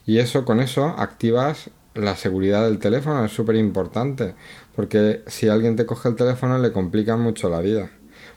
Y 0.07 0.19
eso, 0.19 0.45
con 0.45 0.61
eso, 0.61 0.87
activas 0.99 1.71
la 1.95 2.17
seguridad 2.17 2.65
del 2.65 2.79
teléfono, 2.79 3.25
es 3.25 3.33
súper 3.33 3.57
importante, 3.57 4.35
porque 4.77 5.23
si 5.27 5.49
alguien 5.49 5.77
te 5.77 5.87
coge 5.87 6.09
el 6.09 6.17
teléfono 6.17 6.59
le 6.59 6.73
complica 6.73 7.17
mucho 7.17 7.49
la 7.49 7.61
vida. 7.61 7.91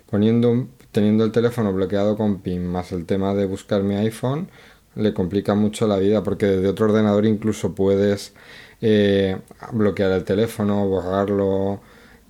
Poniendo 0.10 0.68
teniendo 0.94 1.26
el 1.26 1.32
teléfono 1.32 1.74
bloqueado 1.74 2.16
con 2.16 2.40
PIN 2.40 2.66
más 2.68 2.92
el 2.94 3.06
tema 3.06 3.34
de 3.34 3.46
buscar 3.46 3.84
mi 3.84 3.96
iPhone, 3.96 4.48
le 4.96 5.14
complica 5.14 5.56
mucho 5.56 5.88
la 5.88 5.98
vida, 5.98 6.24
porque 6.24 6.46
desde 6.46 6.68
otro 6.70 6.86
ordenador 6.86 7.26
incluso 7.26 7.74
puedes 7.76 8.34
eh, 8.80 9.40
bloquear 9.72 10.12
el 10.12 10.24
teléfono, 10.24 10.88
borrarlo, 10.88 11.82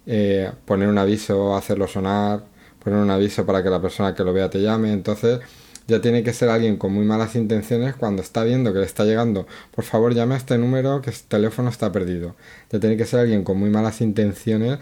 eh, 0.06 0.50
poner 0.66 0.88
un 0.88 0.98
aviso, 0.98 1.56
hacerlo 1.56 1.88
sonar, 1.88 2.46
poner 2.82 3.00
un 3.00 3.12
aviso 3.12 3.46
para 3.46 3.62
que 3.62 3.70
la 3.70 3.82
persona 3.82 4.16
que 4.16 4.24
lo 4.24 4.34
vea 4.34 4.50
te 4.50 4.62
llame. 4.62 4.94
Entonces, 4.94 5.42
ya 5.88 6.02
tiene 6.02 6.24
que 6.24 6.34
ser 6.34 6.50
alguien 6.50 6.78
con 6.78 6.94
muy 6.94 7.06
malas 7.06 7.36
intenciones 7.36 7.96
cuando 7.96 8.22
está 8.22 8.44
viendo 8.44 8.74
que 8.74 8.80
le 8.80 8.86
está 8.86 9.06
llegando, 9.06 9.48
por 9.76 9.84
favor 9.84 10.14
llame 10.14 10.36
a 10.36 10.38
este 10.38 10.58
número 10.58 11.02
que 11.02 11.10
este 11.10 11.28
teléfono 11.30 11.70
está 11.70 11.92
perdido. 11.92 12.36
Ya 12.72 12.80
tiene 12.80 12.98
que 12.98 13.06
ser 13.06 13.22
alguien 13.22 13.44
con 13.44 13.58
muy 13.58 13.70
malas 13.70 14.02
intenciones 14.02 14.80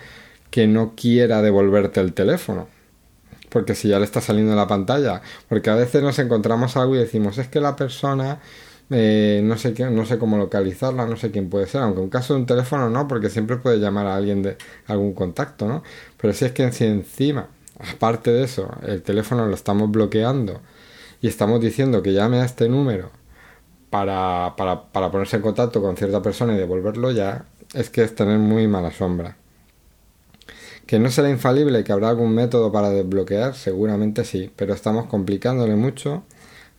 que 0.52 0.68
no 0.68 0.94
quiera 0.96 1.42
devolverte 1.42 2.00
el 2.02 2.14
teléfono. 2.14 2.68
porque 3.50 3.76
si 3.76 3.90
ya 3.90 4.00
le 4.00 4.06
está 4.06 4.22
saliendo 4.22 4.52
en 4.54 4.58
la 4.58 4.68
pantalla, 4.68 5.22
porque 5.50 5.70
a 5.70 5.76
veces 5.76 6.02
nos 6.04 6.20
encontramos 6.20 6.78
algo 6.78 6.96
y 6.96 7.00
decimos, 7.00 7.38
es 7.38 7.50
que 7.50 7.60
la 7.60 7.76
persona 7.76 8.40
eh, 8.90 9.42
no 9.44 9.58
sé 9.58 9.74
qué, 9.74 9.86
no 9.86 10.06
sé 10.06 10.18
cómo 10.20 10.38
localizarla, 10.38 11.06
no 11.06 11.16
sé 11.18 11.32
quién 11.32 11.50
puede 11.50 11.68
ser, 11.68 11.82
aunque 11.82 12.02
en 12.02 12.10
caso 12.10 12.34
de 12.34 12.42
un 12.42 12.46
teléfono 12.46 12.90
no, 12.90 13.08
porque 13.08 13.30
siempre 13.30 13.58
puede 13.58 13.80
llamar 13.80 14.06
a 14.08 14.16
alguien 14.18 14.42
de 14.44 14.58
algún 14.88 15.14
contacto, 15.14 15.68
¿no? 15.68 15.84
Pero 16.18 16.34
si 16.34 16.46
es 16.46 16.52
que 16.52 16.72
si 16.74 16.86
encima, 16.86 17.48
aparte 17.80 18.32
de 18.32 18.44
eso, 18.44 18.70
el 18.86 19.02
teléfono 19.02 19.46
lo 19.48 19.56
estamos 19.56 19.90
bloqueando 19.92 20.62
y 21.22 21.28
estamos 21.28 21.62
diciendo 21.62 22.02
que 22.02 22.14
llame 22.14 22.42
a 22.42 22.46
este 22.46 22.68
número 22.68 23.12
para, 23.90 24.56
para, 24.58 24.92
para 24.92 25.12
ponerse 25.12 25.38
en 25.38 25.44
contacto 25.44 25.82
con 25.82 25.96
cierta 25.96 26.22
persona 26.22 26.54
y 26.54 26.58
devolverlo, 26.58 27.12
ya 27.12 27.46
es 27.74 27.90
que 27.90 28.04
es 28.04 28.16
tener 28.16 28.40
muy 28.40 28.68
mala 28.68 28.92
sombra. 28.92 29.38
¿Que 30.86 31.00
no 31.00 31.10
será 31.10 31.30
infalible 31.30 31.84
que 31.84 31.92
habrá 31.92 32.10
algún 32.10 32.34
método 32.34 32.72
para 32.72 32.90
desbloquear? 32.90 33.54
Seguramente 33.56 34.26
sí, 34.26 34.52
pero 34.56 34.74
estamos 34.74 35.06
complicándole 35.06 35.76
mucho 35.76 36.24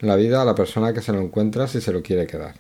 la 0.01 0.17
vida 0.17 0.43
a 0.43 0.45
la 0.45 0.55
persona 0.55 0.93
que 0.93 1.01
se 1.01 1.13
lo 1.13 1.21
encuentra 1.21 1.69
si 1.69 1.81
se 1.81 1.93
lo 1.93 2.03
quiere 2.03 2.27
quedar. 2.27 2.57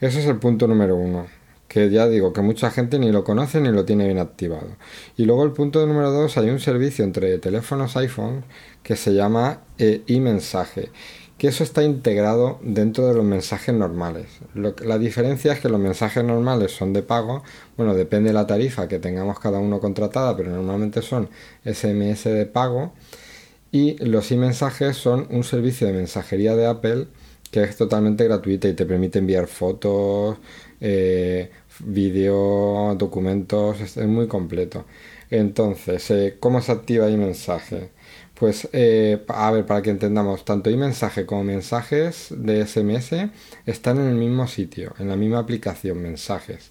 Ese 0.00 0.20
es 0.20 0.26
el 0.26 0.36
punto 0.36 0.66
número 0.66 0.96
uno, 0.96 1.26
que 1.72 1.88
ya 1.88 2.06
digo 2.06 2.34
que 2.34 2.42
mucha 2.42 2.70
gente 2.70 2.98
ni 2.98 3.10
lo 3.10 3.24
conoce 3.24 3.58
ni 3.58 3.70
lo 3.70 3.86
tiene 3.86 4.04
bien 4.04 4.18
activado. 4.18 4.76
Y 5.16 5.24
luego 5.24 5.42
el 5.44 5.52
punto 5.52 5.86
número 5.86 6.10
dos, 6.10 6.36
hay 6.36 6.50
un 6.50 6.60
servicio 6.60 7.02
entre 7.02 7.38
teléfonos 7.38 7.96
iPhone 7.96 8.44
que 8.82 8.94
se 8.94 9.14
llama 9.14 9.60
e-mensaje 9.78 10.90
que 11.38 11.48
eso 11.48 11.64
está 11.64 11.82
integrado 11.82 12.60
dentro 12.62 13.08
de 13.08 13.14
los 13.14 13.24
mensajes 13.24 13.74
normales. 13.74 14.26
la 14.54 14.98
diferencia 14.98 15.54
es 15.54 15.60
que 15.60 15.68
los 15.68 15.80
mensajes 15.80 16.22
normales 16.22 16.70
son 16.70 16.92
de 16.92 17.02
pago, 17.02 17.42
bueno, 17.76 17.94
depende 17.94 18.28
de 18.28 18.34
la 18.34 18.46
tarifa 18.46 18.86
que 18.86 19.00
tengamos 19.00 19.40
cada 19.40 19.58
uno 19.58 19.80
contratada, 19.80 20.36
pero 20.36 20.50
normalmente 20.50 21.02
son 21.02 21.30
SMS 21.64 22.24
de 22.24 22.46
pago, 22.46 22.92
y 23.72 23.96
los 24.04 24.30
e-mensajes 24.30 24.96
son 24.96 25.26
un 25.30 25.42
servicio 25.42 25.88
de 25.88 25.94
mensajería 25.94 26.54
de 26.54 26.66
Apple 26.66 27.08
que 27.52 27.62
es 27.62 27.76
totalmente 27.76 28.24
gratuita 28.24 28.66
y 28.66 28.72
te 28.72 28.86
permite 28.86 29.18
enviar 29.18 29.46
fotos, 29.46 30.38
eh, 30.80 31.50
vídeos, 31.80 32.96
documentos, 32.98 33.80
es, 33.80 33.96
muy 33.98 34.28
completo. 34.28 34.84
Entonces, 35.30 36.10
eh, 36.10 36.36
¿cómo 36.40 36.60
se 36.60 36.72
activa 36.72 37.08
e-mensaje? 37.08 37.90
Pues, 38.34 38.68
eh, 38.72 39.24
a 39.28 39.50
ver, 39.52 39.66
para 39.66 39.82
que 39.82 39.90
entendamos, 39.90 40.44
tanto 40.44 40.70
mensaje 40.70 41.26
como 41.26 41.44
mensajes 41.44 42.28
de 42.36 42.66
SMS 42.66 43.30
están 43.66 43.98
en 43.98 44.08
el 44.08 44.16
mismo 44.16 44.48
sitio, 44.48 44.94
en 44.98 45.08
la 45.08 45.16
misma 45.16 45.38
aplicación, 45.38 46.02
mensajes. 46.02 46.70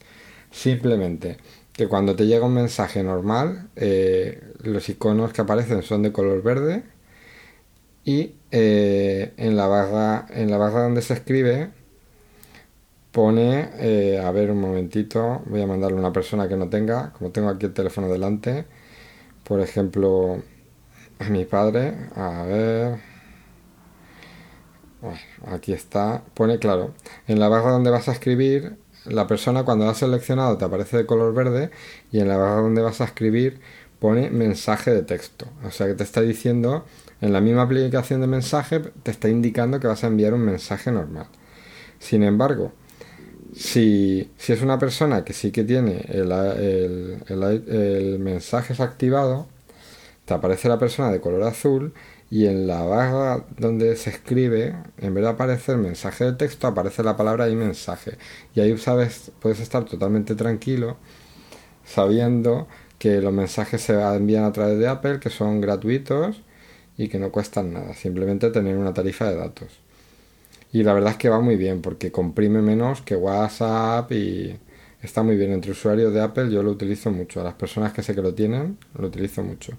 Simplemente 0.51 1.37
que 1.73 1.87
cuando 1.87 2.15
te 2.15 2.27
llega 2.27 2.45
un 2.45 2.53
mensaje 2.53 3.03
normal, 3.03 3.69
eh, 3.75 4.41
los 4.63 4.89
iconos 4.89 5.33
que 5.33 5.41
aparecen 5.41 5.81
son 5.83 6.03
de 6.03 6.11
color 6.11 6.43
verde 6.43 6.83
y 8.03 8.35
eh, 8.51 9.33
en, 9.37 9.55
la 9.55 9.67
barra, 9.67 10.25
en 10.29 10.51
la 10.51 10.57
barra 10.57 10.83
donde 10.83 11.01
se 11.01 11.13
escribe 11.13 11.69
pone, 13.11 14.17
a 14.19 14.31
ver 14.31 14.51
un 14.51 14.61
momentito, 14.61 15.41
voy 15.45 15.61
a 15.61 15.67
mandarle 15.67 15.97
a 15.97 15.99
una 15.99 16.13
persona 16.13 16.47
que 16.47 16.55
no 16.57 16.69
tenga, 16.69 17.11
como 17.13 17.31
tengo 17.31 17.49
aquí 17.49 17.65
el 17.65 17.73
teléfono 17.73 18.07
delante, 18.07 18.65
por 19.43 19.59
ejemplo, 19.59 20.41
mi 21.29 21.45
padre, 21.45 21.93
a 22.15 22.43
ver, 22.45 22.99
aquí 25.47 25.73
está, 25.73 26.23
pone 26.33 26.59
claro, 26.59 26.93
en 27.27 27.39
la 27.39 27.49
barra 27.49 27.71
donde 27.71 27.89
vas 27.89 28.07
a 28.07 28.13
escribir, 28.13 28.77
la 29.05 29.27
persona 29.27 29.63
cuando 29.63 29.85
la 29.85 29.91
has 29.91 29.97
seleccionado 29.97 30.57
te 30.57 30.65
aparece 30.65 30.95
de 30.97 31.05
color 31.07 31.33
verde 31.33 31.71
y 32.11 32.19
en 32.19 32.27
la 32.27 32.37
barra 32.37 32.61
donde 32.61 32.81
vas 32.81 33.01
a 33.01 33.05
escribir 33.05 33.59
pone 33.99 34.29
mensaje 34.29 34.91
de 34.91 35.01
texto, 35.01 35.47
o 35.63 35.71
sea 35.71 35.87
que 35.87 35.95
te 35.95 36.03
está 36.03 36.21
diciendo, 36.21 36.85
en 37.19 37.33
la 37.33 37.41
misma 37.41 37.63
aplicación 37.63 38.21
de 38.21 38.27
mensaje, 38.27 38.79
te 38.79 39.11
está 39.11 39.29
indicando 39.29 39.79
que 39.79 39.87
vas 39.87 40.03
a 40.03 40.07
enviar 40.07 40.33
un 40.33 40.41
mensaje 40.41 40.91
normal. 40.91 41.27
Sin 41.99 42.23
embargo, 42.23 42.73
si, 43.53 44.31
es 44.47 44.61
una 44.61 44.79
persona 44.79 45.23
que 45.23 45.33
sí 45.33 45.51
que 45.51 45.63
tiene 45.63 46.05
el, 46.09 46.31
el 47.27 48.19
mensaje 48.19 48.81
activado, 48.81 49.47
te 50.25 50.33
aparece 50.33 50.69
la 50.69 50.79
persona 50.79 51.11
de 51.11 51.19
color 51.21 51.43
azul 51.43 51.93
y 52.31 52.47
en 52.47 52.65
la 52.65 52.83
barra 52.83 53.45
donde 53.57 53.95
se 53.97 54.09
escribe, 54.09 54.73
en 54.99 55.13
vez 55.13 55.23
de 55.23 55.29
aparecer 55.29 55.77
mensaje 55.77 56.23
de 56.23 56.33
texto, 56.33 56.65
aparece 56.67 57.03
la 57.03 57.17
palabra 57.17 57.49
y 57.49 57.55
mensaje. 57.55 58.17
Y 58.55 58.61
ahí 58.61 58.77
sabes, 58.77 59.31
puedes 59.41 59.59
estar 59.59 59.83
totalmente 59.83 60.35
tranquilo 60.35 60.97
sabiendo 61.85 62.67
que 62.99 63.21
los 63.21 63.33
mensajes 63.33 63.81
se 63.81 63.99
envían 64.01 64.45
a 64.45 64.53
través 64.53 64.79
de 64.79 64.87
Apple, 64.87 65.19
que 65.19 65.29
son 65.29 65.59
gratuitos 65.59 66.41
y 66.97 67.09
que 67.09 67.19
no 67.19 67.31
cuestan 67.31 67.73
nada, 67.73 67.93
simplemente 67.95 68.49
tener 68.51 68.77
una 68.77 68.93
tarifa 68.93 69.29
de 69.29 69.35
datos. 69.35 69.80
Y 70.73 70.83
la 70.83 70.93
verdad 70.93 71.11
es 71.11 71.17
que 71.17 71.29
va 71.29 71.41
muy 71.41 71.57
bien 71.57 71.81
porque 71.81 72.11
comprime 72.11 72.61
menos 72.61 73.01
que 73.01 73.15
WhatsApp 73.15 74.11
y 74.11 74.57
está 75.01 75.23
muy 75.23 75.35
bien. 75.35 75.51
Entre 75.51 75.71
usuarios 75.71 76.13
de 76.13 76.21
Apple 76.21 76.49
yo 76.49 76.63
lo 76.63 76.71
utilizo 76.71 77.11
mucho. 77.11 77.41
A 77.41 77.43
las 77.43 77.55
personas 77.55 77.93
que 77.93 78.03
sé 78.03 78.15
que 78.15 78.21
lo 78.21 78.33
tienen, 78.33 78.77
lo 78.97 79.07
utilizo 79.07 79.43
mucho. 79.43 79.73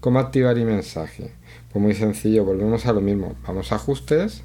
¿Cómo 0.00 0.18
activar 0.18 0.56
y 0.56 0.64
mensaje? 0.64 1.32
Pues 1.72 1.82
muy 1.82 1.94
sencillo, 1.94 2.44
volvemos 2.44 2.86
a 2.86 2.92
lo 2.92 3.00
mismo. 3.00 3.34
Vamos 3.46 3.72
a 3.72 3.76
ajustes. 3.76 4.42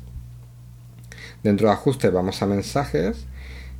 Dentro 1.41 1.67
de 1.67 1.73
ajustes 1.73 2.11
vamos 2.11 2.41
a 2.41 2.47
mensajes 2.47 3.25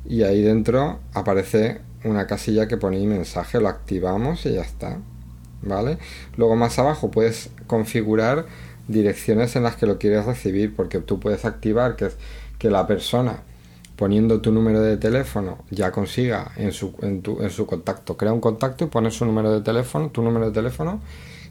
y 0.06 0.22
ahí 0.22 0.42
dentro 0.42 1.00
aparece 1.14 1.80
una 2.04 2.26
casilla 2.26 2.68
que 2.68 2.76
pone 2.76 3.04
mensaje, 3.06 3.60
lo 3.60 3.68
activamos 3.68 4.44
y 4.46 4.52
ya 4.52 4.62
está. 4.62 4.98
¿Vale? 5.62 5.96
Luego 6.36 6.56
más 6.56 6.78
abajo 6.78 7.10
puedes 7.10 7.50
configurar 7.66 8.44
direcciones 8.88 9.56
en 9.56 9.62
las 9.62 9.76
que 9.76 9.86
lo 9.86 9.98
quieres 9.98 10.26
recibir 10.26 10.74
porque 10.74 11.00
tú 11.00 11.20
puedes 11.20 11.44
activar 11.44 11.96
que, 11.96 12.08
que 12.58 12.70
la 12.70 12.86
persona 12.86 13.42
poniendo 13.96 14.40
tu 14.40 14.52
número 14.52 14.80
de 14.80 14.96
teléfono 14.96 15.58
ya 15.70 15.92
consiga 15.92 16.52
en 16.56 16.72
su, 16.72 16.94
en, 17.00 17.22
tu, 17.22 17.40
en 17.42 17.50
su 17.50 17.66
contacto, 17.66 18.16
crea 18.16 18.32
un 18.32 18.40
contacto 18.40 18.84
y 18.84 18.88
pones 18.88 19.14
su 19.14 19.24
número 19.24 19.52
de 19.52 19.60
teléfono, 19.60 20.10
tu 20.10 20.22
número 20.22 20.46
de 20.46 20.52
teléfono 20.52 21.00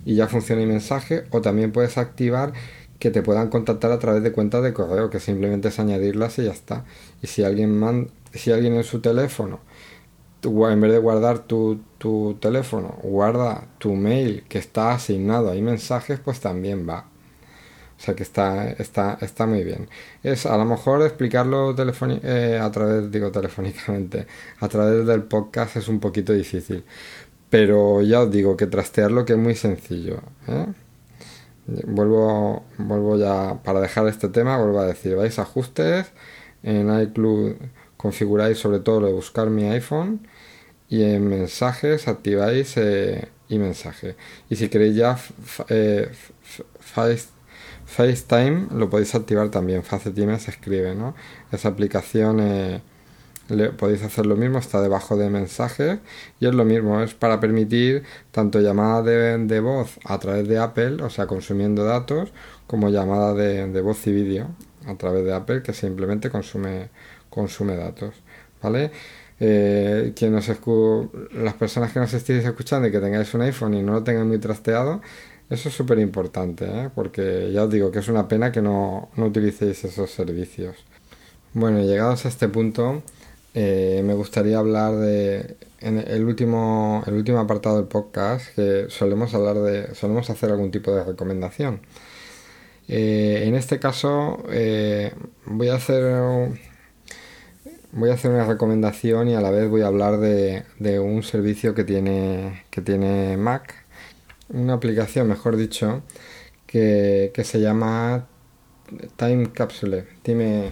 y 0.06 0.16
ya 0.16 0.28
funciona 0.28 0.62
el 0.62 0.68
mensaje. 0.68 1.24
O 1.32 1.42
también 1.42 1.72
puedes 1.72 1.98
activar 1.98 2.54
que 3.00 3.12
te 3.12 3.22
puedan 3.22 3.50
contactar 3.50 3.92
a 3.92 4.00
través 4.00 4.24
de 4.24 4.32
cuentas 4.32 4.64
de 4.64 4.74
correo 4.74 5.10
que 5.10 5.20
simplemente 5.20 5.70
es 5.70 5.80
añadirlas 5.80 6.38
y 6.40 6.46
ya 6.46 6.52
está. 6.52 6.86
Y 7.22 7.28
si 7.28 7.44
alguien 7.44 7.78
man, 7.78 8.10
si 8.34 8.52
alguien 8.52 8.76
en 8.76 8.84
su 8.84 9.00
teléfono 9.00 9.60
en 10.44 10.82
vez 10.82 10.92
de 10.92 10.98
guardar 10.98 11.40
tu, 11.40 11.80
tu 11.98 12.38
teléfono 12.42 12.98
guarda 13.02 13.68
tu 13.78 13.96
mail 13.96 14.44
que 14.50 14.58
está 14.58 14.94
asignado. 14.94 15.50
Ahí 15.50 15.62
mensajes 15.62 16.20
pues 16.20 16.42
también 16.42 16.88
va 16.88 17.06
o 18.04 18.06
sea 18.06 18.16
que 18.16 18.24
está, 18.24 18.70
está, 18.72 19.18
está 19.22 19.46
muy 19.46 19.64
bien. 19.64 19.88
Es 20.24 20.46
a 20.46 20.58
lo 20.58 20.66
mejor 20.66 21.02
explicarlo 21.04 21.74
eh, 21.74 22.60
a 22.62 22.70
través, 22.70 23.10
digo 23.10 23.32
telefónicamente, 23.32 24.28
a 24.60 24.68
través 24.68 25.08
del 25.08 25.24
podcast 25.24 25.78
es 25.78 25.88
un 25.88 26.02
poquito 26.02 26.34
difícil. 26.34 26.84
Pero 27.50 28.02
ya 28.02 28.24
os 28.24 28.32
digo 28.32 28.58
que 28.58 28.68
trastearlo 28.68 29.24
que 29.24 29.34
es 29.34 29.40
muy 29.40 29.56
sencillo. 29.56 30.20
¿eh? 30.50 30.66
Vuelvo, 31.88 32.66
vuelvo 32.78 33.18
ya, 33.18 33.62
para 33.64 33.80
dejar 33.80 34.06
este 34.10 34.28
tema, 34.28 34.58
vuelvo 34.58 34.82
a 34.82 34.86
decir, 34.86 35.16
vais 35.16 35.40
a 35.40 35.44
ajustes, 35.44 36.08
en 36.62 36.90
iCloud 37.04 37.54
configuráis 37.96 38.58
sobre 38.58 38.80
todo 38.82 39.00
lo 39.00 39.08
de 39.08 39.14
buscar 39.14 39.50
mi 39.50 39.64
iPhone 39.70 40.28
y 40.90 41.04
en 41.04 41.26
mensajes 41.30 42.10
activáis 42.10 42.76
eh, 42.76 43.30
y 43.48 43.60
mensaje. 43.60 44.18
Y 44.50 44.58
si 44.58 44.68
queréis 44.68 44.98
ya 44.98 45.18
eh, 45.70 46.12
FaceTime 47.86 48.68
lo 48.72 48.90
podéis 48.90 49.14
activar 49.16 49.50
también. 49.50 49.84
FaceTime 49.84 50.40
se 50.40 50.52
escribe, 50.52 50.96
¿no? 50.96 51.16
Esa 51.52 51.70
aplicación 51.70 52.82
le, 53.50 53.70
podéis 53.72 54.04
hacer 54.04 54.26
lo 54.26 54.36
mismo, 54.36 54.60
está 54.60 54.82
debajo 54.82 55.18
de 55.18 55.30
mensajes 55.30 56.00
y 56.40 56.48
es 56.48 56.54
lo 56.54 56.66
mismo, 56.66 57.02
es 57.02 57.14
para 57.14 57.40
permitir 57.40 58.04
tanto 58.32 58.62
llamada 58.62 59.02
de, 59.02 59.60
voz 59.60 60.00
a 60.06 60.18
través 60.20 60.48
de 60.48 60.58
Apple, 60.58 61.04
o 61.04 61.10
sea, 61.10 61.28
consumiendo 61.28 61.84
datos, 61.84 62.32
como 62.68 62.90
llamada 62.90 63.34
de, 63.34 63.82
voz 63.82 64.06
y 64.08 64.14
vídeo 64.14 64.48
a 64.88 64.96
través 64.96 65.26
de 65.26 65.34
Apple, 65.34 65.62
que 65.62 65.74
simplemente 65.74 66.30
consume, 66.30 66.90
consume 67.30 67.76
datos, 67.76 68.16
¿vale? 68.62 68.92
Eh, 69.40 70.14
nos 70.30 70.48
las 71.34 71.54
personas 71.56 71.92
que 71.92 72.00
nos 72.00 72.14
estéis 72.14 72.46
escuchando 72.46 72.88
y 72.88 72.92
que 72.92 73.00
tengáis 73.00 73.34
un 73.34 73.42
iPhone 73.42 73.74
y 73.74 73.84
no 73.84 73.94
lo 73.94 74.04
tengan 74.04 74.28
muy 74.28 74.38
trasteado, 74.38 75.02
eso 75.54 75.70
es 75.70 75.76
súper 75.76 76.00
importante, 76.00 76.66
¿eh? 76.66 76.90
porque 76.94 77.52
ya 77.52 77.64
os 77.64 77.70
digo 77.70 77.92
que 77.92 78.00
es 78.00 78.08
una 78.08 78.28
pena 78.28 78.52
que 78.52 78.62
no, 78.62 79.10
no 79.16 79.26
utilicéis 79.26 79.84
esos 79.84 80.12
servicios. 80.12 80.76
Bueno, 81.54 81.82
llegados 81.82 82.26
a 82.26 82.30
este 82.30 82.48
punto, 82.50 83.04
eh, 83.54 84.02
me 84.04 84.14
gustaría 84.14 84.58
hablar 84.58 84.96
de 84.96 85.56
el 85.80 86.24
último, 86.24 87.04
el 87.06 87.14
último 87.14 87.40
apartado 87.40 87.78
del 87.78 87.88
podcast 87.88 88.56
que 88.56 88.88
solemos 88.90 89.34
hablar 89.34 89.58
de, 89.58 89.94
solemos 89.96 90.30
hacer 90.30 90.52
algún 90.52 90.72
tipo 90.72 90.96
de 90.96 91.04
recomendación. 91.04 91.82
Eh, 92.88 93.44
en 93.46 93.56
este 93.56 93.80
caso 93.80 94.44
voy 95.46 95.70
a 95.70 95.76
hacer 95.76 96.04
voy 97.92 98.10
a 98.10 98.14
hacer 98.14 98.32
una 98.32 98.46
recomendación 98.46 99.30
y 99.30 99.36
a 99.36 99.42
la 99.42 99.52
vez 99.52 99.70
voy 99.70 99.82
a 99.82 99.88
hablar 99.88 100.18
de, 100.18 100.64
de 100.80 101.00
un 101.00 101.22
servicio 101.24 101.76
que 101.76 101.84
tiene 101.84 102.64
que 102.72 102.82
tiene 102.82 103.38
Mac 103.38 103.83
una 104.54 104.74
aplicación, 104.74 105.28
mejor 105.28 105.58
dicho, 105.58 106.04
que, 106.68 107.32
que 107.34 107.44
se 107.44 107.60
llama 107.62 108.28
Time 109.18 109.52
Capsule. 109.52 110.06
Time, 110.24 110.72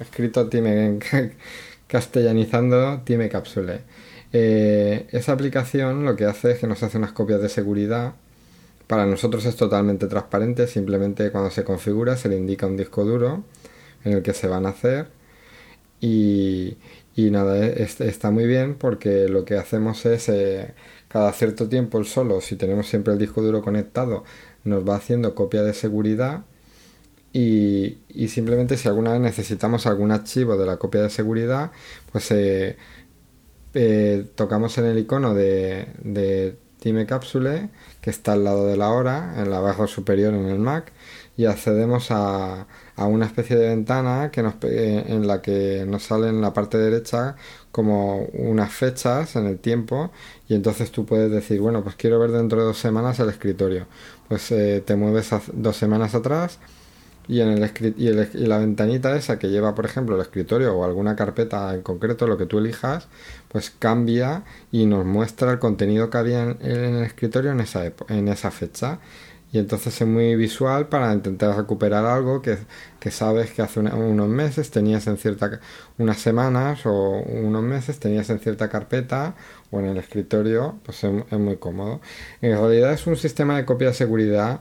escrito 0.00 0.48
Time 0.48 0.98
castellanizando 1.86 3.02
Time 3.04 3.28
Capsule. 3.28 3.80
Eh, 4.32 5.06
esa 5.12 5.32
aplicación 5.32 6.04
lo 6.04 6.16
que 6.16 6.24
hace 6.26 6.52
es 6.52 6.58
que 6.58 6.66
nos 6.66 6.82
hace 6.82 6.98
unas 6.98 7.12
copias 7.12 7.40
de 7.40 7.48
seguridad. 7.48 8.14
Para 8.86 9.06
nosotros 9.06 9.44
es 9.46 9.56
totalmente 9.56 10.06
transparente, 10.06 10.66
simplemente 10.66 11.30
cuando 11.30 11.50
se 11.50 11.64
configura 11.64 12.16
se 12.16 12.28
le 12.28 12.36
indica 12.36 12.66
un 12.66 12.76
disco 12.76 13.04
duro 13.04 13.44
en 14.04 14.12
el 14.14 14.22
que 14.22 14.34
se 14.34 14.48
van 14.48 14.66
a 14.66 14.70
hacer 14.70 15.08
y, 16.00 16.76
y 17.16 17.30
nada, 17.30 17.66
está 17.66 18.30
muy 18.30 18.46
bien 18.46 18.76
porque 18.76 19.28
lo 19.28 19.44
que 19.44 19.56
hacemos 19.56 20.06
es 20.06 20.28
eh, 20.28 20.74
cada 21.08 21.32
cierto 21.32 21.68
tiempo 21.68 21.98
el 21.98 22.06
solo, 22.06 22.40
si 22.40 22.56
tenemos 22.56 22.86
siempre 22.88 23.12
el 23.12 23.18
disco 23.18 23.42
duro 23.42 23.62
conectado, 23.62 24.24
nos 24.64 24.86
va 24.88 24.96
haciendo 24.96 25.34
copia 25.34 25.62
de 25.62 25.74
seguridad 25.74 26.44
y, 27.32 27.98
y 28.08 28.28
simplemente 28.28 28.76
si 28.76 28.88
alguna 28.88 29.12
vez 29.12 29.20
necesitamos 29.20 29.86
algún 29.86 30.12
archivo 30.12 30.56
de 30.56 30.66
la 30.66 30.76
copia 30.78 31.02
de 31.02 31.10
seguridad, 31.10 31.72
pues 32.12 32.30
eh, 32.30 32.76
eh, 33.74 34.26
tocamos 34.34 34.76
en 34.78 34.86
el 34.86 34.98
icono 34.98 35.34
de, 35.34 36.56
Time 36.80 37.06
Capsule 37.06 37.70
que 38.00 38.10
está 38.10 38.32
al 38.34 38.44
lado 38.44 38.66
de 38.66 38.76
la 38.76 38.90
hora, 38.90 39.34
en 39.36 39.50
la 39.50 39.60
barra 39.60 39.86
superior 39.88 40.32
en 40.32 40.46
el 40.46 40.58
Mac, 40.58 40.92
y 41.36 41.46
accedemos 41.46 42.10
a, 42.10 42.66
a 42.96 43.06
una 43.06 43.26
especie 43.26 43.56
de 43.56 43.68
ventana 43.68 44.30
que 44.30 44.42
nos, 44.42 44.54
eh, 44.62 45.04
en 45.08 45.26
la 45.26 45.42
que 45.42 45.84
nos 45.86 46.04
sale 46.04 46.28
en 46.28 46.40
la 46.40 46.52
parte 46.52 46.78
derecha 46.78 47.36
como 47.72 48.24
unas 48.32 48.72
fechas 48.72 49.36
en 49.36 49.46
el 49.46 49.58
tiempo 49.58 50.10
y 50.48 50.54
entonces 50.54 50.90
tú 50.90 51.04
puedes 51.04 51.30
decir, 51.30 51.60
bueno, 51.60 51.82
pues 51.82 51.96
quiero 51.96 52.18
ver 52.18 52.30
dentro 52.30 52.58
de 52.58 52.66
dos 52.66 52.78
semanas 52.78 53.20
el 53.20 53.28
escritorio. 53.28 53.86
Pues 54.28 54.50
eh, 54.52 54.82
te 54.84 54.96
mueves 54.96 55.30
dos 55.52 55.76
semanas 55.76 56.14
atrás 56.14 56.58
y, 57.28 57.40
en 57.40 57.48
el, 57.48 57.70
y, 57.98 58.08
y, 58.08 58.46
la 58.46 58.58
ventanita 58.58 59.14
esa 59.14 59.38
que 59.38 59.48
lleva, 59.48 59.74
por 59.74 59.84
ejemplo, 59.84 60.16
el 60.16 60.22
escritorio 60.22 60.74
o 60.74 60.84
alguna 60.84 61.14
carpeta 61.14 61.74
en 61.74 61.82
concreto, 61.82 62.26
lo 62.26 62.38
que 62.38 62.46
tú 62.46 62.58
elijas, 62.58 63.08
pues 63.48 63.70
cambia 63.70 64.44
y 64.72 64.86
nos 64.86 65.04
muestra 65.04 65.52
el 65.52 65.58
contenido 65.58 66.08
que 66.08 66.18
había 66.18 66.42
en, 66.42 66.56
el 66.62 67.04
escritorio 67.04 67.52
en 67.52 67.60
esa, 67.60 67.92
en 68.08 68.28
esa 68.28 68.50
fecha 68.50 68.98
y 69.50 69.58
entonces 69.58 69.98
es 70.00 70.06
muy 70.06 70.36
visual 70.36 70.88
para 70.88 71.12
intentar 71.12 71.56
recuperar 71.56 72.04
algo 72.04 72.42
que, 72.42 72.58
que 73.00 73.10
sabes 73.10 73.50
que 73.52 73.62
hace 73.62 73.80
unos 73.80 74.28
meses 74.28 74.70
tenías 74.70 75.06
en 75.06 75.16
cierta 75.16 75.60
unas 75.96 76.18
semanas 76.18 76.84
o 76.84 77.22
unos 77.22 77.62
meses 77.62 77.98
tenías 77.98 78.28
en 78.28 78.40
cierta 78.40 78.68
carpeta 78.68 79.34
o 79.70 79.80
en 79.80 79.86
el 79.86 79.96
escritorio 79.96 80.78
pues 80.84 81.02
es, 81.04 81.38
muy 81.38 81.56
cómodo. 81.56 82.00
En 82.42 82.58
realidad 82.58 82.92
es 82.92 83.06
un 83.06 83.16
sistema 83.16 83.56
de 83.56 83.64
copia 83.64 83.88
de 83.88 83.94
seguridad 83.94 84.60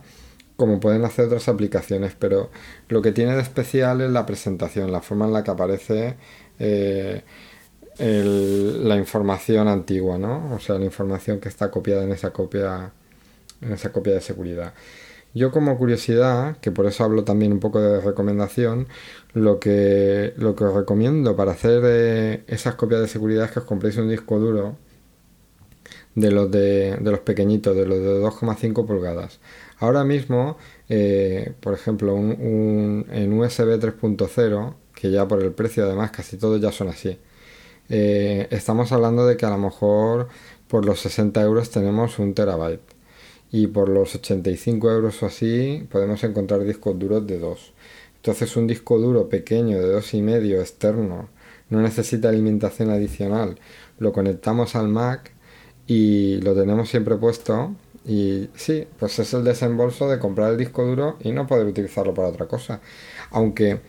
como 0.55 0.79
pueden 0.79 1.03
hacer 1.03 1.25
otras 1.25 1.49
aplicaciones 1.49 2.15
pero 2.17 2.49
lo 2.87 3.01
que 3.01 3.11
tiene 3.11 3.35
de 3.35 3.41
especial 3.41 4.01
es 4.01 4.11
la 4.11 4.25
presentación 4.25 4.91
la 4.91 5.01
forma 5.01 5.25
en 5.25 5.33
la 5.33 5.43
que 5.43 5.51
aparece 5.51 6.15
eh, 6.59 7.23
la 7.99 8.95
información 8.95 9.67
antigua 9.67 10.17
no 10.17 10.53
o 10.55 10.59
sea 10.59 10.77
la 10.79 10.85
información 10.85 11.39
que 11.39 11.49
está 11.49 11.69
copiada 11.69 12.03
en 12.03 12.11
esa 12.11 12.31
copia 12.31 12.91
en 13.61 13.73
esa 13.73 13.91
copia 13.91 14.13
de 14.13 14.21
seguridad. 14.21 14.73
Yo 15.33 15.51
como 15.51 15.77
curiosidad, 15.77 16.57
que 16.61 16.71
por 16.71 16.87
eso 16.87 17.03
hablo 17.03 17.23
también 17.23 17.51
un 17.53 17.59
poco 17.59 17.79
de 17.79 18.01
recomendación, 18.01 18.87
lo 19.33 19.59
que, 19.59 20.33
lo 20.37 20.55
que 20.55 20.63
os 20.63 20.73
recomiendo 20.73 21.35
para 21.35 21.51
hacer 21.51 21.83
eh, 21.85 22.43
esas 22.47 22.75
copias 22.75 23.01
de 23.01 23.07
seguridad 23.07 23.45
es 23.45 23.51
que 23.51 23.59
os 23.59 23.65
compréis 23.65 23.97
un 23.97 24.09
disco 24.09 24.39
duro 24.39 24.77
de 26.15 26.31
los, 26.31 26.49
de, 26.49 26.97
los 27.01 27.19
pequeñitos, 27.19 27.75
de 27.75 27.85
los 27.85 27.99
de 27.99 28.19
2,5 28.21 28.85
pulgadas. 28.87 29.39
Ahora 29.79 30.03
mismo, 30.03 30.57
eh, 30.89 31.53
por 31.59 31.73
ejemplo, 31.73 32.15
un, 32.15 33.05
en 33.11 33.33
USB 33.39 33.79
3.0, 33.79 34.73
que 34.95 35.11
ya 35.11 35.27
por 35.27 35.43
el 35.43 35.51
precio 35.51 35.85
además 35.85 36.11
casi 36.11 36.37
todos 36.37 36.59
ya 36.59 36.71
son 36.71 36.89
así, 36.89 37.19
eh, 37.89 38.47
estamos 38.49 38.91
hablando 38.91 39.27
de 39.27 39.37
que 39.37 39.45
a 39.45 39.51
lo 39.51 39.59
mejor 39.59 40.29
por 40.67 40.85
los 40.85 40.99
60 41.01 41.41
euros 41.43 41.69
tenemos 41.69 42.19
un 42.19 42.33
terabyte 42.33 42.96
y 43.51 43.67
por 43.67 43.89
los 43.89 44.15
85 44.15 44.91
euros 44.91 45.23
o 45.23 45.27
así 45.27 45.87
podemos 45.91 46.23
encontrar 46.23 46.63
discos 46.63 46.97
duros 46.99 47.25
de 47.27 47.39
2. 47.39 47.73
Entonces 48.17 48.55
un 48.57 48.67
disco 48.67 48.99
duro 48.99 49.29
pequeño 49.29 49.79
de 49.79 49.87
dos 49.89 50.13
y 50.13 50.21
medio 50.21 50.59
externo 50.59 51.29
no 51.69 51.81
necesita 51.81 52.29
alimentación 52.29 52.89
adicional. 52.89 53.57
Lo 53.99 54.11
conectamos 54.11 54.75
al 54.75 54.87
Mac 54.89 55.31
y 55.85 56.41
lo 56.41 56.53
tenemos 56.53 56.89
siempre 56.89 57.15
puesto 57.15 57.73
y 58.05 58.49
sí, 58.55 58.87
pues 58.99 59.19
es 59.19 59.33
el 59.33 59.43
desembolso 59.43 60.09
de 60.09 60.19
comprar 60.19 60.51
el 60.51 60.57
disco 60.57 60.85
duro 60.85 61.17
y 61.21 61.31
no 61.31 61.47
poder 61.47 61.67
utilizarlo 61.67 62.13
para 62.13 62.29
otra 62.29 62.47
cosa. 62.47 62.79
Aunque, 63.31 63.81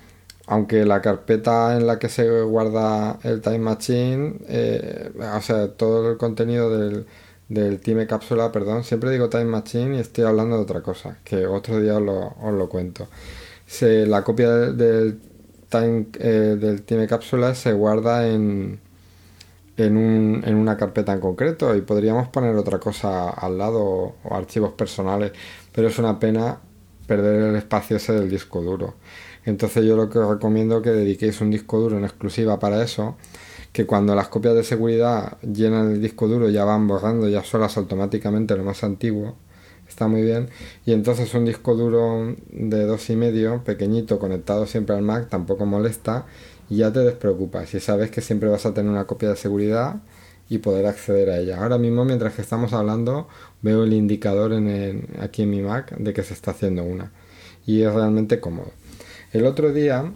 aunque 0.46 0.84
la 0.84 1.00
carpeta 1.00 1.76
en 1.76 1.86
la 1.86 1.98
que 1.98 2.08
se 2.08 2.42
guarda 2.42 3.18
el 3.22 3.40
Time 3.40 3.58
Machine, 3.60 4.36
eh, 4.48 5.10
o 5.36 5.40
sea, 5.40 5.68
todo 5.68 6.12
el 6.12 6.18
contenido 6.18 6.76
del, 6.76 7.06
del 7.48 7.80
Time 7.80 8.06
Cápsula, 8.06 8.52
perdón, 8.52 8.84
siempre 8.84 9.10
digo 9.10 9.28
Time 9.28 9.46
Machine 9.46 9.96
y 9.96 10.00
estoy 10.00 10.24
hablando 10.24 10.56
de 10.56 10.62
otra 10.62 10.82
cosa, 10.82 11.18
que 11.24 11.46
otro 11.46 11.80
día 11.80 11.96
os 11.96 12.02
lo, 12.02 12.68
cuento. 12.68 13.08
La 13.80 14.22
copia 14.22 14.50
del, 14.50 15.18
time, 15.68 16.06
eh, 16.18 17.06
Cápsula 17.08 17.54
se 17.54 17.72
guarda 17.72 18.28
en, 18.28 18.80
en, 19.76 19.96
un, 19.96 20.42
en 20.44 20.56
una 20.56 20.76
carpeta 20.76 21.12
en 21.12 21.20
concreto 21.20 21.74
y 21.74 21.80
podríamos 21.80 22.28
poner 22.28 22.54
otra 22.56 22.78
cosa 22.78 23.30
al 23.30 23.56
lado 23.58 23.80
o, 23.82 24.34
archivos 24.34 24.72
personales, 24.72 25.32
pero 25.72 25.88
es 25.88 25.98
una 25.98 26.18
pena 26.18 26.60
perder 27.06 27.42
el 27.42 27.56
espacio 27.56 27.96
ese 27.96 28.12
del 28.12 28.28
disco 28.28 28.60
duro. 28.60 28.94
Entonces 29.44 29.84
yo 29.84 29.96
lo 29.96 30.10
que 30.10 30.18
os 30.18 30.28
recomiendo 30.28 30.78
es 30.78 30.82
que 30.82 30.90
dediquéis 30.90 31.40
un 31.40 31.50
disco 31.50 31.78
duro 31.80 31.96
en 31.96 32.04
exclusiva 32.04 32.58
para 32.58 32.82
eso 32.82 33.16
que 33.72 33.86
cuando 33.86 34.14
las 34.14 34.28
copias 34.28 34.54
de 34.54 34.64
seguridad 34.64 35.38
llenan 35.42 35.92
el 35.92 36.02
disco 36.02 36.28
duro 36.28 36.48
ya 36.48 36.64
van 36.64 36.86
borrando 36.86 37.28
ya 37.28 37.44
solas 37.44 37.76
automáticamente 37.76 38.56
lo 38.56 38.64
más 38.64 38.82
antiguo 38.84 39.36
está 39.88 40.06
muy 40.06 40.22
bien. 40.22 40.50
Y 40.86 40.92
entonces 40.92 41.32
un 41.34 41.44
disco 41.44 41.74
duro 41.74 42.36
de 42.50 42.84
dos 42.84 43.08
y 43.10 43.16
medio 43.16 43.64
pequeñito 43.64 44.18
conectado 44.18 44.66
siempre 44.66 44.94
al 44.94 45.02
Mac 45.02 45.28
tampoco 45.28 45.66
molesta 45.66 46.26
y 46.70 46.76
ya 46.78 46.92
te 46.92 47.00
despreocupas 47.00 47.72
y 47.74 47.80
sabes 47.80 48.10
que 48.10 48.20
siempre 48.20 48.48
vas 48.48 48.66
a 48.66 48.74
tener 48.74 48.90
una 48.90 49.06
copia 49.06 49.30
de 49.30 49.36
seguridad 49.36 49.96
y 50.50 50.58
poder 50.58 50.86
acceder 50.86 51.30
a 51.30 51.38
ella. 51.38 51.62
Ahora 51.62 51.78
mismo 51.78 52.04
mientras 52.04 52.34
que 52.34 52.42
estamos 52.42 52.72
hablando 52.72 53.28
veo 53.62 53.84
el 53.84 53.92
indicador 53.92 54.52
en 54.52 55.08
aquí 55.20 55.42
en 55.42 55.50
mi 55.50 55.62
Mac 55.62 55.96
de 55.96 56.12
que 56.12 56.22
se 56.22 56.34
está 56.34 56.52
haciendo 56.52 56.84
una 56.84 57.12
y 57.66 57.82
es 57.82 57.92
realmente 57.92 58.40
cómodo. 58.40 58.72
El 59.32 59.44
otro 59.44 59.72
día 59.72 60.10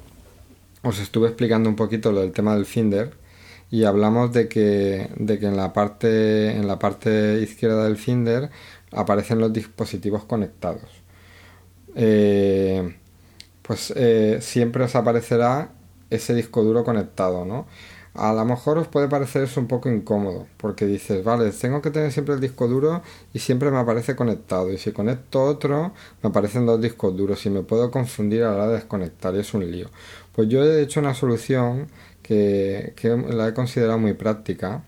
os 0.82 0.98
estuve 1.00 1.28
explicando 1.28 1.68
un 1.68 1.76
poquito 1.76 2.12
lo 2.12 2.20
del 2.20 2.32
tema 2.32 2.54
del 2.54 2.66
Finder 2.66 3.12
y 3.72 3.84
hablamos 3.84 4.32
de 4.32 4.48
que, 4.48 5.08
de 5.16 5.38
que 5.38 5.46
en, 5.46 5.56
la 5.56 5.72
parte, 5.72 6.50
en 6.54 6.68
la 6.68 6.78
parte 6.78 7.40
izquierda 7.40 7.84
del 7.84 7.96
Finder 7.96 8.50
aparecen 8.92 9.38
los 9.38 9.50
dispositivos 9.50 10.24
conectados. 10.24 10.90
Eh, 11.96 12.96
pues 13.62 13.90
eh, 13.96 14.38
siempre 14.42 14.84
os 14.84 14.94
aparecerá 14.94 15.70
ese 16.10 16.34
disco 16.34 16.62
duro 16.62 16.84
conectado, 16.84 17.46
¿no? 17.46 17.66
A 18.14 18.34
lo 18.34 18.44
mejor 18.44 18.76
os 18.76 18.88
puede 18.88 19.08
parecer 19.08 19.44
eso 19.44 19.58
un 19.58 19.68
poco 19.68 19.88
incómodo, 19.88 20.46
porque 20.58 20.84
dices, 20.84 21.24
vale, 21.24 21.50
tengo 21.52 21.80
que 21.80 21.90
tener 21.90 22.12
siempre 22.12 22.34
el 22.34 22.40
disco 22.42 22.68
duro 22.68 23.00
y 23.32 23.38
siempre 23.38 23.70
me 23.70 23.78
aparece 23.78 24.14
conectado, 24.14 24.70
y 24.70 24.76
si 24.76 24.92
conecto 24.92 25.42
otro, 25.42 25.94
me 26.22 26.28
aparecen 26.28 26.66
dos 26.66 26.78
discos 26.78 27.16
duros 27.16 27.46
y 27.46 27.50
me 27.50 27.62
puedo 27.62 27.90
confundir 27.90 28.42
a 28.42 28.50
la 28.50 28.56
hora 28.56 28.66
de 28.68 28.74
desconectar 28.74 29.34
y 29.34 29.38
es 29.38 29.54
un 29.54 29.70
lío. 29.70 29.88
Pues 30.34 30.48
yo 30.48 30.62
he 30.62 30.82
hecho 30.82 31.00
una 31.00 31.14
solución 31.14 31.88
que, 32.22 32.94
la 33.30 33.48
he 33.48 33.54
considerado 33.54 33.98
muy 33.98 34.14
práctica, 34.14 34.82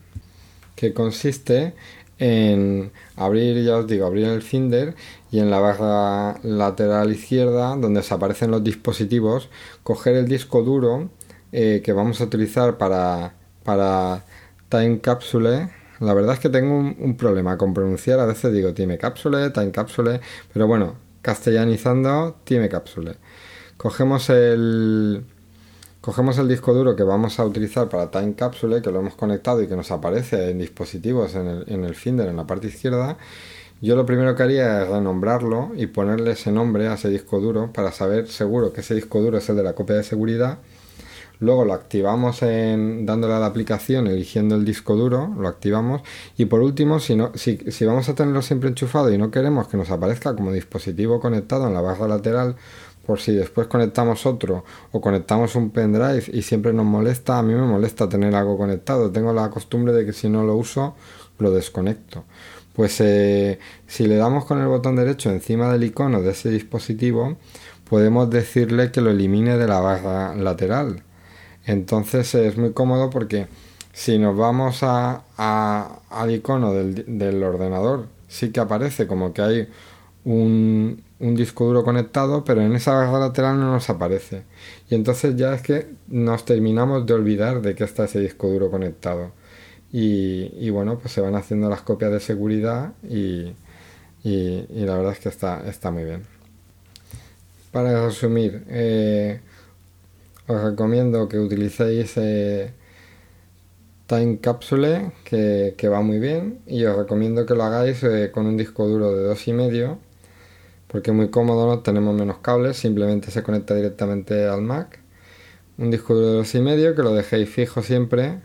que 0.76 0.92
consiste 0.92 1.74
en 2.18 2.92
abrir, 3.16 3.64
ya 3.64 3.78
os 3.78 3.86
digo, 3.86 4.06
abrir 4.06 4.26
el 4.26 4.42
Finder 4.42 4.94
y 5.30 5.40
en 5.40 5.50
la 5.50 5.58
barra 5.58 6.38
lateral 6.42 7.12
izquierda, 7.12 7.76
donde 7.76 8.02
se 8.02 8.14
aparecen 8.14 8.50
los 8.50 8.62
dispositivos, 8.62 9.48
coger 9.82 10.16
el 10.16 10.28
disco 10.28 10.62
duro 10.62 11.10
eh, 11.52 11.82
que 11.84 11.92
vamos 11.92 12.20
a 12.20 12.24
utilizar 12.24 12.78
para, 12.78 13.34
para 13.64 14.24
Time 14.68 15.00
Capsule. 15.00 15.70
La 16.00 16.14
verdad 16.14 16.34
es 16.34 16.40
que 16.40 16.48
tengo 16.48 16.76
un, 16.76 16.96
un, 16.98 17.16
problema 17.16 17.56
con 17.56 17.74
pronunciar, 17.74 18.20
a 18.20 18.26
veces 18.26 18.52
digo 18.52 18.74
Time 18.74 18.98
Capsule, 18.98 19.50
Time 19.50 19.70
Capsule, 19.70 20.20
pero 20.52 20.66
bueno, 20.66 20.96
castellanizando 21.22 22.36
Time 22.44 22.68
Capsule. 22.68 23.16
Cogemos 23.76 24.30
el, 24.30 25.24
Cogemos 26.04 26.36
el 26.36 26.48
disco 26.48 26.74
duro 26.74 26.94
que 26.94 27.02
vamos 27.02 27.40
a 27.40 27.46
utilizar 27.46 27.88
para 27.88 28.10
Time 28.10 28.34
Capsule, 28.34 28.82
que 28.82 28.90
lo 28.90 29.00
hemos 29.00 29.14
conectado 29.14 29.62
y 29.62 29.66
que 29.66 29.74
nos 29.74 29.90
aparece 29.90 30.50
en 30.50 30.58
dispositivos 30.58 31.34
en 31.34 31.46
el, 31.82 31.94
Finder 31.94 32.28
en 32.28 32.36
la 32.36 32.46
parte 32.46 32.66
izquierda. 32.66 33.16
Yo 33.80 33.96
lo 33.96 34.04
primero 34.04 34.36
que 34.36 34.42
haría 34.42 34.82
es 34.82 34.88
renombrarlo 34.90 35.70
y 35.74 35.86
ponerle 35.86 36.32
ese 36.32 36.52
nombre 36.52 36.88
a 36.88 36.94
ese 36.94 37.08
disco 37.08 37.40
duro 37.40 37.72
para 37.72 37.90
saber 37.90 38.28
seguro 38.28 38.70
que 38.70 38.82
ese 38.82 38.94
disco 38.94 39.22
duro 39.22 39.38
es 39.38 39.48
el 39.48 39.56
de 39.56 39.62
la 39.62 39.72
copia 39.72 39.96
de 39.96 40.02
seguridad. 40.04 40.58
luego 41.40 41.64
lo 41.64 41.72
activamos 41.72 42.42
en, 42.42 43.06
dándole 43.06 43.32
a 43.32 43.38
la 43.38 43.46
aplicación, 43.46 44.06
eligiendo 44.06 44.56
el 44.56 44.66
disco 44.66 44.96
duro, 44.96 45.34
lo 45.38 45.48
activamos 45.48 46.02
y 46.36 46.44
por 46.44 46.60
último, 46.60 47.00
si 47.00 47.16
vamos 47.86 48.08
a 48.10 48.14
tenerlo 48.14 48.42
siempre 48.42 48.68
enchufado 48.68 49.10
y 49.10 49.16
no 49.16 49.30
queremos 49.30 49.68
que 49.68 49.78
nos 49.78 49.90
aparezca 49.90 50.36
como 50.36 50.52
dispositivo 50.52 51.18
conectado 51.18 51.66
en 51.66 51.72
la 51.72 51.80
barra 51.80 52.08
lateral, 52.08 52.56
por 53.06 53.20
si 53.20 53.32
después 53.32 53.66
conectamos 53.66 54.26
otro 54.26 54.64
o 54.92 55.00
conectamos 55.00 55.54
un 55.54 55.70
pendrive 55.70 56.24
y 56.32 56.42
siempre 56.42 56.72
nos 56.72 56.86
molesta, 56.86 57.38
a 57.38 57.42
mí 57.42 57.54
me 57.54 57.62
molesta 57.66 58.08
tener 58.08 58.34
algo 58.34 58.56
conectado. 58.56 59.10
Tengo 59.10 59.32
la 59.32 59.50
costumbre 59.50 59.92
de 59.92 60.06
que 60.06 60.12
si 60.12 60.28
no 60.28 60.44
lo 60.44 60.56
uso, 60.56 60.94
lo 61.38 61.50
desconecto. 61.50 62.24
Pues 62.74 63.00
eh, 63.00 63.58
si 63.86 64.06
le 64.06 64.16
damos 64.16 64.44
con 64.46 64.60
el 64.60 64.66
botón 64.66 64.96
derecho 64.96 65.30
encima 65.30 65.72
del 65.72 65.84
icono 65.84 66.22
de 66.22 66.32
ese 66.32 66.50
dispositivo, 66.50 67.36
podemos 67.88 68.30
decirle 68.30 68.90
que 68.90 69.00
lo 69.00 69.10
elimine 69.10 69.56
de 69.56 69.68
la 69.68 69.80
barra 69.80 70.34
lateral. 70.34 71.04
Entonces 71.66 72.34
es 72.34 72.56
muy 72.56 72.72
cómodo 72.72 73.10
porque 73.10 73.46
si 73.92 74.18
nos 74.18 74.36
vamos 74.36 74.82
a, 74.82 75.22
al 75.36 76.30
icono 76.32 76.72
del, 76.72 77.04
del 77.18 77.42
ordenador, 77.44 78.08
sí 78.28 78.50
que 78.50 78.60
aparece 78.60 79.06
como 79.06 79.32
que 79.32 79.42
hay 79.42 79.68
un, 80.24 81.03
un 81.20 81.34
disco 81.34 81.66
duro 81.66 81.84
conectado, 81.84 82.44
pero 82.44 82.60
en 82.62 82.74
esa 82.74 82.94
barra 82.94 83.18
lateral 83.18 83.58
no 83.58 83.72
nos 83.72 83.88
aparece. 83.90 84.42
Y 84.90 84.94
entonces 84.94 85.36
ya 85.36 85.54
es 85.54 85.62
que 85.62 85.86
nos 86.08 86.44
terminamos 86.44 87.06
de 87.06 87.14
olvidar 87.14 87.62
de 87.62 87.74
que 87.74 87.84
está 87.84 88.04
ese 88.04 88.20
disco 88.20 88.48
duro 88.48 88.70
conectado. 88.70 89.32
Y, 89.92 90.70
bueno, 90.70 90.98
pues 90.98 91.14
se 91.14 91.20
van 91.20 91.36
haciendo 91.36 91.70
las 91.70 91.82
copias 91.82 92.10
de 92.10 92.18
seguridad 92.18 92.94
y, 93.08 93.52
la 94.24 94.96
verdad 94.96 95.12
es 95.12 95.20
que 95.20 95.28
está, 95.28 95.68
está 95.68 95.90
muy 95.92 96.04
bien. 96.04 96.24
Para 97.70 98.04
resumir, 98.04 98.64
eh, 98.68 99.40
os 100.48 100.60
recomiendo 100.62 101.28
que 101.28 101.38
utilicéis 101.38 102.12
eh, 102.16 102.72
Time 104.06 104.38
Capsule, 104.40 105.12
que, 105.24 105.88
va 105.88 106.00
muy 106.02 106.18
bien, 106.18 106.60
y 106.66 106.84
os 106.84 106.96
recomiendo 106.96 107.46
que 107.46 107.54
lo 107.54 107.62
hagáis 107.62 108.02
eh, 108.02 108.30
con 108.32 108.46
un 108.46 108.56
disco 108.56 108.86
duro 108.86 109.14
de 109.16 109.30
2,5 109.32 109.96
porque 110.94 111.10
es 111.10 111.16
muy 111.16 111.28
cómodo, 111.28 111.66
no 111.66 111.80
tenemos 111.80 112.14
menos 112.14 112.38
cables, 112.38 112.76
simplemente 112.76 113.32
se 113.32 113.42
conecta 113.42 113.74
directamente 113.74 114.46
al 114.46 114.62
Mac. 114.62 115.00
Un 115.76 115.90
disco 115.90 116.16
de 116.16 116.38
2,5 116.38 116.94
que 116.94 117.02
lo 117.02 117.12
dejéis 117.12 117.50
fijo 117.50 117.82
siempre 117.82 118.38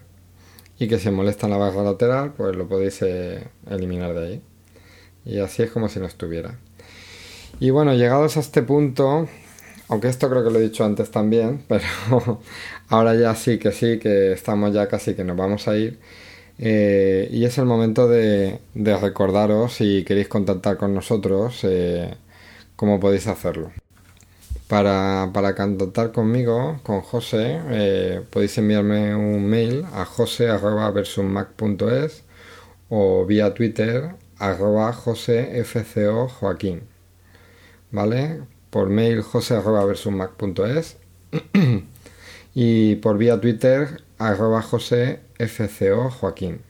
y 0.79 0.87
que 0.87 0.97
si 0.97 1.11
molesta 1.11 1.45
en 1.45 1.51
la 1.51 1.59
barra 1.59 1.83
lateral, 1.83 2.33
pues 2.33 2.55
lo 2.55 2.67
podéis 2.67 3.03
eh, 3.03 3.47
eliminar 3.69 4.15
de 4.15 4.25
ahí. 4.25 4.41
Y 5.25 5.37
así 5.37 5.61
es 5.61 5.69
como 5.69 5.89
si 5.89 5.99
no 5.99 6.07
estuviera. 6.07 6.57
Y 7.59 7.69
bueno, 7.69 7.93
llegados 7.93 8.35
a 8.35 8.39
este 8.39 8.63
punto, 8.63 9.29
aunque 9.87 10.07
esto 10.07 10.27
creo 10.27 10.43
que 10.43 10.49
lo 10.49 10.57
he 10.57 10.63
dicho 10.63 10.83
antes 10.83 11.11
también, 11.11 11.63
pero 11.67 11.85
ahora 12.87 13.13
ya 13.13 13.35
sí 13.35 13.59
que 13.59 13.71
sí, 13.71 13.99
que 13.99 14.31
estamos 14.31 14.73
ya 14.73 14.87
casi 14.87 15.13
que 15.13 15.23
nos 15.23 15.37
vamos 15.37 15.67
a 15.67 15.77
ir. 15.77 15.99
Eh, 16.57 17.29
y 17.31 17.45
es 17.45 17.59
el 17.59 17.65
momento 17.65 18.07
de, 18.07 18.59
recordaros 18.73 19.73
si 19.73 20.03
queréis 20.03 20.27
contactar 20.27 20.77
con 20.77 20.95
nosotros. 20.95 21.59
Eh, 21.63 22.11
cómo 22.79 22.99
podéis 23.01 23.27
hacerlo. 23.27 23.71
Para, 24.69 25.31
para 25.33 25.53
contactar 25.53 26.13
conmigo, 26.13 26.79
con 26.83 27.01
José, 27.01 27.59
eh, 27.71 28.21
podéis 28.29 28.57
enviarme 28.57 29.13
un 29.15 29.45
mail 29.45 29.83
a 29.93 30.05
jose.versummac.es 30.05 32.23
o 32.87 33.25
vía 33.25 33.53
Twitter 33.53 34.15
arroba 34.37 34.93
josefco 34.93 36.29
joaquín. 36.29 36.83
¿Vale? 37.91 38.43
Por 38.69 38.87
mail 38.87 39.23
jose.versummac.es 39.23 40.95
y 42.55 42.95
por 42.95 43.17
vía 43.17 43.41
Twitter 43.41 44.03
arroba 44.19 44.61
josefco 44.61 46.11
joaquín. 46.11 46.61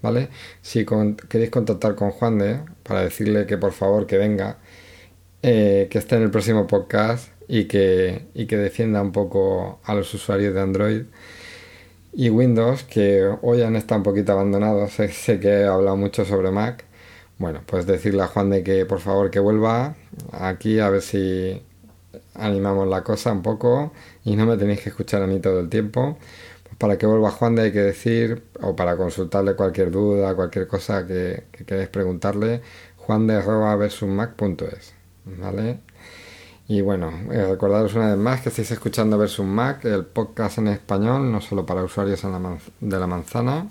¿Vale? 0.00 0.30
Si 0.62 0.86
queréis 1.28 1.50
contactar 1.50 1.94
con 1.94 2.10
Juan 2.10 2.38
de 2.38 2.60
para 2.82 3.02
decirle 3.02 3.44
que 3.44 3.58
por 3.58 3.72
favor 3.72 4.06
que 4.06 4.16
venga 4.16 4.56
eh, 5.42 5.88
que 5.90 5.98
esté 5.98 6.16
en 6.16 6.22
el 6.22 6.30
próximo 6.30 6.66
podcast 6.66 7.28
y 7.48 7.64
que, 7.64 8.26
y 8.34 8.46
que 8.46 8.56
defienda 8.56 9.02
un 9.02 9.12
poco 9.12 9.80
a 9.84 9.94
los 9.94 10.12
usuarios 10.14 10.54
de 10.54 10.60
Android 10.60 11.02
y 12.12 12.30
Windows, 12.30 12.84
que 12.84 13.28
hoy 13.42 13.62
han 13.62 13.76
estado 13.76 13.98
un 13.98 14.04
poquito 14.04 14.32
abandonados. 14.32 14.92
Sé, 14.92 15.40
que 15.40 15.48
he 15.48 15.66
hablado 15.66 15.96
mucho 15.96 16.24
sobre 16.24 16.50
Mac. 16.50 16.84
Bueno, 17.38 17.62
pues 17.66 17.86
decirle 17.86 18.22
a 18.22 18.28
Juan 18.28 18.50
de 18.50 18.62
que 18.62 18.86
por 18.86 19.00
favor 19.00 19.30
que 19.30 19.40
vuelva 19.40 19.96
aquí 20.32 20.78
a 20.78 20.90
ver 20.90 21.02
si 21.02 21.62
animamos 22.34 22.88
la 22.88 23.02
cosa 23.02 23.32
un 23.32 23.42
poco 23.42 23.92
y 24.24 24.36
no 24.36 24.46
me 24.46 24.56
tenéis 24.56 24.80
que 24.82 24.90
escuchar 24.90 25.22
a 25.22 25.26
mí 25.26 25.40
todo 25.40 25.60
el 25.60 25.68
tiempo. 25.68 26.18
Pues 26.64 26.76
para 26.76 26.98
que 26.98 27.06
vuelva 27.06 27.30
Juan 27.30 27.56
de 27.56 27.62
hay 27.62 27.72
que 27.72 27.80
decir, 27.80 28.42
o 28.60 28.76
para 28.76 28.96
consultarle 28.96 29.56
cualquier 29.56 29.90
duda, 29.90 30.34
cualquier 30.34 30.66
cosa 30.68 31.06
que, 31.06 31.44
que 31.52 31.64
preguntarle, 31.88 32.62
juan 32.96 33.26
de 33.26 33.42
mac.es 34.06 35.01
¿vale? 35.24 35.80
Y 36.68 36.80
bueno, 36.80 37.12
eh, 37.30 37.46
recordaros 37.50 37.94
una 37.94 38.08
vez 38.08 38.16
más 38.16 38.40
que 38.40 38.48
estáis 38.48 38.70
escuchando 38.70 39.18
Versus 39.18 39.44
Mac, 39.44 39.84
el 39.84 40.04
podcast 40.04 40.58
en 40.58 40.68
español, 40.68 41.30
no 41.30 41.40
solo 41.40 41.66
para 41.66 41.84
usuarios 41.84 42.22
de 42.22 42.98
la 42.98 43.06
manzana. 43.06 43.68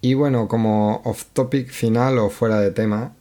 Y 0.00 0.14
bueno, 0.14 0.48
como 0.48 1.02
off 1.04 1.26
topic 1.32 1.68
final 1.70 2.18
o 2.18 2.30
fuera 2.30 2.60
de 2.60 2.70
tema, 2.70 3.12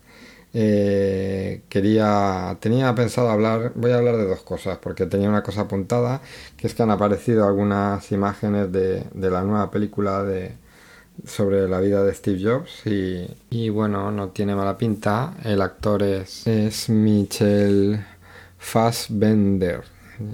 eh, 0.54 1.64
quería, 1.70 2.58
tenía 2.60 2.94
pensado 2.96 3.30
hablar, 3.30 3.74
voy 3.76 3.92
a 3.92 3.98
hablar 3.98 4.18
de 4.18 4.26
dos 4.26 4.42
cosas, 4.42 4.78
porque 4.80 5.06
tenía 5.06 5.30
una 5.30 5.44
cosa 5.44 5.62
apuntada, 5.62 6.22
que 6.58 6.68
es 6.68 6.74
que 6.76 6.84
han 6.84 6.92
aparecido 6.92 7.46
algunas 7.46 8.12
imágenes 8.12 8.72
de 8.72 9.06
la 9.14 9.44
nueva 9.44 9.72
película 9.72 10.24
de, 10.24 10.54
sobre 11.24 11.68
la 11.68 11.80
vida 11.80 12.04
de 12.04 12.14
Steve 12.14 12.40
Jobs 12.44 12.86
y, 12.86 13.70
bueno, 13.70 14.12
no 14.12 14.30
tiene 14.30 14.56
mala 14.56 14.78
pinta. 14.78 15.36
El 15.44 15.62
actor 15.62 16.04
es, 16.04 16.46
es 16.48 16.90
Michel 16.90 18.06
Fassbender. 18.58 19.84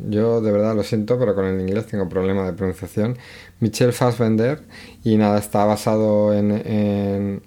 Yo 0.10 0.42
de 0.42 0.52
verdad 0.52 0.76
lo 0.76 0.84
siento, 0.84 1.18
pero 1.18 1.34
con 1.36 1.46
el 1.46 1.60
inglés 1.60 1.88
tengo 1.88 2.08
problema 2.08 2.46
de 2.46 2.54
pronunciación. 2.54 3.18
Michel 3.60 3.94
Fassbender 3.94 4.62
y 5.04 5.18
nada, 5.18 5.40
está 5.40 5.66
basado 5.66 6.34
en, 6.34 6.52
en, 6.52 7.44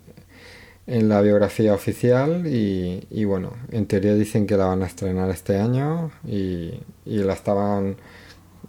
en 0.86 1.08
la 1.08 1.20
biografía 1.20 1.74
oficial 1.74 2.46
y, 2.46 3.06
y, 3.10 3.24
bueno, 3.24 3.52
en 3.70 3.86
teoría 3.86 4.14
dicen 4.14 4.46
que 4.46 4.56
la 4.56 4.66
van 4.66 4.82
a 4.82 4.86
estrenar 4.86 5.30
este 5.30 5.58
año 5.58 6.10
y, 6.26 6.80
y 7.06 7.18
la 7.18 7.32
estaban 7.34 7.96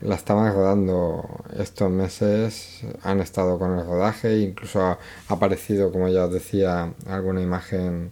la 0.02 0.16
estaban 0.16 0.54
rodando 0.54 1.26
estos 1.58 1.90
meses, 1.92 2.82
han 3.04 3.20
estado 3.22 3.58
con 3.60 3.78
el 3.78 3.86
rodaje, 3.86 4.40
incluso 4.40 4.82
ha 4.82 5.00
aparecido, 5.28 5.92
como 5.92 6.10
ya 6.10 6.26
os 6.26 6.34
decía, 6.34 6.94
alguna 7.08 7.42
imagen, 7.42 8.12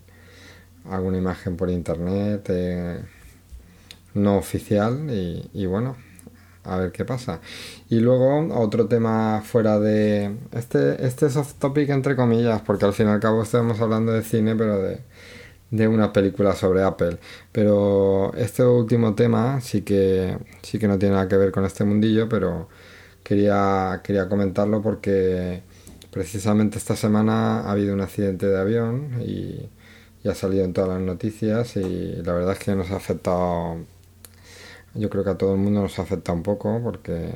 alguna 0.90 1.18
imagen 1.18 1.58
por 1.58 1.70
internet 1.70 2.46
eh, 2.50 3.00
no 4.14 4.38
oficial 4.38 5.10
y, 5.10 5.66
bueno, 5.66 5.96
a 6.64 6.78
ver 6.78 6.92
qué 6.92 7.06
pasa. 7.06 7.42
Y 7.90 8.00
luego 8.00 8.54
otro 8.56 8.88
tema 8.88 9.42
fuera 9.44 9.80
de 9.80 10.36
este, 10.52 11.06
este 11.06 11.28
es 11.28 11.36
off 11.36 11.56
topic 11.56 11.90
entre 11.90 12.16
comillas, 12.16 12.62
porque 12.62 12.86
al 12.86 12.94
fin 12.94 13.08
y 13.08 13.12
al 13.12 13.20
cabo 13.20 13.44
estamos 13.44 13.82
hablando 13.82 14.12
de 14.14 14.24
cine, 14.24 14.56
pero 14.56 14.82
de 14.82 15.02
de 15.74 15.88
una 15.88 16.14
película 16.14 16.54
sobre 16.56 16.84
Apple. 16.84 17.18
Pero 17.52 18.34
este 18.36 18.64
último 18.64 19.16
tema 19.16 19.60
sí 19.62 19.82
que, 19.82 20.38
sí 20.62 20.78
que 20.80 20.88
no 20.88 21.00
tiene 21.00 21.16
nada 21.16 21.28
que 21.28 21.38
ver 21.38 21.52
con 21.52 21.66
este 21.66 21.84
mundillo, 21.84 22.30
pero 22.30 22.70
quería, 23.24 24.02
quería 24.04 24.30
comentarlo 24.30 24.82
porque 24.84 25.64
precisamente 26.12 26.78
esta 26.78 26.96
semana 26.96 27.62
ha 27.62 27.72
habido 27.72 27.94
un 27.96 28.02
accidente 28.02 28.48
de 28.48 28.60
avión 28.60 29.22
y, 29.22 29.70
ha 30.30 30.36
salido 30.36 30.64
en 30.64 30.72
todas 30.74 30.90
las 30.90 31.02
noticias 31.02 31.76
y 31.76 32.22
la 32.24 32.32
verdad 32.34 32.54
es 32.54 32.60
que 32.60 32.76
nos 32.76 32.92
ha 32.92 32.96
afectado, 32.96 33.78
yo 34.96 35.10
creo 35.10 35.24
que 35.26 35.32
a 35.32 35.38
todo 35.38 35.54
el 35.54 35.60
mundo 35.60 35.82
nos 35.82 36.00
ha 36.00 36.04
afectado 36.04 36.38
un 36.38 36.44
poco 36.44 36.80
porque 36.82 37.34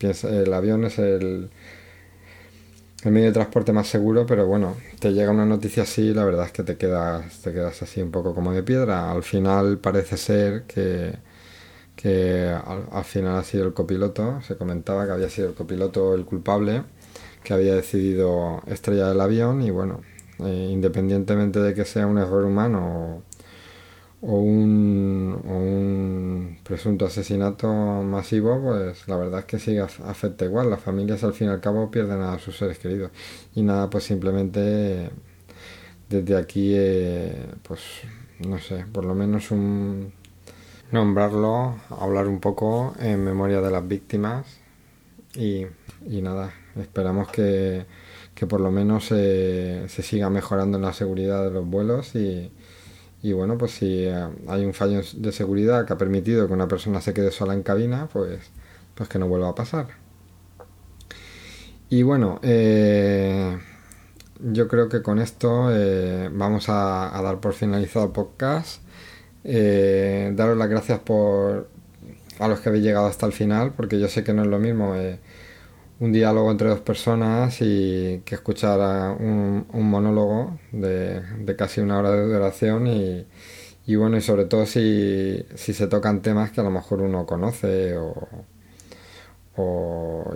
el 0.00 0.52
avión 0.54 0.84
es 0.84 1.00
el 1.00 1.50
el 3.04 3.12
medio 3.12 3.26
de 3.28 3.32
transporte 3.32 3.72
más 3.72 3.86
seguro, 3.86 4.26
pero 4.26 4.46
bueno, 4.46 4.76
te 4.98 5.12
llega 5.12 5.30
una 5.30 5.46
noticia 5.46 5.84
así 5.84 6.12
la 6.12 6.24
verdad 6.24 6.46
es 6.46 6.52
que 6.52 6.64
te 6.64 6.76
quedas, 6.76 7.40
te 7.42 7.52
quedas 7.52 7.80
así 7.82 8.02
un 8.02 8.10
poco 8.10 8.34
como 8.34 8.52
de 8.52 8.62
piedra. 8.62 9.12
Al 9.12 9.22
final 9.22 9.78
parece 9.78 10.16
ser 10.16 10.64
que, 10.64 11.14
que 11.96 12.48
al, 12.48 13.04
final 13.04 13.36
ha 13.36 13.44
sido 13.44 13.66
el 13.66 13.74
copiloto, 13.74 14.40
se 14.42 14.56
comentaba 14.56 15.06
que 15.06 15.12
había 15.12 15.30
sido 15.30 15.48
el 15.48 15.54
copiloto 15.54 16.14
el 16.14 16.24
culpable, 16.24 16.84
que 17.44 17.54
había 17.54 17.74
decidido 17.74 18.62
estrellar 18.66 19.12
el 19.12 19.20
avión 19.20 19.62
y 19.62 19.70
bueno, 19.70 20.00
eh, 20.40 20.68
independientemente 20.70 21.60
de 21.60 21.74
que 21.74 21.84
sea 21.84 22.06
un 22.06 22.18
error 22.18 22.44
humano 22.44 23.22
o 24.20 24.32
un, 24.40 25.40
un, 25.44 26.58
presunto 26.64 27.06
asesinato 27.06 27.68
masivo, 27.68 28.60
pues 28.60 29.06
la 29.06 29.16
verdad 29.16 29.40
es 29.40 29.46
que 29.46 29.58
sí 29.58 29.78
afecta 29.78 30.44
igual. 30.44 30.70
Las 30.70 30.80
familias 30.80 31.22
al 31.24 31.34
fin 31.34 31.48
y 31.48 31.50
al 31.50 31.60
cabo 31.60 31.90
pierden 31.90 32.20
a 32.22 32.38
sus 32.38 32.56
seres 32.56 32.78
queridos. 32.78 33.12
Y 33.54 33.62
nada, 33.62 33.88
pues 33.88 34.04
simplemente 34.04 35.10
desde 36.08 36.36
aquí, 36.36 36.72
eh, 36.74 37.46
pues 37.62 37.80
no 38.40 38.58
sé, 38.58 38.84
por 38.92 39.04
lo 39.04 39.14
menos 39.14 39.50
un, 39.50 40.12
nombrarlo, 40.90 41.76
hablar 41.90 42.28
un 42.28 42.40
poco 42.40 42.94
en 43.00 43.24
memoria 43.24 43.60
de 43.60 43.70
las 43.70 43.86
víctimas 43.86 44.46
y, 45.34 45.66
nada, 46.06 46.52
esperamos 46.80 47.28
que, 47.30 47.86
por 48.48 48.60
lo 48.60 48.70
menos 48.70 49.06
se 49.06 49.88
siga 49.88 50.30
mejorando 50.30 50.78
en 50.78 50.84
la 50.84 50.92
seguridad 50.92 51.44
de 51.44 51.50
los 51.50 51.66
vuelos 51.66 52.14
y, 52.14 52.50
y 53.22 53.32
bueno, 53.32 53.58
pues 53.58 53.72
si 53.72 54.06
hay 54.06 54.64
un 54.64 54.74
fallo 54.74 55.02
de 55.14 55.32
seguridad 55.32 55.86
que 55.86 55.92
ha 55.92 55.98
permitido 55.98 56.46
que 56.46 56.52
una 56.52 56.68
persona 56.68 57.00
se 57.00 57.12
quede 57.12 57.32
sola 57.32 57.54
en 57.54 57.62
cabina, 57.62 58.08
pues, 58.12 58.40
pues 58.94 59.08
que 59.08 59.18
no 59.18 59.28
vuelva 59.28 59.48
a 59.48 59.54
pasar. 59.54 59.88
Y 61.90 62.02
bueno, 62.02 62.38
eh, 62.42 63.58
yo 64.40 64.68
creo 64.68 64.88
que 64.88 65.02
con 65.02 65.18
esto 65.18 65.68
eh, 65.72 66.28
vamos 66.32 66.68
a, 66.68 67.18
dar 67.22 67.40
por 67.40 67.54
finalizado 67.54 68.06
el 68.06 68.12
podcast. 68.12 68.82
Eh, 69.44 70.32
daros 70.36 70.56
las 70.58 70.68
gracias 70.68 71.00
por 71.00 71.68
a 72.38 72.48
los 72.48 72.60
que 72.60 72.68
habéis 72.68 72.84
llegado 72.84 73.06
hasta 73.06 73.26
el 73.26 73.32
final, 73.32 73.72
porque 73.76 73.98
yo 73.98 74.08
sé 74.08 74.22
que 74.22 74.32
no 74.32 74.42
es 74.42 74.48
lo 74.48 74.58
mismo 74.58 74.94
un 76.00 76.12
diálogo 76.12 76.50
entre 76.50 76.68
dos 76.68 76.80
personas 76.80 77.60
y 77.60 78.22
que 78.24 78.34
escuchar 78.36 79.16
un, 79.20 79.66
monólogo 79.72 80.58
de, 80.72 81.22
casi 81.56 81.80
una 81.80 81.98
hora 81.98 82.10
de 82.12 82.22
duración 82.32 82.86
y, 82.86 83.26
bueno, 83.96 84.16
y 84.16 84.20
sobre 84.20 84.44
todo 84.44 84.66
si, 84.66 85.44
se 85.56 85.86
tocan 85.88 86.22
temas 86.22 86.52
que 86.52 86.60
a 86.60 86.64
lo 86.64 86.70
mejor 86.70 87.02
uno 87.02 87.26
conoce 87.26 87.96
o, 87.96 88.28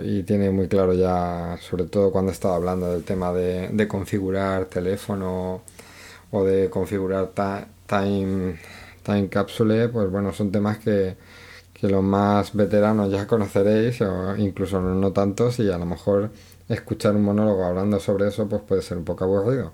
y 0.01 0.23
tiene 0.23 0.51
muy 0.51 0.67
claro 0.67 0.93
ya, 0.93 1.57
sobre 1.61 1.85
todo 1.85 2.11
cuando 2.11 2.31
estaba 2.31 2.55
hablando 2.55 2.91
del 2.91 3.03
tema 3.03 3.31
de, 3.33 3.87
configurar 3.87 4.65
teléfono 4.65 5.61
o 6.31 6.43
de 6.43 6.69
configurar 6.69 7.31
time, 7.87 8.59
time 9.03 9.29
capsule, 9.29 9.87
pues 9.89 10.09
bueno, 10.11 10.33
son 10.33 10.51
temas 10.51 10.79
que, 10.79 11.15
que 11.83 11.89
los 11.89 12.01
más 12.01 12.53
veteranos 12.55 13.11
ya 13.11 13.27
conoceréis, 13.27 13.99
o 13.99 14.37
incluso 14.37 14.79
no 14.79 15.11
tantos, 15.11 15.59
y 15.59 15.69
a 15.69 15.77
lo 15.77 15.85
mejor 15.85 16.29
escuchar 16.69 17.13
un 17.13 17.23
monólogo 17.23 17.65
hablando 17.65 17.99
sobre 17.99 18.29
eso 18.29 18.47
pues 18.47 18.61
puede 18.61 18.81
ser 18.81 18.97
un 18.97 19.03
poco 19.03 19.25
aburrido. 19.25 19.73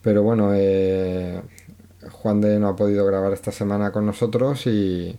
Pero 0.00 0.22
bueno, 0.22 0.52
eh, 0.54 1.42
Juan 2.10 2.40
de 2.40 2.58
no 2.58 2.68
ha 2.68 2.76
podido 2.76 3.04
grabar 3.04 3.34
esta 3.34 3.52
semana 3.52 3.92
con 3.92 4.06
nosotros 4.06 4.66
y, 4.66 5.14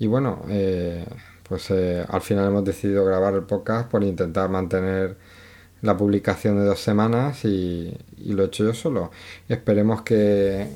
y 0.00 0.06
bueno, 0.08 0.42
eh, 0.48 1.06
pues 1.48 1.70
eh, 1.70 2.04
al 2.08 2.22
final 2.22 2.48
hemos 2.48 2.64
decidido 2.64 3.04
grabar 3.04 3.34
el 3.34 3.44
podcast 3.44 3.88
por 3.88 4.02
intentar 4.02 4.50
mantener 4.50 5.16
la 5.80 5.96
publicación 5.96 6.56
de 6.56 6.64
dos 6.64 6.80
semanas 6.80 7.44
y, 7.44 7.96
lo 8.26 8.42
he 8.42 8.46
hecho 8.46 8.64
yo 8.64 8.74
solo. 8.74 9.12
Y 9.48 9.52
esperemos 9.52 10.02
que 10.02 10.66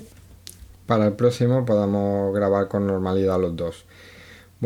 para 0.87 1.07
el 1.07 1.15
próximo 1.15 1.65
podamos 1.65 2.33
grabar 2.33 2.69
con 2.69 2.87
normalidad 2.87 3.41
los 3.41 3.57
dos. 3.57 3.85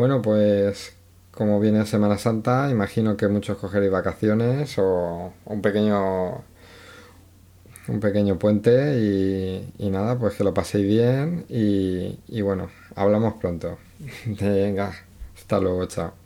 Bueno, 0.01 0.19
pues 0.23 0.95
como 1.29 1.59
viene 1.59 1.85
Semana 1.85 2.17
Santa, 2.17 2.71
imagino 2.71 3.15
que 3.17 3.27
muchos 3.27 3.59
cogeréis 3.59 3.91
vacaciones 3.91 4.75
o 4.79 5.31
un 5.45 5.61
pequeño 5.61 6.43
un 7.87 7.99
pequeño 7.99 8.39
puente 8.39 8.97
y, 9.77 9.89
nada, 9.91 10.17
pues 10.17 10.33
que 10.33 10.43
lo 10.43 10.55
paséis 10.55 10.87
bien 10.87 11.45
y, 11.49 12.17
y 12.27 12.41
bueno, 12.41 12.71
hablamos 12.95 13.35
pronto. 13.35 13.77
Venga. 14.25 14.91
Hasta 15.35 15.59
luego, 15.59 15.85
chao. 15.85 16.20